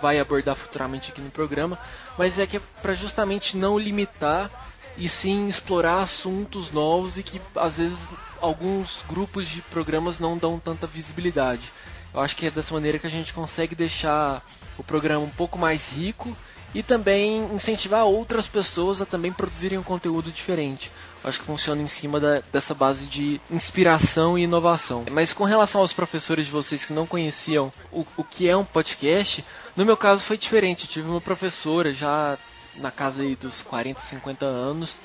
vai, 0.00 0.18
abordar 0.18 0.56
futuramente 0.56 1.10
aqui 1.10 1.20
no 1.20 1.30
programa, 1.30 1.78
mas 2.16 2.38
é 2.38 2.46
que 2.46 2.56
é 2.56 2.60
para 2.80 2.94
justamente 2.94 3.58
não 3.58 3.78
limitar 3.78 4.50
e 4.96 5.08
sim 5.08 5.48
explorar 5.48 5.98
assuntos 5.98 6.72
novos 6.72 7.18
e 7.18 7.22
que 7.22 7.40
às 7.54 7.76
vezes 7.76 8.08
alguns 8.40 9.00
grupos 9.06 9.46
de 9.46 9.60
programas 9.62 10.18
não 10.18 10.38
dão 10.38 10.58
tanta 10.58 10.86
visibilidade. 10.86 11.70
Eu 12.12 12.20
acho 12.20 12.34
que 12.34 12.46
é 12.46 12.50
dessa 12.50 12.72
maneira 12.72 12.98
que 12.98 13.06
a 13.06 13.10
gente 13.10 13.34
consegue 13.34 13.74
deixar 13.74 14.42
o 14.78 14.82
programa 14.82 15.24
um 15.24 15.30
pouco 15.30 15.58
mais 15.58 15.88
rico 15.90 16.34
e 16.74 16.82
também 16.82 17.44
incentivar 17.54 18.04
outras 18.04 18.46
pessoas 18.46 19.02
a 19.02 19.06
também 19.06 19.32
produzirem 19.32 19.78
um 19.78 19.82
conteúdo 19.82 20.30
diferente. 20.30 20.90
Acho 21.22 21.40
que 21.40 21.44
funciona 21.46 21.82
em 21.82 21.88
cima 21.88 22.18
da- 22.20 22.40
dessa 22.52 22.74
base 22.74 23.06
de 23.06 23.40
inspiração 23.50 24.38
e 24.38 24.44
inovação. 24.44 25.04
Mas 25.10 25.32
com 25.32 25.44
relação 25.44 25.80
aos 25.80 25.92
professores 25.92 26.46
de 26.46 26.52
vocês 26.52 26.84
que 26.84 26.92
não 26.92 27.06
conheciam 27.06 27.72
o, 27.92 28.06
o 28.16 28.24
que 28.24 28.48
é 28.48 28.56
um 28.56 28.64
podcast, 28.64 29.44
no 29.76 29.84
meu 29.84 29.96
caso 29.96 30.22
foi 30.22 30.38
diferente. 30.38 30.84
Eu 30.84 30.90
tive 30.90 31.08
uma 31.10 31.20
professora 31.20 31.92
já 31.92 32.38
na 32.76 32.90
casa 32.90 33.22
dos 33.36 33.60
40, 33.62 34.00
50 34.00 34.46
anos 34.46 34.98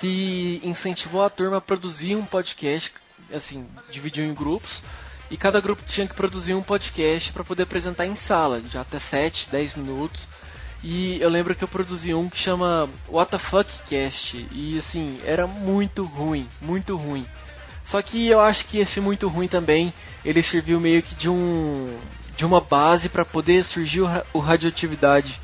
que 0.00 0.60
incentivou 0.64 1.22
a 1.22 1.30
turma 1.30 1.58
a 1.58 1.60
produzir 1.60 2.16
um 2.16 2.24
podcast, 2.24 2.92
assim, 3.32 3.66
dividiu 3.90 4.24
em 4.24 4.34
grupos, 4.34 4.82
e 5.30 5.36
cada 5.36 5.60
grupo 5.60 5.82
tinha 5.86 6.06
que 6.06 6.14
produzir 6.14 6.54
um 6.54 6.62
podcast 6.62 7.32
para 7.32 7.44
poder 7.44 7.62
apresentar 7.62 8.06
em 8.06 8.14
sala, 8.14 8.60
de 8.60 8.76
até 8.76 8.98
7, 8.98 9.48
10 9.50 9.74
minutos. 9.74 10.26
E 10.86 11.18
eu 11.18 11.30
lembro 11.30 11.54
que 11.54 11.64
eu 11.64 11.68
produzi 11.68 12.12
um 12.12 12.28
que 12.28 12.36
chama 12.36 12.90
Fuck 13.40 13.70
Cast, 13.88 14.46
e 14.52 14.78
assim, 14.78 15.18
era 15.24 15.46
muito 15.46 16.04
ruim, 16.04 16.46
muito 16.60 16.94
ruim. 16.94 17.26
Só 17.86 18.02
que 18.02 18.28
eu 18.28 18.38
acho 18.38 18.66
que 18.66 18.76
esse 18.76 19.00
muito 19.00 19.26
ruim 19.26 19.48
também, 19.48 19.94
ele 20.22 20.42
serviu 20.42 20.78
meio 20.78 21.02
que 21.02 21.14
de 21.14 21.26
um 21.30 21.98
de 22.36 22.44
uma 22.44 22.60
base 22.60 23.08
para 23.08 23.24
poder 23.24 23.64
surgir 23.64 24.02
o, 24.02 24.08
o 24.34 24.38
radioatividade 24.38 25.40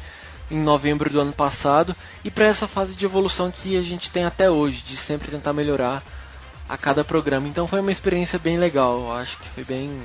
em 0.51 0.59
novembro 0.59 1.09
do 1.09 1.20
ano 1.20 1.32
passado 1.32 1.97
e 2.22 2.30
para 2.30 2.45
essa 2.45 2.68
fase 2.68 2.95
de 2.95 3.07
evolução 3.07 3.51
que 3.51 3.78
a 3.78 3.82
gente 3.82 4.11
tem 4.11 4.24
até 4.24 4.51
hoje, 4.51 4.82
de 4.82 4.97
sempre 4.97 5.30
tentar 5.30 5.55
melhorar 5.55 6.03
a 6.68 6.76
cada 6.76 7.03
programa. 7.03 7.49
Então 7.49 7.66
foi 7.66 7.80
uma 7.80 7.93
experiência 7.93 8.38
bem 8.38 8.59
legal, 8.59 9.01
eu 9.01 9.12
acho 9.14 9.38
que 9.38 9.49
foi 9.49 9.64
bem 9.64 10.03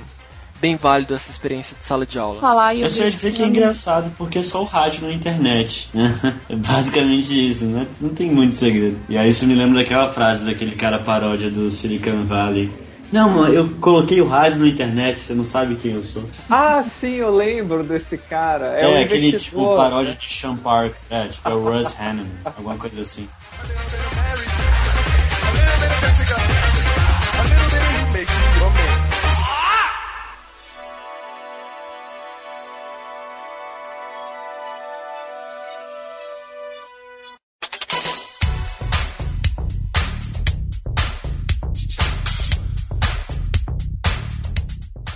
bem 0.60 0.76
válido 0.76 1.14
essa 1.14 1.30
experiência 1.30 1.76
de 1.78 1.84
sala 1.84 2.04
de 2.06 2.18
aula. 2.18 2.40
Falar 2.40 2.74
e 2.74 2.82
Eu 2.82 2.90
só 2.90 3.04
ia 3.04 3.10
dizer 3.10 3.32
que 3.32 3.42
é 3.42 3.46
engraçado 3.46 4.12
porque 4.16 4.38
é 4.38 4.42
só 4.42 4.62
o 4.62 4.64
rádio 4.64 5.06
na 5.06 5.12
internet. 5.12 5.88
né? 5.94 6.14
É 6.48 6.56
basicamente 6.56 7.50
isso, 7.50 7.64
né? 7.66 7.86
Não 8.00 8.10
tem 8.10 8.30
muito 8.30 8.54
segredo. 8.54 8.98
E 9.08 9.16
aí 9.18 9.30
isso 9.30 9.46
me 9.46 9.54
lembra 9.54 9.82
daquela 9.82 10.12
frase 10.12 10.44
daquele 10.44 10.74
cara 10.76 10.98
paródia 10.98 11.50
do 11.50 11.70
Silicon 11.70 12.22
Valley. 12.24 12.70
Não, 13.12 13.30
mano, 13.30 13.54
eu 13.54 13.68
coloquei 13.80 14.20
o 14.20 14.26
rádio 14.26 14.58
na 14.58 14.66
internet, 14.66 15.20
você 15.20 15.32
não 15.32 15.44
sabe 15.44 15.76
quem 15.76 15.92
eu 15.92 16.02
sou. 16.02 16.24
Ah, 16.50 16.82
sim, 17.00 17.14
eu 17.14 17.34
lembro 17.34 17.84
desse 17.84 18.18
cara. 18.18 18.66
É, 18.76 18.82
É, 18.82 19.00
o 19.00 19.04
aquele 19.04 19.38
tipo 19.38 19.76
paródia 19.76 20.10
né? 20.12 20.18
de 20.20 20.26
Sean 20.28 20.56
Park. 20.56 20.92
É, 21.08 21.28
tipo, 21.28 21.48
é 21.48 21.54
o 21.54 21.62
Russ 21.62 21.96
Hannon, 22.00 22.24
alguma 22.44 22.76
coisa 22.76 23.02
assim. 23.02 23.28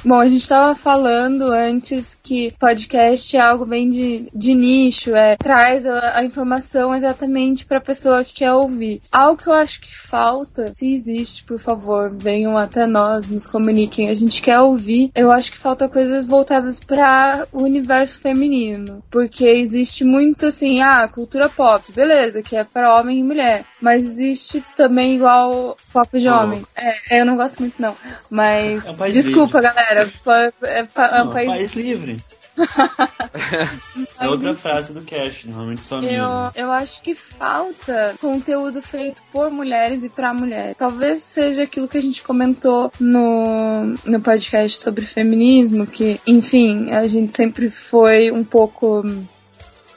Bom, 0.02 0.18
a 0.18 0.26
gente 0.26 0.40
estava 0.40 0.74
falando 0.74 1.52
antes 1.52 2.18
que 2.22 2.54
podcast 2.58 3.36
é 3.36 3.40
algo 3.40 3.66
bem 3.66 3.90
de, 3.90 4.30
de 4.34 4.54
nicho, 4.54 5.14
é 5.14 5.36
traz 5.36 5.84
a, 5.86 6.20
a 6.20 6.24
informação 6.24 6.94
exatamente 6.94 7.66
para 7.66 7.76
a 7.76 7.82
pessoa 7.82 8.24
que 8.24 8.32
quer 8.32 8.50
ouvir. 8.50 9.02
Algo 9.12 9.36
que 9.42 9.46
eu 9.48 9.52
acho 9.52 9.78
que 9.78 9.94
falta, 9.94 10.72
se 10.72 10.94
existe, 10.94 11.44
por 11.44 11.58
favor, 11.58 12.10
venham 12.16 12.56
até 12.56 12.86
nós, 12.86 13.28
nos 13.28 13.46
comuniquem. 13.46 14.08
A 14.08 14.14
gente 14.14 14.40
quer 14.40 14.58
ouvir. 14.60 15.10
Eu 15.14 15.30
acho 15.30 15.52
que 15.52 15.58
falta 15.58 15.86
coisas 15.86 16.24
voltadas 16.24 16.80
para 16.80 17.46
o 17.52 17.62
universo 17.62 18.20
feminino, 18.20 19.02
porque 19.10 19.44
existe 19.44 20.02
muito 20.02 20.46
assim, 20.46 20.80
ah, 20.80 21.06
cultura 21.08 21.50
pop, 21.50 21.84
beleza, 21.92 22.42
que 22.42 22.56
é 22.56 22.64
para 22.64 22.98
homem 22.98 23.18
e 23.18 23.22
mulher, 23.22 23.66
mas 23.82 24.02
existe 24.02 24.64
também 24.74 25.16
igual 25.16 25.76
pop 25.92 26.18
de 26.18 26.26
Oh. 26.30 26.32
homem. 26.34 26.64
É, 26.74 27.20
eu 27.20 27.26
não 27.26 27.36
gosto 27.36 27.60
muito 27.60 27.74
não, 27.78 27.94
mas 28.30 28.82
É 28.86 28.90
um 28.90 29.10
desculpa, 29.10 29.60
galera. 29.60 29.89
Pa- 30.24 30.52
É, 30.62 30.84
pa- 30.84 31.06
é 31.06 31.22
um 31.22 31.26
Não, 31.26 31.32
país. 31.32 31.48
país 31.48 31.72
livre. 31.72 32.24
É 34.20 34.28
outra 34.28 34.54
frase 34.54 34.92
do 34.92 35.00
Cash, 35.02 35.44
normalmente 35.46 35.82
só 35.82 35.98
minha. 35.98 36.12
Eu, 36.12 36.28
né? 36.28 36.50
eu 36.56 36.70
acho 36.70 37.00
que 37.02 37.14
falta 37.14 38.14
conteúdo 38.20 38.82
feito 38.82 39.22
por 39.32 39.50
mulheres 39.50 40.04
e 40.04 40.08
pra 40.10 40.34
mulheres. 40.34 40.76
Talvez 40.76 41.22
seja 41.22 41.62
aquilo 41.62 41.88
que 41.88 41.96
a 41.96 42.02
gente 42.02 42.22
comentou 42.22 42.92
no, 43.00 43.94
no 44.04 44.20
podcast 44.20 44.78
sobre 44.78 45.06
feminismo, 45.06 45.86
que, 45.86 46.20
enfim, 46.26 46.90
a 46.90 47.06
gente 47.06 47.34
sempre 47.34 47.70
foi 47.70 48.30
um 48.30 48.44
pouco. 48.44 49.02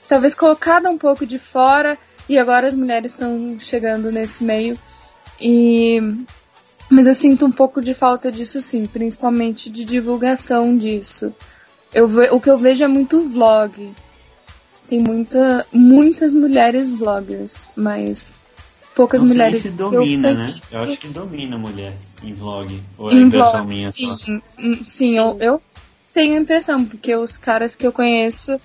Talvez 0.08 0.34
colocada 0.34 0.90
um 0.90 0.98
pouco 0.98 1.26
de 1.26 1.40
fora, 1.40 1.98
e 2.30 2.38
agora 2.38 2.68
as 2.68 2.74
mulheres 2.74 3.12
estão 3.12 3.58
chegando 3.60 4.12
nesse 4.12 4.44
meio. 4.44 4.78
E. 5.42 6.00
Mas 6.94 7.08
eu 7.08 7.16
sinto 7.16 7.46
um 7.46 7.52
pouco 7.52 7.82
de 7.82 7.94
falta 7.96 8.32
disso 8.32 8.62
sim, 8.62 8.86
principalmente 8.86 9.70
de 9.72 9.84
divulgação 9.84 10.78
disso. 10.78 11.34
Eu 11.92 12.08
ve- 12.08 12.30
o 12.32 12.40
que 12.40 12.50
eu 12.50 12.58
vejo 12.58 12.84
é 12.84 12.88
muito 12.88 13.28
vlog. 13.28 13.92
Tem 14.88 15.00
muita, 15.02 15.66
muitas 15.72 16.34
mulheres 16.36 16.92
vloggers, 16.92 17.68
mas 17.76 18.32
poucas 18.94 19.22
Não 19.22 19.28
mulheres. 19.30 19.64
se 19.64 19.72
que 19.72 19.78
domina, 19.78 20.30
eu 20.30 20.36
né? 20.36 20.62
Eu 20.72 20.80
acho 20.82 21.00
que 21.00 21.08
domina 21.08 21.56
a 21.56 21.60
mulher 21.60 21.94
em 22.22 22.34
vlog. 22.34 22.80
Ou 22.98 23.10
é 23.10 23.16
em 23.16 23.22
impressão 23.24 23.52
vlog, 23.54 23.68
minha 23.68 23.92
só? 23.92 24.16
Sim, 24.16 24.42
hum, 24.60 24.84
sim, 24.86 25.18
Eu, 25.18 25.38
eu 25.40 25.62
tenho 26.14 26.38
a 26.38 26.42
impressão, 26.42 26.86
porque 26.86 27.16
os 27.16 27.38
caras 27.38 27.74
que 27.76 27.88
eu 27.88 27.92
conheço. 27.92 28.60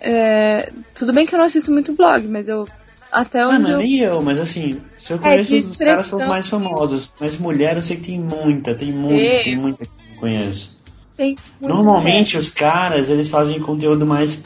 é, 0.00 0.70
tudo 0.94 1.12
bem 1.12 1.26
que 1.26 1.34
eu 1.34 1.38
não 1.38 1.46
assisto 1.46 1.72
muito 1.72 1.94
vlog, 1.96 2.28
mas 2.28 2.48
eu. 2.48 2.68
Até 3.10 3.40
Ah, 3.40 3.48
onde 3.48 3.62
não, 3.62 3.70
eu. 3.70 3.78
nem 3.78 3.96
eu, 3.98 4.20
mas 4.22 4.38
assim, 4.38 4.80
se 4.98 5.12
eu 5.12 5.16
É, 5.16 5.20
conheço 5.20 5.50
de 5.50 5.56
os 5.58 5.78
caras 5.78 6.06
são 6.06 6.18
os 6.18 6.26
mais 6.26 6.46
famosos. 6.48 7.10
Mas 7.20 7.38
mulher 7.38 7.76
eu 7.76 7.82
sei 7.82 7.96
que 7.96 8.04
tem 8.06 8.20
muita, 8.20 8.74
tem 8.74 8.92
muita, 8.92 9.22
É. 9.22 9.42
tem 9.44 9.56
muita 9.56 9.84
que 9.86 9.90
eu 9.92 10.20
conheço. 10.20 10.76
Tem 11.16 11.36
Normalmente 11.60 12.36
os 12.38 12.50
caras, 12.50 13.08
eles 13.10 13.28
fazem 13.28 13.58
conteúdo 13.60 14.06
mais 14.06 14.40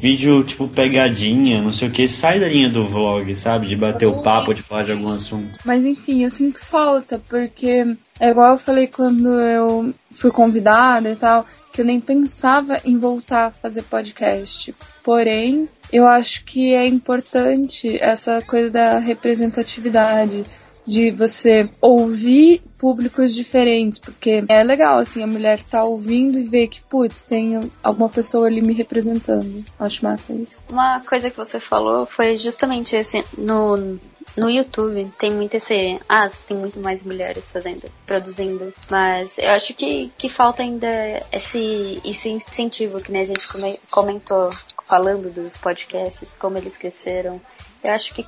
vídeo 0.00 0.42
tipo 0.44 0.68
pegadinha, 0.68 1.60
não 1.60 1.72
sei 1.72 1.88
o 1.88 1.90
que, 1.90 2.06
sai 2.08 2.38
da 2.40 2.48
linha 2.48 2.68
do 2.68 2.86
vlog, 2.86 3.34
sabe? 3.34 3.66
De 3.66 3.76
bater 3.76 4.06
o 4.06 4.22
papo, 4.22 4.54
de 4.54 4.62
falar 4.62 4.82
de 4.84 4.92
algum 4.92 5.12
assunto. 5.12 5.58
Mas 5.64 5.84
enfim, 5.84 6.22
eu 6.24 6.30
sinto 6.30 6.60
falta, 6.64 7.20
porque 7.28 7.84
é 8.20 8.30
igual 8.30 8.52
eu 8.52 8.58
falei 8.58 8.86
quando 8.86 9.28
eu 9.28 9.92
fui 10.10 10.30
convidada 10.30 11.10
e 11.10 11.16
tal, 11.16 11.44
que 11.72 11.80
eu 11.80 11.84
nem 11.84 12.00
pensava 12.00 12.80
em 12.84 12.96
voltar 12.98 13.46
a 13.46 13.50
fazer 13.50 13.82
podcast. 13.82 14.74
Porém, 15.02 15.68
eu 15.92 16.06
acho 16.06 16.44
que 16.44 16.74
é 16.74 16.86
importante 16.86 17.96
essa 18.00 18.40
coisa 18.42 18.70
da 18.70 18.98
representatividade, 18.98 20.44
de 20.88 21.10
você 21.10 21.68
ouvir 21.82 22.62
públicos 22.78 23.34
diferentes, 23.34 23.98
porque 23.98 24.42
é 24.48 24.64
legal, 24.64 24.96
assim, 24.96 25.22
a 25.22 25.26
mulher 25.26 25.62
tá 25.62 25.84
ouvindo 25.84 26.38
e 26.38 26.44
ver 26.44 26.68
que, 26.68 26.80
putz, 26.80 27.20
tem 27.20 27.70
alguma 27.82 28.08
pessoa 28.08 28.46
ali 28.46 28.62
me 28.62 28.72
representando. 28.72 29.62
Acho 29.78 30.02
massa 30.02 30.32
isso. 30.32 30.56
Uma 30.70 31.00
coisa 31.00 31.30
que 31.30 31.36
você 31.36 31.60
falou 31.60 32.06
foi 32.06 32.38
justamente 32.38 32.96
esse, 32.96 33.22
no, 33.36 34.00
no 34.38 34.48
YouTube 34.48 35.12
tem 35.18 35.32
muito 35.32 35.54
esse. 35.54 36.00
Ah, 36.08 36.28
tem 36.46 36.56
muito 36.56 36.78
mais 36.80 37.02
mulheres 37.02 37.50
fazendo, 37.50 37.90
produzindo. 38.06 38.72
Mas 38.88 39.36
eu 39.38 39.50
acho 39.50 39.74
que, 39.74 40.12
que 40.16 40.28
falta 40.28 40.62
ainda 40.62 40.88
esse, 41.32 42.00
esse 42.04 42.28
incentivo 42.28 43.00
que 43.00 43.10
né, 43.10 43.20
a 43.20 43.24
gente 43.24 43.46
comentou 43.90 44.50
falando 44.84 45.32
dos 45.32 45.58
podcasts, 45.58 46.36
como 46.36 46.56
eles 46.56 46.78
cresceram. 46.78 47.40
Eu 47.82 47.92
acho 47.92 48.14
que 48.14 48.24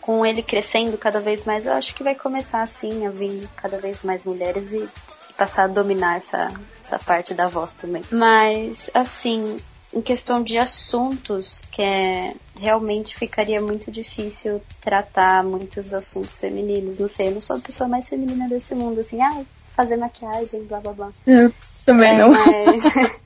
com 0.00 0.26
ele 0.26 0.42
crescendo 0.42 0.98
cada 0.98 1.20
vez 1.20 1.44
mais, 1.44 1.66
eu 1.66 1.72
acho 1.72 1.94
que 1.94 2.02
vai 2.02 2.14
começar 2.14 2.62
assim 2.62 3.06
a 3.06 3.10
vir 3.10 3.48
cada 3.56 3.78
vez 3.78 4.04
mais 4.04 4.26
mulheres 4.26 4.72
e 4.72 4.88
passar 5.36 5.64
a 5.64 5.68
dominar 5.68 6.16
essa, 6.16 6.52
essa 6.78 6.98
parte 6.98 7.32
da 7.32 7.48
voz 7.48 7.74
também. 7.74 8.02
Mas, 8.10 8.90
assim, 8.92 9.58
em 9.92 10.00
questão 10.00 10.42
de 10.42 10.56
assuntos, 10.56 11.62
que 11.72 11.82
é, 11.82 12.34
realmente 12.58 13.16
ficaria 13.16 13.60
muito 13.60 13.90
difícil 13.90 14.62
tratar 14.80 15.42
muitos 15.42 15.92
assuntos 15.92 16.38
femininos. 16.38 16.98
Não 16.98 17.08
sei, 17.08 17.28
eu 17.28 17.32
não 17.32 17.40
sou 17.40 17.56
a 17.56 17.60
pessoa 17.60 17.88
mais 17.88 18.08
feminina 18.08 18.48
desse 18.48 18.74
mundo, 18.74 19.00
assim, 19.00 19.20
ah, 19.20 19.42
fazer 19.74 19.96
maquiagem, 19.96 20.62
blá 20.64 20.78
blá 20.80 20.92
blá. 20.92 21.12
Eu 21.26 21.52
também 21.84 22.10
É, 22.10 22.18
não. 22.18 22.30
Mas, 22.30 22.84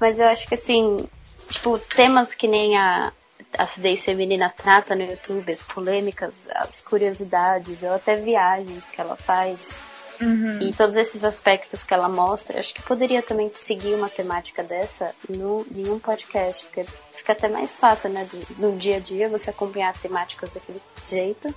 mas 0.00 0.18
eu 0.18 0.28
acho 0.28 0.48
que 0.48 0.54
assim, 0.54 1.08
tipo, 1.48 1.78
temas 1.78 2.34
que 2.34 2.48
nem 2.48 2.76
a 2.76 3.12
acidez 3.56 4.04
feminina 4.04 4.50
trata 4.50 4.96
no 4.96 5.02
YouTube, 5.02 5.50
as 5.52 5.64
polêmicas, 5.64 6.48
as 6.54 6.82
curiosidades, 6.82 7.82
ou 7.82 7.92
até 7.92 8.16
viagens 8.16 8.90
que 8.90 9.00
ela 9.00 9.16
faz. 9.16 9.80
Uhum. 10.20 10.60
E 10.62 10.72
todos 10.72 10.96
esses 10.96 11.24
aspectos 11.24 11.82
que 11.82 11.92
ela 11.94 12.08
mostra, 12.08 12.58
acho 12.60 12.72
que 12.74 12.82
poderia 12.82 13.22
também 13.22 13.50
seguir 13.54 13.94
uma 13.94 14.08
temática 14.08 14.62
dessa 14.62 15.14
no, 15.28 15.66
em 15.74 15.88
um 15.90 15.98
podcast, 15.98 16.64
porque 16.66 16.84
fica 17.12 17.32
até 17.32 17.48
mais 17.48 17.78
fácil, 17.78 18.10
né? 18.10 18.26
do- 18.30 18.46
No 18.58 18.76
dia 18.76 18.96
a 18.96 19.00
dia 19.00 19.28
você 19.28 19.50
acompanhar 19.50 19.92
temáticas 19.98 20.50
daquele 20.54 20.80
jeito. 21.04 21.54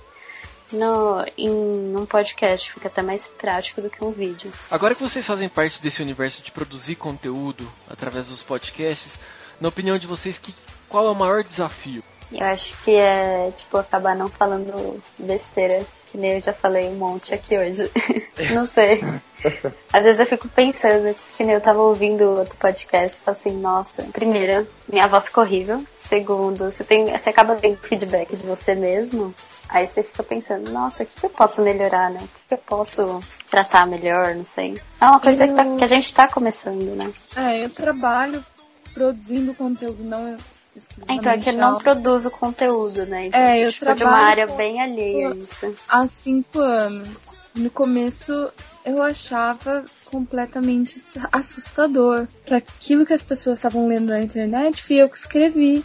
No, 0.70 1.24
em 1.38 1.96
um 1.96 2.04
podcast 2.04 2.70
fica 2.70 2.88
até 2.88 3.00
mais 3.00 3.26
prático 3.26 3.80
do 3.80 3.88
que 3.88 4.04
um 4.04 4.10
vídeo. 4.10 4.52
Agora 4.70 4.94
que 4.94 5.02
vocês 5.02 5.26
fazem 5.26 5.48
parte 5.48 5.80
desse 5.80 6.02
universo 6.02 6.42
de 6.42 6.50
produzir 6.50 6.94
conteúdo 6.96 7.66
através 7.88 8.26
dos 8.26 8.42
podcasts, 8.42 9.18
na 9.58 9.68
opinião 9.68 9.96
de 9.98 10.06
vocês, 10.06 10.36
que, 10.36 10.54
qual 10.86 11.06
é 11.06 11.10
o 11.10 11.14
maior 11.14 11.42
desafio? 11.42 12.04
Eu 12.30 12.44
acho 12.44 12.76
que 12.84 12.90
é, 12.94 13.50
tipo, 13.56 13.78
acabar 13.78 14.14
não 14.14 14.28
falando 14.28 15.02
besteira, 15.18 15.86
que 16.10 16.16
nem 16.16 16.32
eu 16.34 16.40
já 16.40 16.52
falei 16.52 16.88
um 16.88 16.94
monte 16.96 17.34
aqui 17.34 17.56
hoje. 17.56 17.90
não 18.54 18.64
sei. 18.64 19.00
Às 19.92 20.04
vezes 20.04 20.20
eu 20.20 20.26
fico 20.26 20.48
pensando, 20.48 21.14
que 21.36 21.44
nem 21.44 21.54
eu 21.54 21.60
tava 21.60 21.80
ouvindo 21.80 22.24
outro 22.24 22.56
podcast 22.56 23.20
assim, 23.26 23.52
nossa, 23.52 24.02
primeiro, 24.12 24.66
minha 24.90 25.06
voz 25.06 25.26
ficou 25.26 25.44
horrível. 25.44 25.84
Segundo, 25.96 26.70
você 26.70 26.82
tem. 26.82 27.06
Você 27.16 27.30
acaba 27.30 27.56
tendo 27.56 27.76
feedback 27.76 28.36
de 28.36 28.46
você 28.46 28.74
mesmo. 28.74 29.34
Aí 29.68 29.86
você 29.86 30.02
fica 30.02 30.22
pensando, 30.22 30.70
nossa, 30.70 31.02
o 31.02 31.06
que, 31.06 31.20
que 31.20 31.26
eu 31.26 31.30
posso 31.30 31.62
melhorar, 31.62 32.10
né? 32.10 32.20
O 32.22 32.28
que, 32.28 32.48
que 32.48 32.54
eu 32.54 32.58
posso 32.58 33.22
tratar 33.50 33.86
melhor, 33.86 34.34
não 34.34 34.44
sei. 34.44 34.80
É 34.98 35.04
uma 35.04 35.20
coisa 35.20 35.46
que, 35.46 35.52
tá- 35.54 35.76
que 35.76 35.84
a 35.84 35.88
gente 35.88 36.14
tá 36.14 36.26
começando, 36.26 36.96
né? 36.96 37.12
É, 37.36 37.64
eu 37.64 37.70
trabalho 37.70 38.42
produzindo 38.94 39.54
conteúdo, 39.54 40.02
não 40.02 40.36
Então, 41.08 41.32
é 41.32 41.38
que 41.38 41.48
eu 41.50 41.54
não 41.54 41.68
algo. 41.68 41.80
produzo 41.80 42.30
conteúdo, 42.30 43.06
né? 43.06 43.26
Então, 43.26 43.40
É, 43.40 43.58
eu 43.66 43.72
tipo, 43.72 43.84
de 43.86 43.90
uma 43.90 43.96
trabalho 43.96 44.28
área 44.30 44.46
bem 44.56 44.80
alheia 44.80 45.30
a 45.32 45.34
isso. 45.36 45.74
há 45.88 46.06
cinco 46.08 46.58
anos. 46.60 47.28
No 47.54 47.70
começo 47.70 48.52
eu 48.84 49.02
achava 49.02 49.84
completamente 50.04 51.00
assustador 51.32 52.26
que 52.44 52.54
aquilo 52.54 53.04
que 53.04 53.12
as 53.12 53.22
pessoas 53.22 53.58
estavam 53.58 53.86
lendo 53.88 54.06
na 54.08 54.20
internet 54.22 54.82
fui 54.82 54.96
eu 54.96 55.08
que 55.08 55.16
escrevi. 55.18 55.84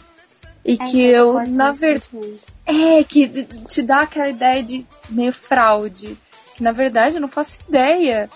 E 0.64 0.74
É, 0.74 0.76
que 0.76 1.08
então, 1.10 1.34
eu, 1.36 1.40
esse 1.42 1.56
na 1.56 1.72
verdade. 1.72 2.40
É, 2.66 3.04
que 3.04 3.28
te 3.68 3.82
dá 3.82 4.00
aquela 4.02 4.28
ideia 4.28 4.62
de 4.62 4.86
meio 5.10 5.32
fraude. 5.32 6.16
Que 6.56 6.62
na 6.62 6.72
verdade 6.72 7.16
eu 7.16 7.20
não 7.20 7.28
faço 7.28 7.58
ideia 7.68 8.30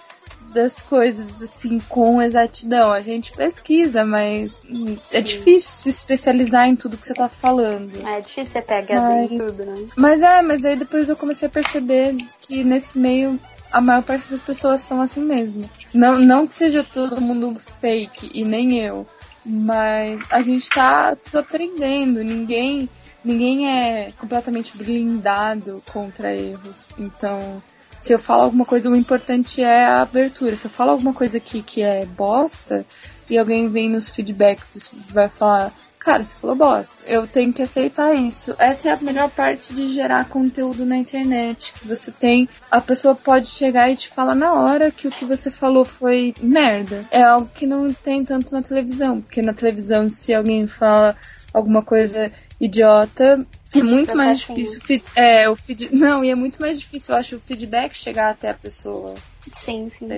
das 0.53 0.81
coisas 0.81 1.41
assim 1.43 1.79
com 1.89 2.21
exatidão. 2.23 2.91
A 2.93 3.01
gente 3.01 3.33
pesquisa, 3.33 4.05
mas 4.05 4.61
hum, 4.69 4.97
é 5.13 5.19
Sim. 5.19 5.23
difícil 5.23 5.71
se 5.71 5.89
especializar 5.91 6.69
em 6.69 6.77
tudo 6.77 6.97
que 6.97 7.07
você 7.07 7.15
tá 7.15 7.29
falando. 7.29 7.91
É 8.07 8.21
difícil 8.21 8.53
ser 8.53 8.63
PHD 8.63 8.95
Mas- 8.95 9.29
tudo, 9.31 9.65
né? 9.65 9.87
Mas 9.97 10.23
é, 10.23 10.43
mas 10.43 10.65
aí 10.65 10.77
depois 10.77 11.09
eu 11.09 11.17
comecei 11.17 11.47
a 11.49 11.51
perceber 11.51 12.17
que 12.41 12.65
nesse 12.65 12.99
meio 12.99 13.39
a 13.71 13.81
maior 13.81 14.03
parte 14.03 14.29
das 14.31 14.41
pessoas 14.41 14.81
são 14.81 15.01
assim 15.01 15.21
mesmo. 15.21 15.69
Não, 15.93 16.19
não 16.19 16.47
que 16.47 16.55
seja 16.55 16.83
todo 16.83 17.21
mundo 17.21 17.55
fake 17.81 18.31
e 18.33 18.45
nem 18.45 18.79
eu, 18.79 19.07
mas 19.45 20.21
a 20.31 20.41
gente 20.43 20.69
tá 20.71 21.15
tudo 21.17 21.41
aprendendo. 21.41 22.25
Ninguém, 22.25 22.89
ninguém 23.23 23.69
é 23.71 24.13
completamente 24.19 24.75
blindado 24.77 25.83
contra 25.93 26.35
erros. 26.35 26.89
Então, 26.99 27.63
se 28.01 28.13
eu 28.13 28.19
falo 28.19 28.43
alguma 28.43 28.65
coisa, 28.65 28.89
o 28.89 28.97
importante 28.97 29.63
é 29.63 29.85
a 29.85 30.03
abertura. 30.03 30.57
Se 30.57 30.67
eu 30.67 30.71
falo 30.71 30.93
alguma 30.93 31.13
coisa 31.13 31.39
aqui 31.39 31.63
que 31.63 31.83
é 31.83 32.07
bosta 32.07 32.85
e 33.29 33.37
alguém 33.37 33.69
vem 33.69 33.91
nos 33.91 34.09
feedbacks 34.09 34.91
e 34.93 35.13
vai 35.13 35.29
falar, 35.29 35.73
cara, 35.99 36.25
você 36.25 36.35
falou 36.37 36.57
bosta. 36.57 36.95
Eu 37.07 37.27
tenho 37.27 37.53
que 37.53 37.63
aceitar 37.63 38.15
isso. 38.15 38.55
Essa 38.59 38.89
é 38.89 38.93
a 38.93 39.01
melhor 39.03 39.29
parte 39.31 39.75
de 39.75 39.93
gerar 39.93 40.29
conteúdo 40.29 40.87
na 40.87 40.97
internet. 40.97 41.73
Que 41.73 41.87
você 41.87 42.11
tem. 42.11 42.49
A 42.71 42.81
pessoa 42.81 43.15
pode 43.15 43.49
chegar 43.49 43.91
e 43.91 43.97
te 43.97 44.09
falar 44.09 44.35
na 44.35 44.55
hora 44.55 44.91
que 44.91 45.07
o 45.07 45.11
que 45.11 45.25
você 45.25 45.51
falou 45.51 45.85
foi 45.85 46.35
merda. 46.41 47.05
É 47.11 47.23
algo 47.23 47.51
que 47.55 47.67
não 47.67 47.93
tem 47.93 48.25
tanto 48.25 48.55
na 48.55 48.63
televisão. 48.63 49.21
Porque 49.21 49.43
na 49.43 49.53
televisão, 49.53 50.09
se 50.09 50.33
alguém 50.33 50.67
fala 50.67 51.17
alguma 51.53 51.83
coisa 51.83 52.33
idiota. 52.61 53.47
É 53.75 53.83
muito 53.83 54.17
mais 54.17 54.43
Processinho. 54.45 54.81
difícil. 54.81 55.09
É, 55.15 55.49
o 55.49 55.57
feed... 55.57 55.95
Não, 55.95 56.25
e 56.25 56.31
é 56.31 56.35
muito 56.35 56.61
mais 56.61 56.81
difícil, 56.81 57.15
eu 57.15 57.19
acho, 57.19 57.37
o 57.37 57.41
feedback 57.41 57.95
chegar 57.95 58.31
até 58.31 58.51
a 58.51 58.55
pessoa. 58.55 59.15
Sim, 59.53 59.89
sim. 59.89 60.09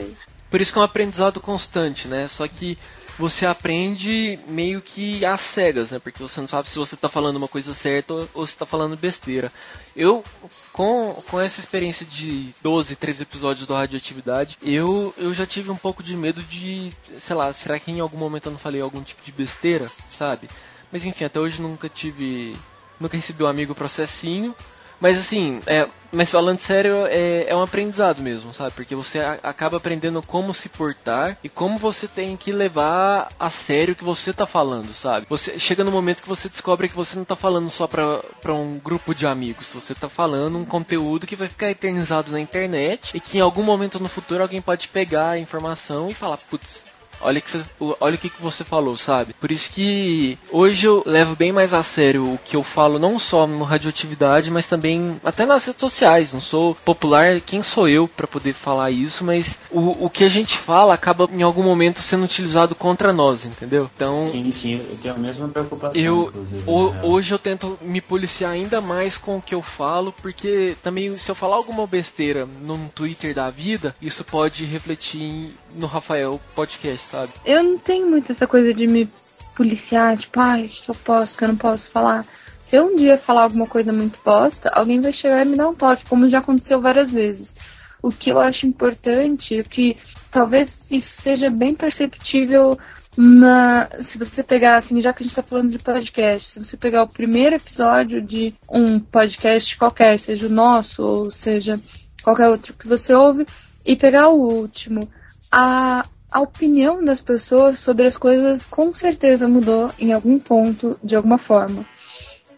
Por 0.48 0.60
isso 0.60 0.72
que 0.72 0.78
é 0.78 0.82
um 0.82 0.84
aprendizado 0.84 1.40
constante, 1.40 2.08
né? 2.08 2.28
Só 2.28 2.46
que 2.46 2.78
você 3.20 3.44
aprende 3.44 4.38
meio 4.48 4.80
que 4.80 5.24
às 5.26 5.40
cegas, 5.40 5.90
né? 5.90 5.98
Porque 5.98 6.22
você 6.22 6.40
não 6.40 6.48
sabe 6.48 6.68
se 6.68 6.78
você 6.78 6.96
tá 6.96 7.08
falando 7.08 7.36
uma 7.36 7.46
coisa 7.46 7.74
certa 7.74 8.14
ou, 8.14 8.28
ou 8.34 8.46
se 8.46 8.56
tá 8.56 8.64
falando 8.64 8.96
besteira. 8.96 9.52
Eu, 9.94 10.24
com, 10.72 11.22
com 11.28 11.40
essa 11.40 11.60
experiência 11.60 12.06
de 12.06 12.54
12, 12.62 12.96
13 12.96 13.22
episódios 13.22 13.66
do 13.66 13.74
Radioatividade, 13.74 14.56
eu, 14.62 15.14
eu 15.18 15.34
já 15.34 15.46
tive 15.46 15.70
um 15.70 15.76
pouco 15.76 16.02
de 16.02 16.16
medo 16.16 16.42
de, 16.42 16.90
sei 17.18 17.36
lá, 17.36 17.52
será 17.52 17.78
que 17.78 17.90
em 17.90 18.00
algum 18.00 18.16
momento 18.16 18.46
eu 18.46 18.52
não 18.52 18.58
falei 18.58 18.80
algum 18.80 19.02
tipo 19.02 19.22
de 19.22 19.32
besteira, 19.32 19.88
sabe? 20.08 20.48
Mas 20.92 21.04
enfim, 21.04 21.24
até 21.24 21.38
hoje 21.40 21.60
nunca 21.60 21.88
tive. 21.88 22.56
Nunca 22.98 23.16
recebi 23.16 23.42
um 23.42 23.46
amigo 23.48 23.74
processinho. 23.74 24.54
Mas 25.00 25.16
assim, 25.18 25.62
é, 25.66 25.88
mas 26.12 26.30
falando 26.30 26.58
sério, 26.58 27.06
é, 27.06 27.46
é 27.48 27.56
um 27.56 27.62
aprendizado 27.62 28.20
mesmo, 28.20 28.52
sabe? 28.52 28.72
Porque 28.72 28.94
você 28.94 29.18
a- 29.20 29.38
acaba 29.42 29.78
aprendendo 29.78 30.20
como 30.20 30.52
se 30.52 30.68
portar 30.68 31.38
e 31.42 31.48
como 31.48 31.78
você 31.78 32.06
tem 32.06 32.36
que 32.36 32.52
levar 32.52 33.30
a 33.40 33.48
sério 33.48 33.94
o 33.94 33.96
que 33.96 34.04
você 34.04 34.30
tá 34.30 34.44
falando, 34.44 34.92
sabe? 34.92 35.24
Você 35.30 35.58
chega 35.58 35.82
no 35.82 35.90
momento 35.90 36.20
que 36.20 36.28
você 36.28 36.50
descobre 36.50 36.86
que 36.86 36.94
você 36.94 37.16
não 37.16 37.24
tá 37.24 37.34
falando 37.34 37.70
só 37.70 37.86
pra, 37.86 38.18
pra 38.42 38.52
um 38.52 38.78
grupo 38.78 39.14
de 39.14 39.26
amigos, 39.26 39.70
você 39.72 39.94
tá 39.94 40.10
falando 40.10 40.58
um 40.58 40.66
conteúdo 40.66 41.26
que 41.26 41.34
vai 41.34 41.48
ficar 41.48 41.70
eternizado 41.70 42.30
na 42.30 42.38
internet 42.38 43.16
e 43.16 43.20
que 43.20 43.38
em 43.38 43.40
algum 43.40 43.62
momento 43.62 43.98
no 43.98 44.08
futuro 44.08 44.42
alguém 44.42 44.60
pode 44.60 44.86
pegar 44.88 45.30
a 45.30 45.38
informação 45.38 46.10
e 46.10 46.14
falar, 46.14 46.36
putz, 46.36 46.84
Olha, 47.20 47.40
que 47.40 47.56
o- 47.78 47.96
olha 48.00 48.14
o 48.14 48.18
que, 48.18 48.30
que 48.30 48.42
você 48.42 48.64
falou, 48.64 48.96
sabe? 48.96 49.34
Por 49.34 49.50
isso 49.50 49.70
que 49.70 50.38
hoje 50.50 50.86
eu 50.86 51.02
levo 51.06 51.36
bem 51.36 51.52
mais 51.52 51.74
a 51.74 51.82
sério 51.82 52.24
o 52.24 52.38
que 52.44 52.56
eu 52.56 52.62
falo, 52.62 52.98
não 52.98 53.18
só 53.18 53.46
no 53.46 53.62
radioatividade, 53.64 54.50
mas 54.50 54.66
também 54.66 55.20
até 55.24 55.44
nas 55.44 55.64
redes 55.66 55.80
sociais. 55.80 56.32
Não 56.32 56.40
sou 56.40 56.74
popular, 56.74 57.40
quem 57.40 57.62
sou 57.62 57.88
eu 57.88 58.06
para 58.08 58.26
poder 58.26 58.52
falar 58.54 58.90
isso, 58.90 59.24
mas 59.24 59.58
o, 59.70 60.06
o 60.06 60.10
que 60.10 60.24
a 60.24 60.28
gente 60.28 60.56
fala 60.56 60.94
acaba 60.94 61.28
em 61.32 61.42
algum 61.42 61.62
momento 61.62 62.00
sendo 62.00 62.24
utilizado 62.24 62.74
contra 62.74 63.12
nós, 63.12 63.44
entendeu? 63.44 63.88
Então. 63.94 64.26
Sim, 64.30 64.50
sim, 64.52 64.74
eu 64.90 64.96
tenho 65.00 65.14
a 65.14 65.18
mesma 65.18 65.48
preocupação, 65.48 66.00
Eu, 66.00 66.32
né? 66.50 67.00
hoje 67.02 67.32
eu 67.34 67.38
tento 67.38 67.78
me 67.82 68.00
policiar 68.00 68.52
ainda 68.52 68.80
mais 68.80 69.16
com 69.16 69.36
o 69.36 69.42
que 69.42 69.54
eu 69.54 69.62
falo, 69.62 70.12
porque 70.22 70.76
também 70.82 71.16
se 71.18 71.30
eu 71.30 71.34
falar 71.34 71.56
alguma 71.56 71.86
besteira 71.86 72.48
num 72.62 72.88
Twitter 72.88 73.34
da 73.34 73.50
vida, 73.50 73.94
isso 74.00 74.24
pode 74.24 74.64
refletir 74.64 75.22
em- 75.22 75.52
no 75.74 75.86
Rafael 75.86 76.40
Podcast, 76.54 77.08
sabe? 77.08 77.32
Eu 77.44 77.62
não 77.62 77.78
tenho 77.78 78.06
muito 78.08 78.32
essa 78.32 78.46
coisa 78.46 78.72
de 78.72 78.86
me 78.86 79.08
policiar, 79.54 80.16
tipo, 80.16 80.40
ai, 80.40 80.66
o 80.66 80.68
que 80.68 80.90
eu 80.90 80.94
posso, 80.94 81.34
o 81.34 81.36
que 81.38 81.44
eu 81.44 81.48
não 81.48 81.56
posso 81.56 81.90
falar. 81.90 82.24
Se 82.64 82.76
eu 82.76 82.86
um 82.86 82.96
dia 82.96 83.18
falar 83.18 83.42
alguma 83.42 83.66
coisa 83.66 83.92
muito 83.92 84.20
bosta, 84.24 84.68
alguém 84.70 85.00
vai 85.00 85.12
chegar 85.12 85.44
e 85.44 85.48
me 85.48 85.56
dar 85.56 85.68
um 85.68 85.74
toque, 85.74 86.06
como 86.06 86.28
já 86.28 86.38
aconteceu 86.38 86.80
várias 86.80 87.10
vezes. 87.10 87.54
O 88.02 88.10
que 88.10 88.30
eu 88.30 88.38
acho 88.38 88.66
importante 88.66 89.58
é 89.58 89.62
que 89.62 89.96
talvez 90.30 90.90
isso 90.90 91.20
seja 91.20 91.50
bem 91.50 91.74
perceptível 91.74 92.78
na. 93.16 93.90
Se 94.02 94.16
você 94.16 94.42
pegar, 94.42 94.76
assim, 94.76 95.00
já 95.00 95.12
que 95.12 95.22
a 95.22 95.26
gente 95.26 95.34
tá 95.34 95.42
falando 95.42 95.70
de 95.70 95.78
podcast, 95.78 96.52
se 96.52 96.64
você 96.64 96.76
pegar 96.76 97.02
o 97.02 97.08
primeiro 97.08 97.56
episódio 97.56 98.22
de 98.22 98.54
um 98.70 99.00
podcast 99.00 99.76
qualquer, 99.76 100.18
seja 100.18 100.46
o 100.46 100.50
nosso 100.50 101.02
ou 101.02 101.30
seja 101.30 101.78
qualquer 102.22 102.48
outro 102.48 102.72
que 102.74 102.88
você 102.88 103.12
ouve, 103.12 103.46
e 103.84 103.96
pegar 103.96 104.28
o 104.28 104.40
último. 104.40 105.10
A, 105.50 106.06
a 106.30 106.40
opinião 106.40 107.04
das 107.04 107.20
pessoas 107.20 107.78
sobre 107.78 108.06
as 108.06 108.16
coisas 108.16 108.64
com 108.64 108.94
certeza 108.94 109.48
mudou 109.48 109.90
em 109.98 110.12
algum 110.12 110.38
ponto, 110.38 110.98
de 111.02 111.16
alguma 111.16 111.38
forma. 111.38 111.84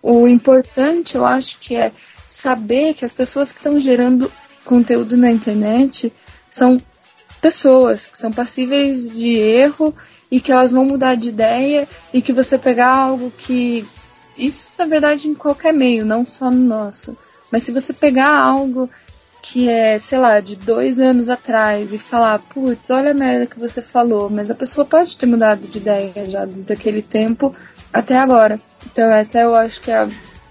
O 0.02 0.26
importante, 0.28 1.16
eu 1.16 1.24
acho 1.24 1.58
que 1.58 1.76
é 1.76 1.92
saber 2.28 2.94
que 2.94 3.04
as 3.04 3.12
pessoas 3.12 3.52
que 3.52 3.58
estão 3.58 3.78
gerando 3.78 4.30
conteúdo 4.64 5.16
na 5.16 5.30
internet 5.30 6.12
são 6.50 6.80
pessoas 7.40 8.06
que 8.06 8.16
são 8.16 8.32
passíveis 8.32 9.10
de 9.10 9.36
erro 9.36 9.94
e 10.30 10.40
que 10.40 10.52
elas 10.52 10.70
vão 10.70 10.84
mudar 10.84 11.14
de 11.14 11.28
ideia 11.28 11.88
e 12.12 12.22
que 12.22 12.32
você 12.32 12.56
pegar 12.56 12.94
algo 12.94 13.30
que 13.30 13.84
isso 14.38 14.70
na 14.78 14.86
verdade 14.86 15.28
em 15.28 15.34
qualquer 15.34 15.72
meio, 15.72 16.06
não 16.06 16.24
só 16.24 16.50
no 16.50 16.60
nosso, 16.60 17.16
mas 17.50 17.64
se 17.64 17.72
você 17.72 17.92
pegar 17.92 18.34
algo 18.34 18.88
que 19.42 19.68
é, 19.68 19.98
sei 19.98 20.18
lá, 20.18 20.38
de 20.38 20.54
dois 20.54 21.00
anos 21.00 21.28
atrás 21.28 21.92
e 21.92 21.98
falar, 21.98 22.38
putz, 22.38 22.88
olha 22.90 23.10
a 23.10 23.14
merda 23.14 23.44
que 23.44 23.58
você 23.58 23.82
falou, 23.82 24.30
mas 24.30 24.50
a 24.50 24.54
pessoa 24.54 24.84
pode 24.84 25.18
ter 25.18 25.26
mudado 25.26 25.66
de 25.66 25.78
ideia 25.78 26.30
já 26.30 26.44
desde 26.44 26.72
aquele 26.72 27.02
tempo 27.02 27.54
até 27.92 28.16
agora. 28.16 28.60
Então 28.86 29.10
essa 29.10 29.40
eu 29.40 29.54
acho 29.54 29.80
que 29.80 29.90
é 29.90 30.08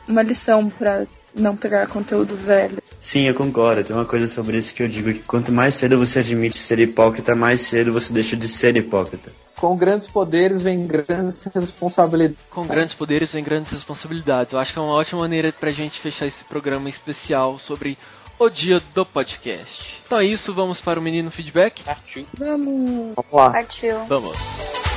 uma 0.07 0.21
lição 0.21 0.69
para 0.69 1.07
não 1.33 1.55
pegar 1.55 1.87
conteúdo 1.87 2.35
velho. 2.35 2.77
Sim, 2.99 3.27
eu 3.27 3.33
concordo. 3.33 3.83
Tem 3.83 3.95
uma 3.95 4.05
coisa 4.05 4.27
sobre 4.27 4.57
isso 4.57 4.73
que 4.73 4.83
eu 4.83 4.87
digo 4.87 5.11
que 5.11 5.19
quanto 5.19 5.51
mais 5.51 5.73
cedo 5.73 5.97
você 5.97 6.19
admite 6.19 6.57
ser 6.57 6.77
hipócrita, 6.77 7.35
mais 7.35 7.61
cedo 7.61 7.91
você 7.91 8.13
deixa 8.13 8.35
de 8.35 8.47
ser 8.47 8.75
hipócrita. 8.75 9.31
Com 9.55 9.75
grandes 9.75 10.07
poderes 10.07 10.61
vem 10.61 10.85
grandes 10.85 11.41
responsabilidades. 11.43 12.37
Com 12.49 12.65
grandes 12.67 12.93
poderes 12.93 13.31
vem 13.31 13.43
grandes 13.43 13.71
responsabilidades. 13.71 14.53
Eu 14.53 14.59
acho 14.59 14.73
que 14.73 14.79
é 14.79 14.81
uma 14.81 14.93
ótima 14.93 15.21
maneira 15.21 15.51
pra 15.51 15.71
gente 15.71 15.99
fechar 15.99 16.27
esse 16.27 16.43
programa 16.43 16.89
especial 16.89 17.57
sobre 17.57 17.97
o 18.45 18.49
dia 18.49 18.81
do 18.93 19.05
podcast. 19.05 20.01
Então 20.05 20.19
é 20.19 20.25
isso, 20.25 20.53
vamos 20.53 20.81
para 20.81 20.99
o 20.99 21.03
menino 21.03 21.29
feedback? 21.29 21.83
Partiu. 21.83 22.25
Vamos. 22.37 23.15
Vamos 23.15 23.31
lá. 23.31 23.49
Partiu. 23.51 24.05
Vamos. 24.05 24.90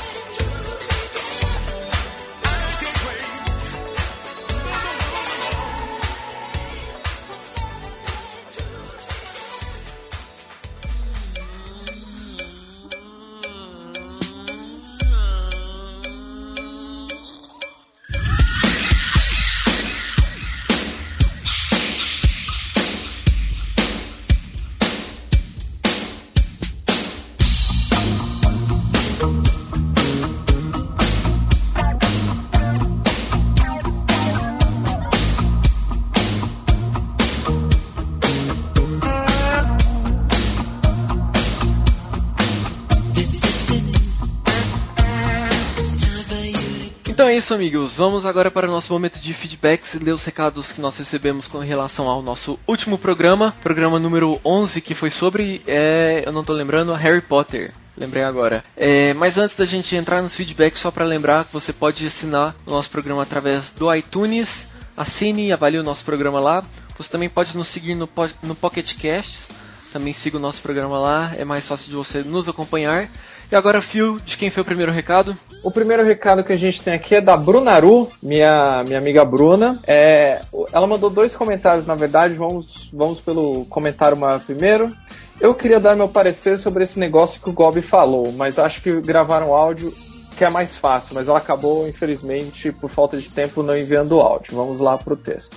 Amigos. 47.54 47.94
Vamos 47.94 48.26
agora 48.26 48.50
para 48.50 48.68
o 48.68 48.70
nosso 48.70 48.92
momento 48.92 49.20
de 49.20 49.32
feedbacks 49.32 49.94
e 49.94 50.00
ler 50.00 50.10
os 50.10 50.24
recados 50.24 50.72
que 50.72 50.80
nós 50.80 50.98
recebemos 50.98 51.46
com 51.46 51.58
relação 51.58 52.08
ao 52.08 52.20
nosso 52.20 52.58
último 52.66 52.98
programa, 52.98 53.54
programa 53.62 53.96
número 54.00 54.40
11, 54.44 54.80
que 54.80 54.92
foi 54.92 55.08
sobre, 55.08 55.62
é, 55.64 56.24
eu 56.26 56.32
não 56.32 56.42
tô 56.42 56.52
lembrando, 56.52 56.92
Harry 56.94 57.20
Potter. 57.20 57.72
Lembrei 57.96 58.24
agora. 58.24 58.64
É, 58.76 59.14
mas 59.14 59.38
antes 59.38 59.54
da 59.54 59.64
gente 59.64 59.94
entrar 59.94 60.20
nos 60.20 60.34
feedbacks, 60.34 60.80
só 60.80 60.90
para 60.90 61.04
lembrar 61.04 61.44
que 61.44 61.52
você 61.52 61.72
pode 61.72 62.04
assinar 62.04 62.56
o 62.66 62.70
nosso 62.72 62.90
programa 62.90 63.22
através 63.22 63.70
do 63.70 63.94
iTunes. 63.94 64.66
Assine 64.96 65.46
e 65.46 65.52
avalie 65.52 65.78
o 65.78 65.84
nosso 65.84 66.04
programa 66.04 66.40
lá. 66.40 66.64
Você 66.98 67.10
também 67.10 67.30
pode 67.30 67.56
nos 67.56 67.68
seguir 67.68 67.94
no, 67.94 68.08
no 68.42 68.56
Pocket 68.56 68.94
Casts. 69.00 69.52
Também 69.92 70.12
siga 70.12 70.38
o 70.38 70.40
nosso 70.40 70.60
programa 70.60 70.98
lá. 70.98 71.32
É 71.38 71.44
mais 71.44 71.68
fácil 71.68 71.88
de 71.88 71.94
você 71.94 72.24
nos 72.24 72.48
acompanhar. 72.48 73.08
E 73.50 73.56
agora, 73.56 73.80
Phil, 73.82 74.18
de 74.24 74.36
quem 74.36 74.50
foi 74.50 74.62
o 74.62 74.66
primeiro 74.66 74.90
recado? 74.90 75.36
O 75.62 75.70
primeiro 75.70 76.04
recado 76.04 76.44
que 76.44 76.52
a 76.52 76.56
gente 76.56 76.82
tem 76.82 76.94
aqui 76.94 77.16
é 77.16 77.20
da 77.20 77.36
Brunaru, 77.36 78.10
minha, 78.22 78.82
minha 78.86 78.98
amiga 78.98 79.24
Bruna. 79.24 79.78
É, 79.86 80.40
ela 80.72 80.86
mandou 80.86 81.10
dois 81.10 81.34
comentários, 81.34 81.86
na 81.86 81.94
verdade. 81.94 82.34
Vamos, 82.34 82.90
vamos 82.92 83.20
pelo 83.20 83.64
comentário 83.66 84.16
maior 84.16 84.40
primeiro. 84.40 84.94
Eu 85.40 85.54
queria 85.54 85.80
dar 85.80 85.96
meu 85.96 86.08
parecer 86.08 86.58
sobre 86.58 86.84
esse 86.84 86.98
negócio 86.98 87.40
que 87.40 87.50
o 87.50 87.52
Gobi 87.52 87.82
falou, 87.82 88.32
mas 88.32 88.58
acho 88.58 88.80
que 88.80 89.00
gravaram 89.00 89.54
áudio 89.54 89.92
que 90.36 90.44
é 90.44 90.50
mais 90.50 90.76
fácil, 90.76 91.14
mas 91.14 91.28
ela 91.28 91.38
acabou, 91.38 91.88
infelizmente, 91.88 92.72
por 92.72 92.90
falta 92.90 93.16
de 93.16 93.28
tempo, 93.28 93.62
não 93.62 93.76
enviando 93.76 94.16
o 94.16 94.20
áudio. 94.20 94.56
Vamos 94.56 94.80
lá 94.80 94.98
pro 94.98 95.16
texto. 95.16 95.56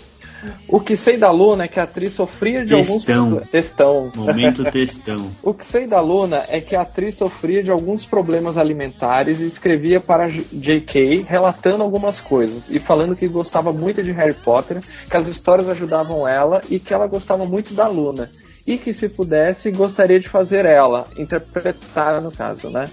O 0.67 0.79
que 0.79 0.95
sei 0.95 1.17
da 1.17 1.31
Luna 1.31 1.63
é 1.63 1.67
que 1.67 1.79
a 1.79 1.83
atriz 1.83 2.13
sofria 2.13 2.65
de 2.65 2.73
alguns 2.73 3.03
Textão. 3.03 3.41
Textão. 3.51 4.11
Momento 4.15 4.63
textão. 4.71 5.31
O 5.41 5.53
que 5.53 5.65
sei 5.65 5.87
da 5.87 5.99
Luna 5.99 6.43
é 6.47 6.59
que 6.59 6.75
a 6.75 6.81
atriz 6.81 7.15
sofria 7.15 7.63
de 7.63 7.71
alguns 7.71 8.05
problemas 8.05 8.57
alimentares 8.57 9.39
e 9.39 9.45
escrevia 9.45 9.99
para 9.99 10.27
J.K. 10.27 11.25
relatando 11.27 11.83
algumas 11.83 12.19
coisas 12.19 12.69
e 12.69 12.79
falando 12.79 13.15
que 13.15 13.27
gostava 13.27 13.71
muito 13.71 14.03
de 14.03 14.11
Harry 14.11 14.33
Potter, 14.33 14.81
que 15.09 15.17
as 15.17 15.27
histórias 15.27 15.69
ajudavam 15.69 16.27
ela 16.27 16.61
e 16.69 16.79
que 16.79 16.93
ela 16.93 17.07
gostava 17.07 17.45
muito 17.45 17.73
da 17.73 17.87
Luna. 17.87 18.29
E 18.65 18.77
que 18.77 18.91
se 18.91 19.07
pudesse, 19.07 19.71
gostaria 19.71 20.19
de 20.19 20.27
fazer 20.27 20.65
ela, 20.65 21.07
interpretar 21.17 22.21
no 22.21 22.31
caso, 22.31 22.69
né? 22.69 22.83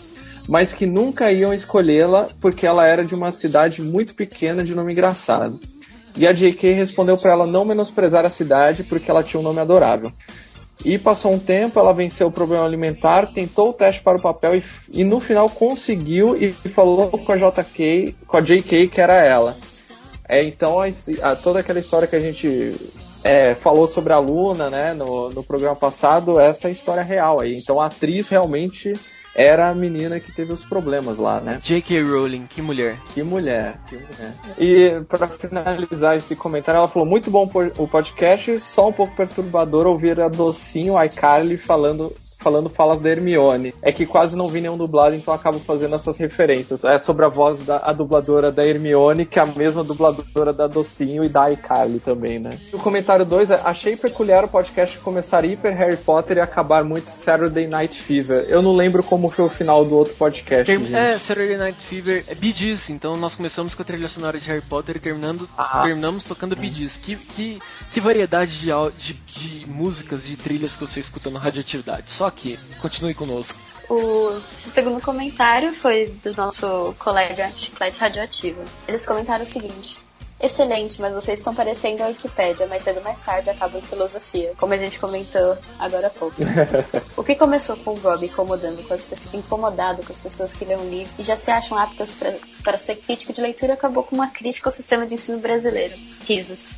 Mas 0.48 0.72
que 0.72 0.86
nunca 0.86 1.32
iam 1.32 1.52
escolhê-la 1.52 2.28
porque 2.40 2.66
ela 2.66 2.86
era 2.86 3.02
de 3.02 3.14
uma 3.14 3.32
cidade 3.32 3.82
muito 3.82 4.14
pequena 4.14 4.62
de 4.62 4.74
nome 4.74 4.92
engraçado. 4.92 5.58
E 6.16 6.26
a 6.26 6.32
J.K. 6.32 6.72
respondeu 6.72 7.16
para 7.16 7.32
ela 7.32 7.46
não 7.46 7.64
menosprezar 7.64 8.24
a 8.24 8.30
cidade 8.30 8.84
porque 8.84 9.10
ela 9.10 9.22
tinha 9.22 9.40
um 9.40 9.42
nome 9.42 9.60
adorável. 9.60 10.12
E 10.84 10.98
passou 10.98 11.32
um 11.32 11.38
tempo, 11.38 11.78
ela 11.78 11.92
venceu 11.92 12.26
o 12.26 12.32
problema 12.32 12.64
alimentar, 12.64 13.32
tentou 13.32 13.70
o 13.70 13.72
teste 13.72 14.02
para 14.02 14.18
o 14.18 14.22
papel 14.22 14.56
e, 14.56 14.62
e 14.90 15.04
no 15.04 15.18
final 15.20 15.48
conseguiu 15.48 16.36
e 16.36 16.52
falou 16.52 17.08
com 17.10 17.32
a 17.32 17.36
JK, 17.36 18.14
com 18.26 18.36
a 18.36 18.40
JK 18.40 18.88
que 18.88 19.00
era 19.00 19.14
ela. 19.24 19.56
É, 20.28 20.42
então 20.42 20.80
a, 20.80 20.86
a- 21.22 21.36
toda 21.36 21.60
aquela 21.60 21.78
história 21.78 22.08
que 22.08 22.16
a 22.16 22.20
gente 22.20 22.74
é, 23.22 23.54
falou 23.54 23.86
sobre 23.86 24.12
a 24.12 24.18
Luna, 24.18 24.68
né, 24.68 24.92
no, 24.92 25.30
no 25.30 25.42
programa 25.42 25.76
passado, 25.76 26.38
essa 26.40 26.66
é 26.66 26.70
a 26.70 26.72
história 26.72 27.02
real 27.02 27.40
aí. 27.40 27.56
Então 27.56 27.80
a 27.80 27.86
atriz 27.86 28.28
realmente 28.28 28.92
era 29.34 29.68
a 29.68 29.74
menina 29.74 30.20
que 30.20 30.30
teve 30.30 30.52
os 30.52 30.64
problemas 30.64 31.18
lá, 31.18 31.40
né? 31.40 31.58
J.K. 31.62 32.02
Rowling, 32.02 32.46
que 32.46 32.62
mulher. 32.62 32.98
Que 33.12 33.22
mulher, 33.22 33.78
que 33.86 33.96
mulher. 33.96 34.34
E 34.58 35.04
para 35.06 35.26
finalizar 35.26 36.16
esse 36.16 36.36
comentário, 36.36 36.78
ela 36.78 36.88
falou 36.88 37.08
muito 37.08 37.30
bom 37.30 37.50
o 37.78 37.88
podcast, 37.88 38.60
só 38.60 38.88
um 38.88 38.92
pouco 38.92 39.16
perturbador 39.16 39.86
ouvir 39.86 40.20
a 40.20 40.28
docinho 40.28 41.02
iCarly 41.02 41.56
falando 41.56 42.14
falando 42.44 42.68
falas 42.68 43.00
da 43.00 43.08
Hermione. 43.08 43.74
É 43.82 43.90
que 43.90 44.04
quase 44.04 44.36
não 44.36 44.48
vi 44.48 44.60
nenhum 44.60 44.76
dublado, 44.76 45.14
então 45.16 45.32
acabo 45.32 45.58
fazendo 45.58 45.94
essas 45.94 46.18
referências. 46.18 46.84
É 46.84 46.98
sobre 46.98 47.24
a 47.24 47.28
voz 47.28 47.64
da 47.64 47.78
a 47.78 47.92
dubladora 47.92 48.52
da 48.52 48.62
Hermione, 48.62 49.24
que 49.24 49.38
é 49.38 49.42
a 49.42 49.46
mesma 49.46 49.82
dubladora 49.82 50.52
da 50.52 50.66
Docinho 50.66 51.24
e 51.24 51.28
da 51.28 51.50
iCarly 51.50 51.98
também, 52.00 52.38
né? 52.38 52.50
O 52.72 52.78
comentário 52.78 53.24
2 53.24 53.50
é: 53.50 53.60
achei 53.64 53.96
peculiar 53.96 54.44
o 54.44 54.48
podcast 54.48 54.98
começar 54.98 55.44
hiper 55.44 55.74
Harry 55.74 55.96
Potter 55.96 56.36
e 56.36 56.40
acabar 56.40 56.84
muito 56.84 57.06
Saturday 57.08 57.66
Night 57.66 57.96
Fever. 58.00 58.44
Eu 58.48 58.60
não 58.60 58.74
lembro 58.76 59.02
como 59.02 59.30
foi 59.30 59.44
o 59.46 59.48
final 59.48 59.84
do 59.84 59.96
outro 59.96 60.14
podcast. 60.14 60.66
Term- 60.66 60.94
é, 60.94 61.18
Saturday 61.18 61.56
Night 61.56 61.82
Fever 61.82 62.24
é 62.28 62.34
Bee 62.34 62.52
Gees, 62.52 62.90
então 62.90 63.16
nós 63.16 63.34
começamos 63.34 63.74
com 63.74 63.80
a 63.82 63.84
trilha 63.84 64.08
sonora 64.08 64.38
de 64.38 64.46
Harry 64.48 64.60
Potter 64.62 64.96
e 64.96 65.00
terminando, 65.00 65.48
Ah. 65.56 65.80
terminamos 65.82 66.24
tocando 66.24 66.54
Bee 66.54 66.70
Gees. 66.70 66.96
Que, 66.96 67.16
que, 67.16 67.58
que 67.94 68.00
variedade 68.00 68.58
de, 68.58 68.70
de, 68.98 69.12
de 69.14 69.66
músicas, 69.70 70.24
de 70.26 70.36
trilhas 70.36 70.74
que 70.74 70.80
você 70.84 70.98
escuta 70.98 71.30
no 71.30 71.38
Radioatividade. 71.38 72.10
Só 72.10 72.26
aqui, 72.26 72.58
continue 72.82 73.14
conosco. 73.14 73.56
O, 73.88 74.30
o 74.66 74.70
segundo 74.70 75.00
comentário 75.00 75.72
foi 75.72 76.06
do 76.24 76.34
nosso 76.34 76.92
colega 76.98 77.52
Chiclete 77.56 78.00
Radioativo. 78.00 78.60
Eles 78.88 79.06
comentaram 79.06 79.44
o 79.44 79.46
seguinte. 79.46 80.00
Excelente, 80.40 81.00
mas 81.00 81.14
vocês 81.14 81.38
estão 81.38 81.54
parecendo 81.54 82.02
a 82.02 82.08
Wikipédia, 82.08 82.66
mais 82.66 82.82
cedo 82.82 82.96
ou 82.96 83.04
mais 83.04 83.20
tarde 83.20 83.48
acaba 83.48 83.78
em 83.78 83.82
filosofia, 83.82 84.52
como 84.58 84.74
a 84.74 84.76
gente 84.76 84.98
comentou 84.98 85.56
agora 85.78 86.08
há 86.08 86.10
pouco. 86.10 86.34
O 87.16 87.22
que 87.22 87.36
começou 87.36 87.76
com 87.76 87.92
o 87.92 87.94
Rob 87.94 88.26
incomodando 88.26 88.82
com 88.88 88.92
as 88.92 89.06
pessoas, 89.06 89.32
incomodado 89.32 90.02
com 90.02 90.12
as 90.12 90.20
pessoas 90.20 90.52
que 90.52 90.64
lêem 90.64 90.80
um 90.80 90.90
livro 90.90 91.12
e 91.16 91.22
já 91.22 91.36
se 91.36 91.48
acham 91.52 91.78
aptas 91.78 92.14
pra- 92.14 92.34
para 92.64 92.76
ser 92.76 92.96
crítico 92.96 93.32
de 93.32 93.40
leitura 93.40 93.74
acabou 93.74 94.02
com 94.02 94.16
uma 94.16 94.26
crítica 94.26 94.68
ao 94.68 94.72
sistema 94.74 95.06
de 95.06 95.14
ensino 95.14 95.38
brasileiro. 95.38 95.94
Risos. 96.26 96.74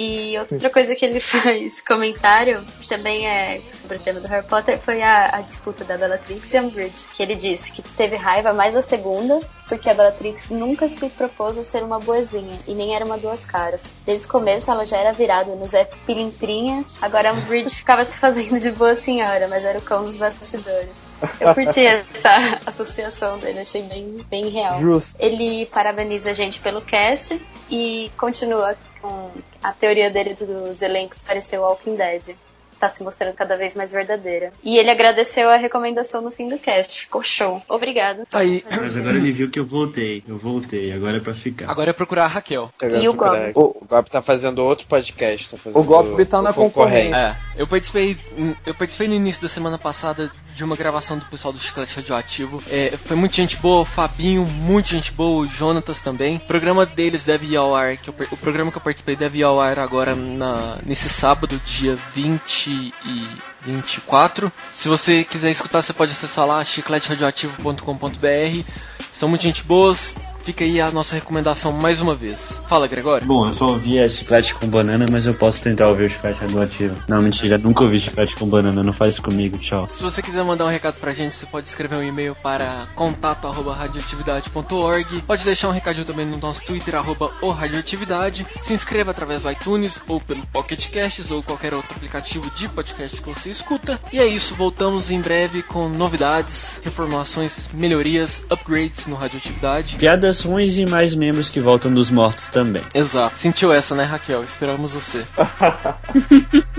E 0.00 0.38
outra 0.38 0.70
coisa 0.70 0.94
que 0.94 1.04
ele 1.04 1.18
faz 1.18 1.80
comentário, 1.80 2.64
também 2.88 3.26
é 3.26 3.60
sobre 3.72 3.96
o 3.96 4.00
tema 4.00 4.20
do 4.20 4.28
Harry 4.28 4.46
Potter, 4.46 4.78
foi 4.78 5.02
a, 5.02 5.24
a 5.32 5.40
disputa 5.40 5.84
da 5.84 5.96
Bellatrix 5.96 6.54
e 6.54 6.60
Umbridge. 6.60 7.08
Que 7.16 7.22
ele 7.24 7.34
disse 7.34 7.72
que 7.72 7.82
teve 7.82 8.14
raiva 8.14 8.52
mais 8.52 8.74
da 8.74 8.80
segunda 8.80 9.40
porque 9.68 9.90
a 9.90 9.94
Bellatrix 9.94 10.50
nunca 10.50 10.88
se 10.88 11.10
propôs 11.10 11.58
a 11.58 11.64
ser 11.64 11.82
uma 11.82 11.98
boazinha 11.98 12.60
e 12.66 12.74
nem 12.74 12.94
era 12.94 13.04
uma 13.04 13.18
duas 13.18 13.44
caras. 13.44 13.92
Desde 14.06 14.26
o 14.26 14.30
começo 14.30 14.70
ela 14.70 14.86
já 14.86 14.98
era 14.98 15.12
virada 15.12 15.52
no 15.56 15.66
Zé 15.66 15.84
Pilintrinha, 16.06 16.84
agora 17.02 17.30
a 17.30 17.32
Umbridge 17.32 17.74
ficava 17.74 18.04
se 18.04 18.16
fazendo 18.18 18.60
de 18.60 18.70
boa 18.70 18.94
senhora, 18.94 19.48
mas 19.48 19.64
era 19.64 19.80
o 19.80 19.82
cão 19.82 20.04
dos 20.04 20.16
bastidores. 20.16 21.07
Eu 21.40 21.54
curti 21.54 21.84
essa 21.84 22.60
associação 22.66 23.38
dele, 23.38 23.60
achei 23.60 23.82
bem, 23.82 24.24
bem 24.28 24.48
real. 24.48 24.78
Justo. 24.80 25.14
Ele 25.18 25.66
parabeniza 25.66 26.30
a 26.30 26.32
gente 26.32 26.60
pelo 26.60 26.80
cast 26.80 27.40
e 27.70 28.10
continua 28.16 28.76
com 29.00 29.30
a 29.62 29.72
teoria 29.72 30.10
dele 30.10 30.34
dos 30.34 30.82
elencos 30.82 31.22
parecer 31.22 31.58
Walking 31.58 31.96
Dead. 31.96 32.36
Tá 32.78 32.88
se 32.88 33.02
mostrando 33.02 33.34
cada 33.34 33.56
vez 33.56 33.74
mais 33.74 33.90
verdadeira. 33.90 34.52
E 34.62 34.78
ele 34.78 34.88
agradeceu 34.88 35.50
a 35.50 35.56
recomendação 35.56 36.22
no 36.22 36.30
fim 36.30 36.48
do 36.48 36.56
cast. 36.60 37.00
Ficou 37.00 37.24
show. 37.24 37.60
Obrigado. 37.68 38.24
Tá 38.26 38.38
aí. 38.38 38.62
Mas 38.70 38.96
agora 38.96 39.16
ele 39.16 39.32
viu 39.32 39.50
que 39.50 39.58
eu 39.58 39.66
voltei. 39.66 40.22
Eu 40.28 40.38
voltei, 40.38 40.92
agora 40.92 41.16
é 41.16 41.20
pra 41.20 41.34
ficar. 41.34 41.68
Agora 41.68 41.90
é 41.90 41.92
procurar 41.92 42.26
a 42.26 42.28
Raquel. 42.28 42.70
E 42.80 43.08
o 43.08 43.14
Gob? 43.14 43.50
O, 43.56 43.78
o 43.82 43.84
Gob 43.84 44.08
tá 44.08 44.22
fazendo 44.22 44.62
outro 44.62 44.86
podcast. 44.86 45.48
Tá 45.48 45.56
fazendo 45.56 45.76
O 45.76 45.82
Gob 45.82 46.24
tá 46.24 46.40
na 46.40 46.52
concorrência. 46.52 47.36
É, 47.56 47.60
eu 47.62 47.66
participei, 47.66 48.16
eu 48.64 48.74
participei 48.76 49.08
no 49.08 49.14
início 49.14 49.42
da 49.42 49.48
semana 49.48 49.76
passada 49.76 50.30
de 50.58 50.64
uma 50.64 50.74
gravação 50.74 51.16
do 51.16 51.24
pessoal 51.26 51.52
do 51.52 51.60
Chiclete 51.60 51.94
Radioativo. 51.94 52.60
É, 52.68 52.96
foi 52.96 53.16
muita 53.16 53.36
gente 53.36 53.56
boa, 53.58 53.82
o 53.82 53.84
Fabinho, 53.84 54.44
muita 54.44 54.88
gente 54.88 55.12
boa, 55.12 55.44
o 55.44 55.48
Jonatas 55.48 56.00
também. 56.00 56.38
O 56.38 56.40
programa 56.40 56.84
deles 56.84 57.24
deve 57.24 57.46
ir 57.46 57.56
ao 57.56 57.76
ar, 57.76 57.96
que 57.96 58.10
eu, 58.10 58.14
o 58.32 58.36
programa 58.36 58.72
que 58.72 58.76
eu 58.76 58.82
participei 58.82 59.14
deve 59.14 59.38
ir 59.38 59.44
ao 59.44 59.60
ar 59.60 59.78
agora 59.78 60.16
na, 60.16 60.80
nesse 60.84 61.08
sábado, 61.08 61.60
dia 61.64 61.94
20 62.12 62.92
e 63.06 63.28
24. 63.64 64.50
Se 64.72 64.88
você 64.88 65.22
quiser 65.22 65.52
escutar, 65.52 65.80
você 65.80 65.92
pode 65.92 66.10
acessar 66.10 66.44
lá 66.44 66.64
chicleteradioativo.com.br. 66.64 68.72
São 69.12 69.28
muita 69.28 69.44
gente 69.44 69.62
boas. 69.62 70.16
Fica 70.48 70.64
aí 70.64 70.80
a 70.80 70.90
nossa 70.90 71.14
recomendação 71.14 71.70
mais 71.72 72.00
uma 72.00 72.14
vez. 72.14 72.58
Fala, 72.66 72.88
Gregório. 72.88 73.26
Bom, 73.26 73.46
eu 73.46 73.52
só 73.52 73.66
ouvi 73.66 74.00
a 74.00 74.08
chiclete 74.08 74.54
com 74.54 74.66
banana, 74.66 75.04
mas 75.10 75.26
eu 75.26 75.34
posso 75.34 75.62
tentar 75.62 75.88
ouvir 75.88 76.06
o 76.06 76.08
chiclete 76.08 76.40
radioativo. 76.40 76.96
Não, 77.06 77.20
mentira, 77.20 77.58
nunca 77.58 77.84
ouvi 77.84 78.00
chiclete 78.00 78.34
com 78.34 78.48
banana, 78.48 78.82
não 78.82 78.94
faz 78.94 79.12
isso 79.12 79.22
comigo, 79.22 79.58
tchau. 79.58 79.86
Se 79.90 80.02
você 80.02 80.22
quiser 80.22 80.42
mandar 80.42 80.64
um 80.64 80.70
recado 80.70 80.98
pra 80.98 81.12
gente, 81.12 81.34
você 81.34 81.44
pode 81.44 81.66
escrever 81.66 81.96
um 81.96 82.02
e-mail 82.02 82.34
para 82.34 82.86
contato@radioatividade.org. 82.94 85.20
Pode 85.26 85.44
deixar 85.44 85.68
um 85.68 85.72
recadinho 85.72 86.06
também 86.06 86.24
no 86.24 86.38
nosso 86.38 86.64
Twitter 86.64 86.94
arroba 86.94 87.30
o 87.42 87.50
radioatividade. 87.50 88.46
Se 88.62 88.72
inscreva 88.72 89.10
através 89.10 89.42
do 89.42 89.50
iTunes 89.50 90.00
ou 90.08 90.18
pelo 90.18 90.46
Pocket 90.46 90.88
Casts 90.88 91.30
ou 91.30 91.42
qualquer 91.42 91.74
outro 91.74 91.94
aplicativo 91.94 92.50
de 92.56 92.70
podcast 92.70 93.20
que 93.20 93.28
você 93.28 93.50
escuta. 93.50 94.00
E 94.10 94.18
é 94.18 94.26
isso, 94.26 94.54
voltamos 94.54 95.10
em 95.10 95.20
breve 95.20 95.62
com 95.62 95.90
novidades, 95.90 96.80
reformulações, 96.82 97.68
melhorias, 97.74 98.42
upgrades 98.48 99.06
no 99.06 99.14
Radioatividade. 99.14 99.96
Piadas 99.96 100.37
e 100.44 100.86
mais 100.86 101.14
membros 101.14 101.48
que 101.48 101.60
voltam 101.60 101.92
dos 101.92 102.10
mortos 102.10 102.48
também. 102.48 102.82
Exato. 102.94 103.36
Sentiu 103.36 103.72
essa, 103.72 103.94
né, 103.94 104.04
Raquel? 104.04 104.42
Esperamos 104.44 104.94
você. 104.94 105.24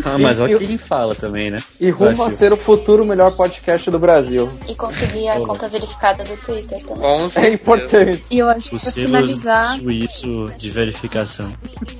Ah, 0.05 0.17
mas 0.17 0.39
E- 0.39 0.41
olha 0.41 0.53
e- 0.53 0.57
que 0.57 0.63
ele 0.63 0.77
fala 0.77 1.13
também, 1.13 1.51
né? 1.51 1.59
E 1.79 1.89
rumo 1.89 2.09
a 2.09 2.11
Desafio. 2.13 2.37
ser 2.37 2.53
o 2.53 2.57
futuro 2.57 3.05
melhor 3.05 3.31
podcast 3.35 3.91
do 3.91 3.99
Brasil. 3.99 4.49
E 4.67 4.73
conseguir 4.75 5.27
a 5.27 5.39
conta 5.41 5.67
verificada 5.67 6.23
do 6.23 6.35
Twitter 6.37 6.79
também. 6.85 7.01
Com 7.29 7.29
É 7.39 7.49
importante. 7.53 8.23
E 8.31 8.39
eu 8.39 8.49
acho 8.49 8.69
que 8.69 8.75
O 8.77 8.79
pra 8.79 8.91
finalizar, 8.91 9.77
suíço 9.77 10.45
de 10.57 10.69
verificação. 10.69 11.51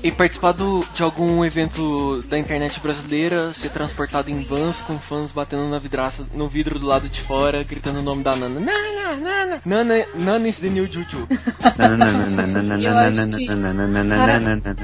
E 0.02 0.12
participar 0.12 0.54
do- 0.54 0.84
de 0.96 1.04
algum 1.04 1.44
evento 1.44 2.22
da 2.30 2.38
internet 2.38 2.80
brasileira, 2.80 3.52
ser 3.54 3.70
transportado 3.70 4.30
em 4.32 4.44
vans 4.44 4.82
com 4.82 4.98
fãs 4.98 5.32
batendo 5.32 5.70
na 5.70 5.78
vidraça, 5.80 6.26
no 6.34 6.48
vidro 6.48 6.80
do 6.80 6.88
lado 6.88 7.10
de 7.10 7.22
fora, 7.22 7.64
gritando 7.64 8.00
o 8.00 8.04
nome 8.04 8.24
da 8.24 8.36
Nana. 8.36 8.60
Nana, 8.60 9.16
Nana, 9.22 9.62
Nana, 9.66 10.06
Nana 10.16 10.48
is 10.48 10.58
the 10.58 10.70
new 10.70 10.86
Juju. 10.88 11.28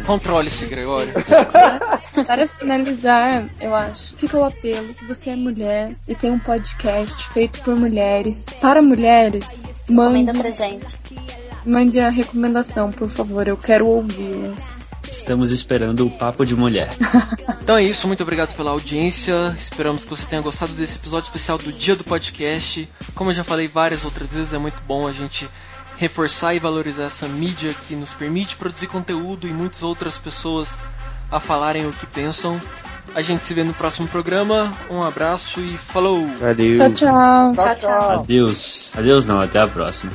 Controle-se, 0.06 0.66
Gregório. 0.66 1.14
para 2.26 2.48
finalizar, 2.48 3.50
eu 3.60 3.76
acho, 3.76 4.16
fica 4.16 4.38
o 4.38 4.44
apelo. 4.44 4.94
Se 4.98 5.06
você 5.06 5.30
é 5.32 5.36
mulher 5.36 5.94
e 6.08 6.16
tem 6.16 6.32
um 6.32 6.40
podcast 6.40 7.30
feito 7.30 7.62
por 7.62 7.76
mulheres, 7.76 8.46
para 8.62 8.82
mulheres, 8.82 9.46
mande, 9.90 10.32
pra 10.38 10.52
gente. 10.52 11.00
mande 11.66 12.00
a 12.00 12.10
recomendação, 12.10 12.92
por 12.92 13.10
favor. 13.10 13.48
Eu 13.48 13.58
quero 13.58 13.88
ouvi-las. 13.88 14.76
Estamos 15.12 15.52
esperando 15.52 16.06
o 16.06 16.10
papo 16.10 16.46
de 16.46 16.56
mulher. 16.56 16.90
Então 17.62 17.78
é 17.78 17.84
isso, 17.84 18.06
muito 18.06 18.22
obrigado 18.22 18.56
pela 18.56 18.70
audiência. 18.70 19.56
Esperamos 19.58 20.04
que 20.04 20.10
você 20.12 20.28
tenha 20.28 20.42
gostado 20.42 20.74
desse 20.74 20.98
episódio 20.98 21.28
especial 21.28 21.58
do 21.58 21.74
Dia 21.74 21.96
do 21.96 22.04
Podcast. 22.04 22.88
Como 23.16 23.32
eu 23.32 23.34
já 23.34 23.44
falei 23.44 23.68
várias 23.68 24.06
outras 24.06 24.32
vezes, 24.32 24.54
é 24.54 24.58
muito 24.60 24.80
bom 24.84 25.08
a 25.08 25.12
gente 25.12 25.50
reforçar 25.98 26.54
e 26.54 26.60
valorizar 26.60 27.06
essa 27.06 27.28
mídia 27.28 27.74
que 27.88 27.96
nos 27.96 28.14
permite 28.14 28.56
produzir 28.56 28.88
conteúdo 28.88 29.48
e 29.48 29.52
muitas 29.52 29.84
outras 29.84 30.18
pessoas 30.18 30.78
a 31.32 31.40
falarem 31.40 31.88
o 31.88 31.92
que 31.92 32.06
pensam. 32.06 32.60
A 33.14 33.22
gente 33.22 33.46
se 33.46 33.54
vê 33.54 33.64
no 33.64 33.74
próximo 33.74 34.08
programa. 34.08 34.74
Um 34.90 35.02
abraço 35.02 35.60
e 35.62 35.78
falou! 35.78 36.28
Valeu. 36.36 36.76
Tchau, 36.76 36.94
tchau. 36.94 37.56
Tchau, 37.56 37.76
tchau. 37.76 38.12
Adeus. 38.20 38.94
Adeus 38.98 39.26
não, 39.26 39.40
até 39.40 39.60
a 39.60 39.68
próxima. 39.68 40.12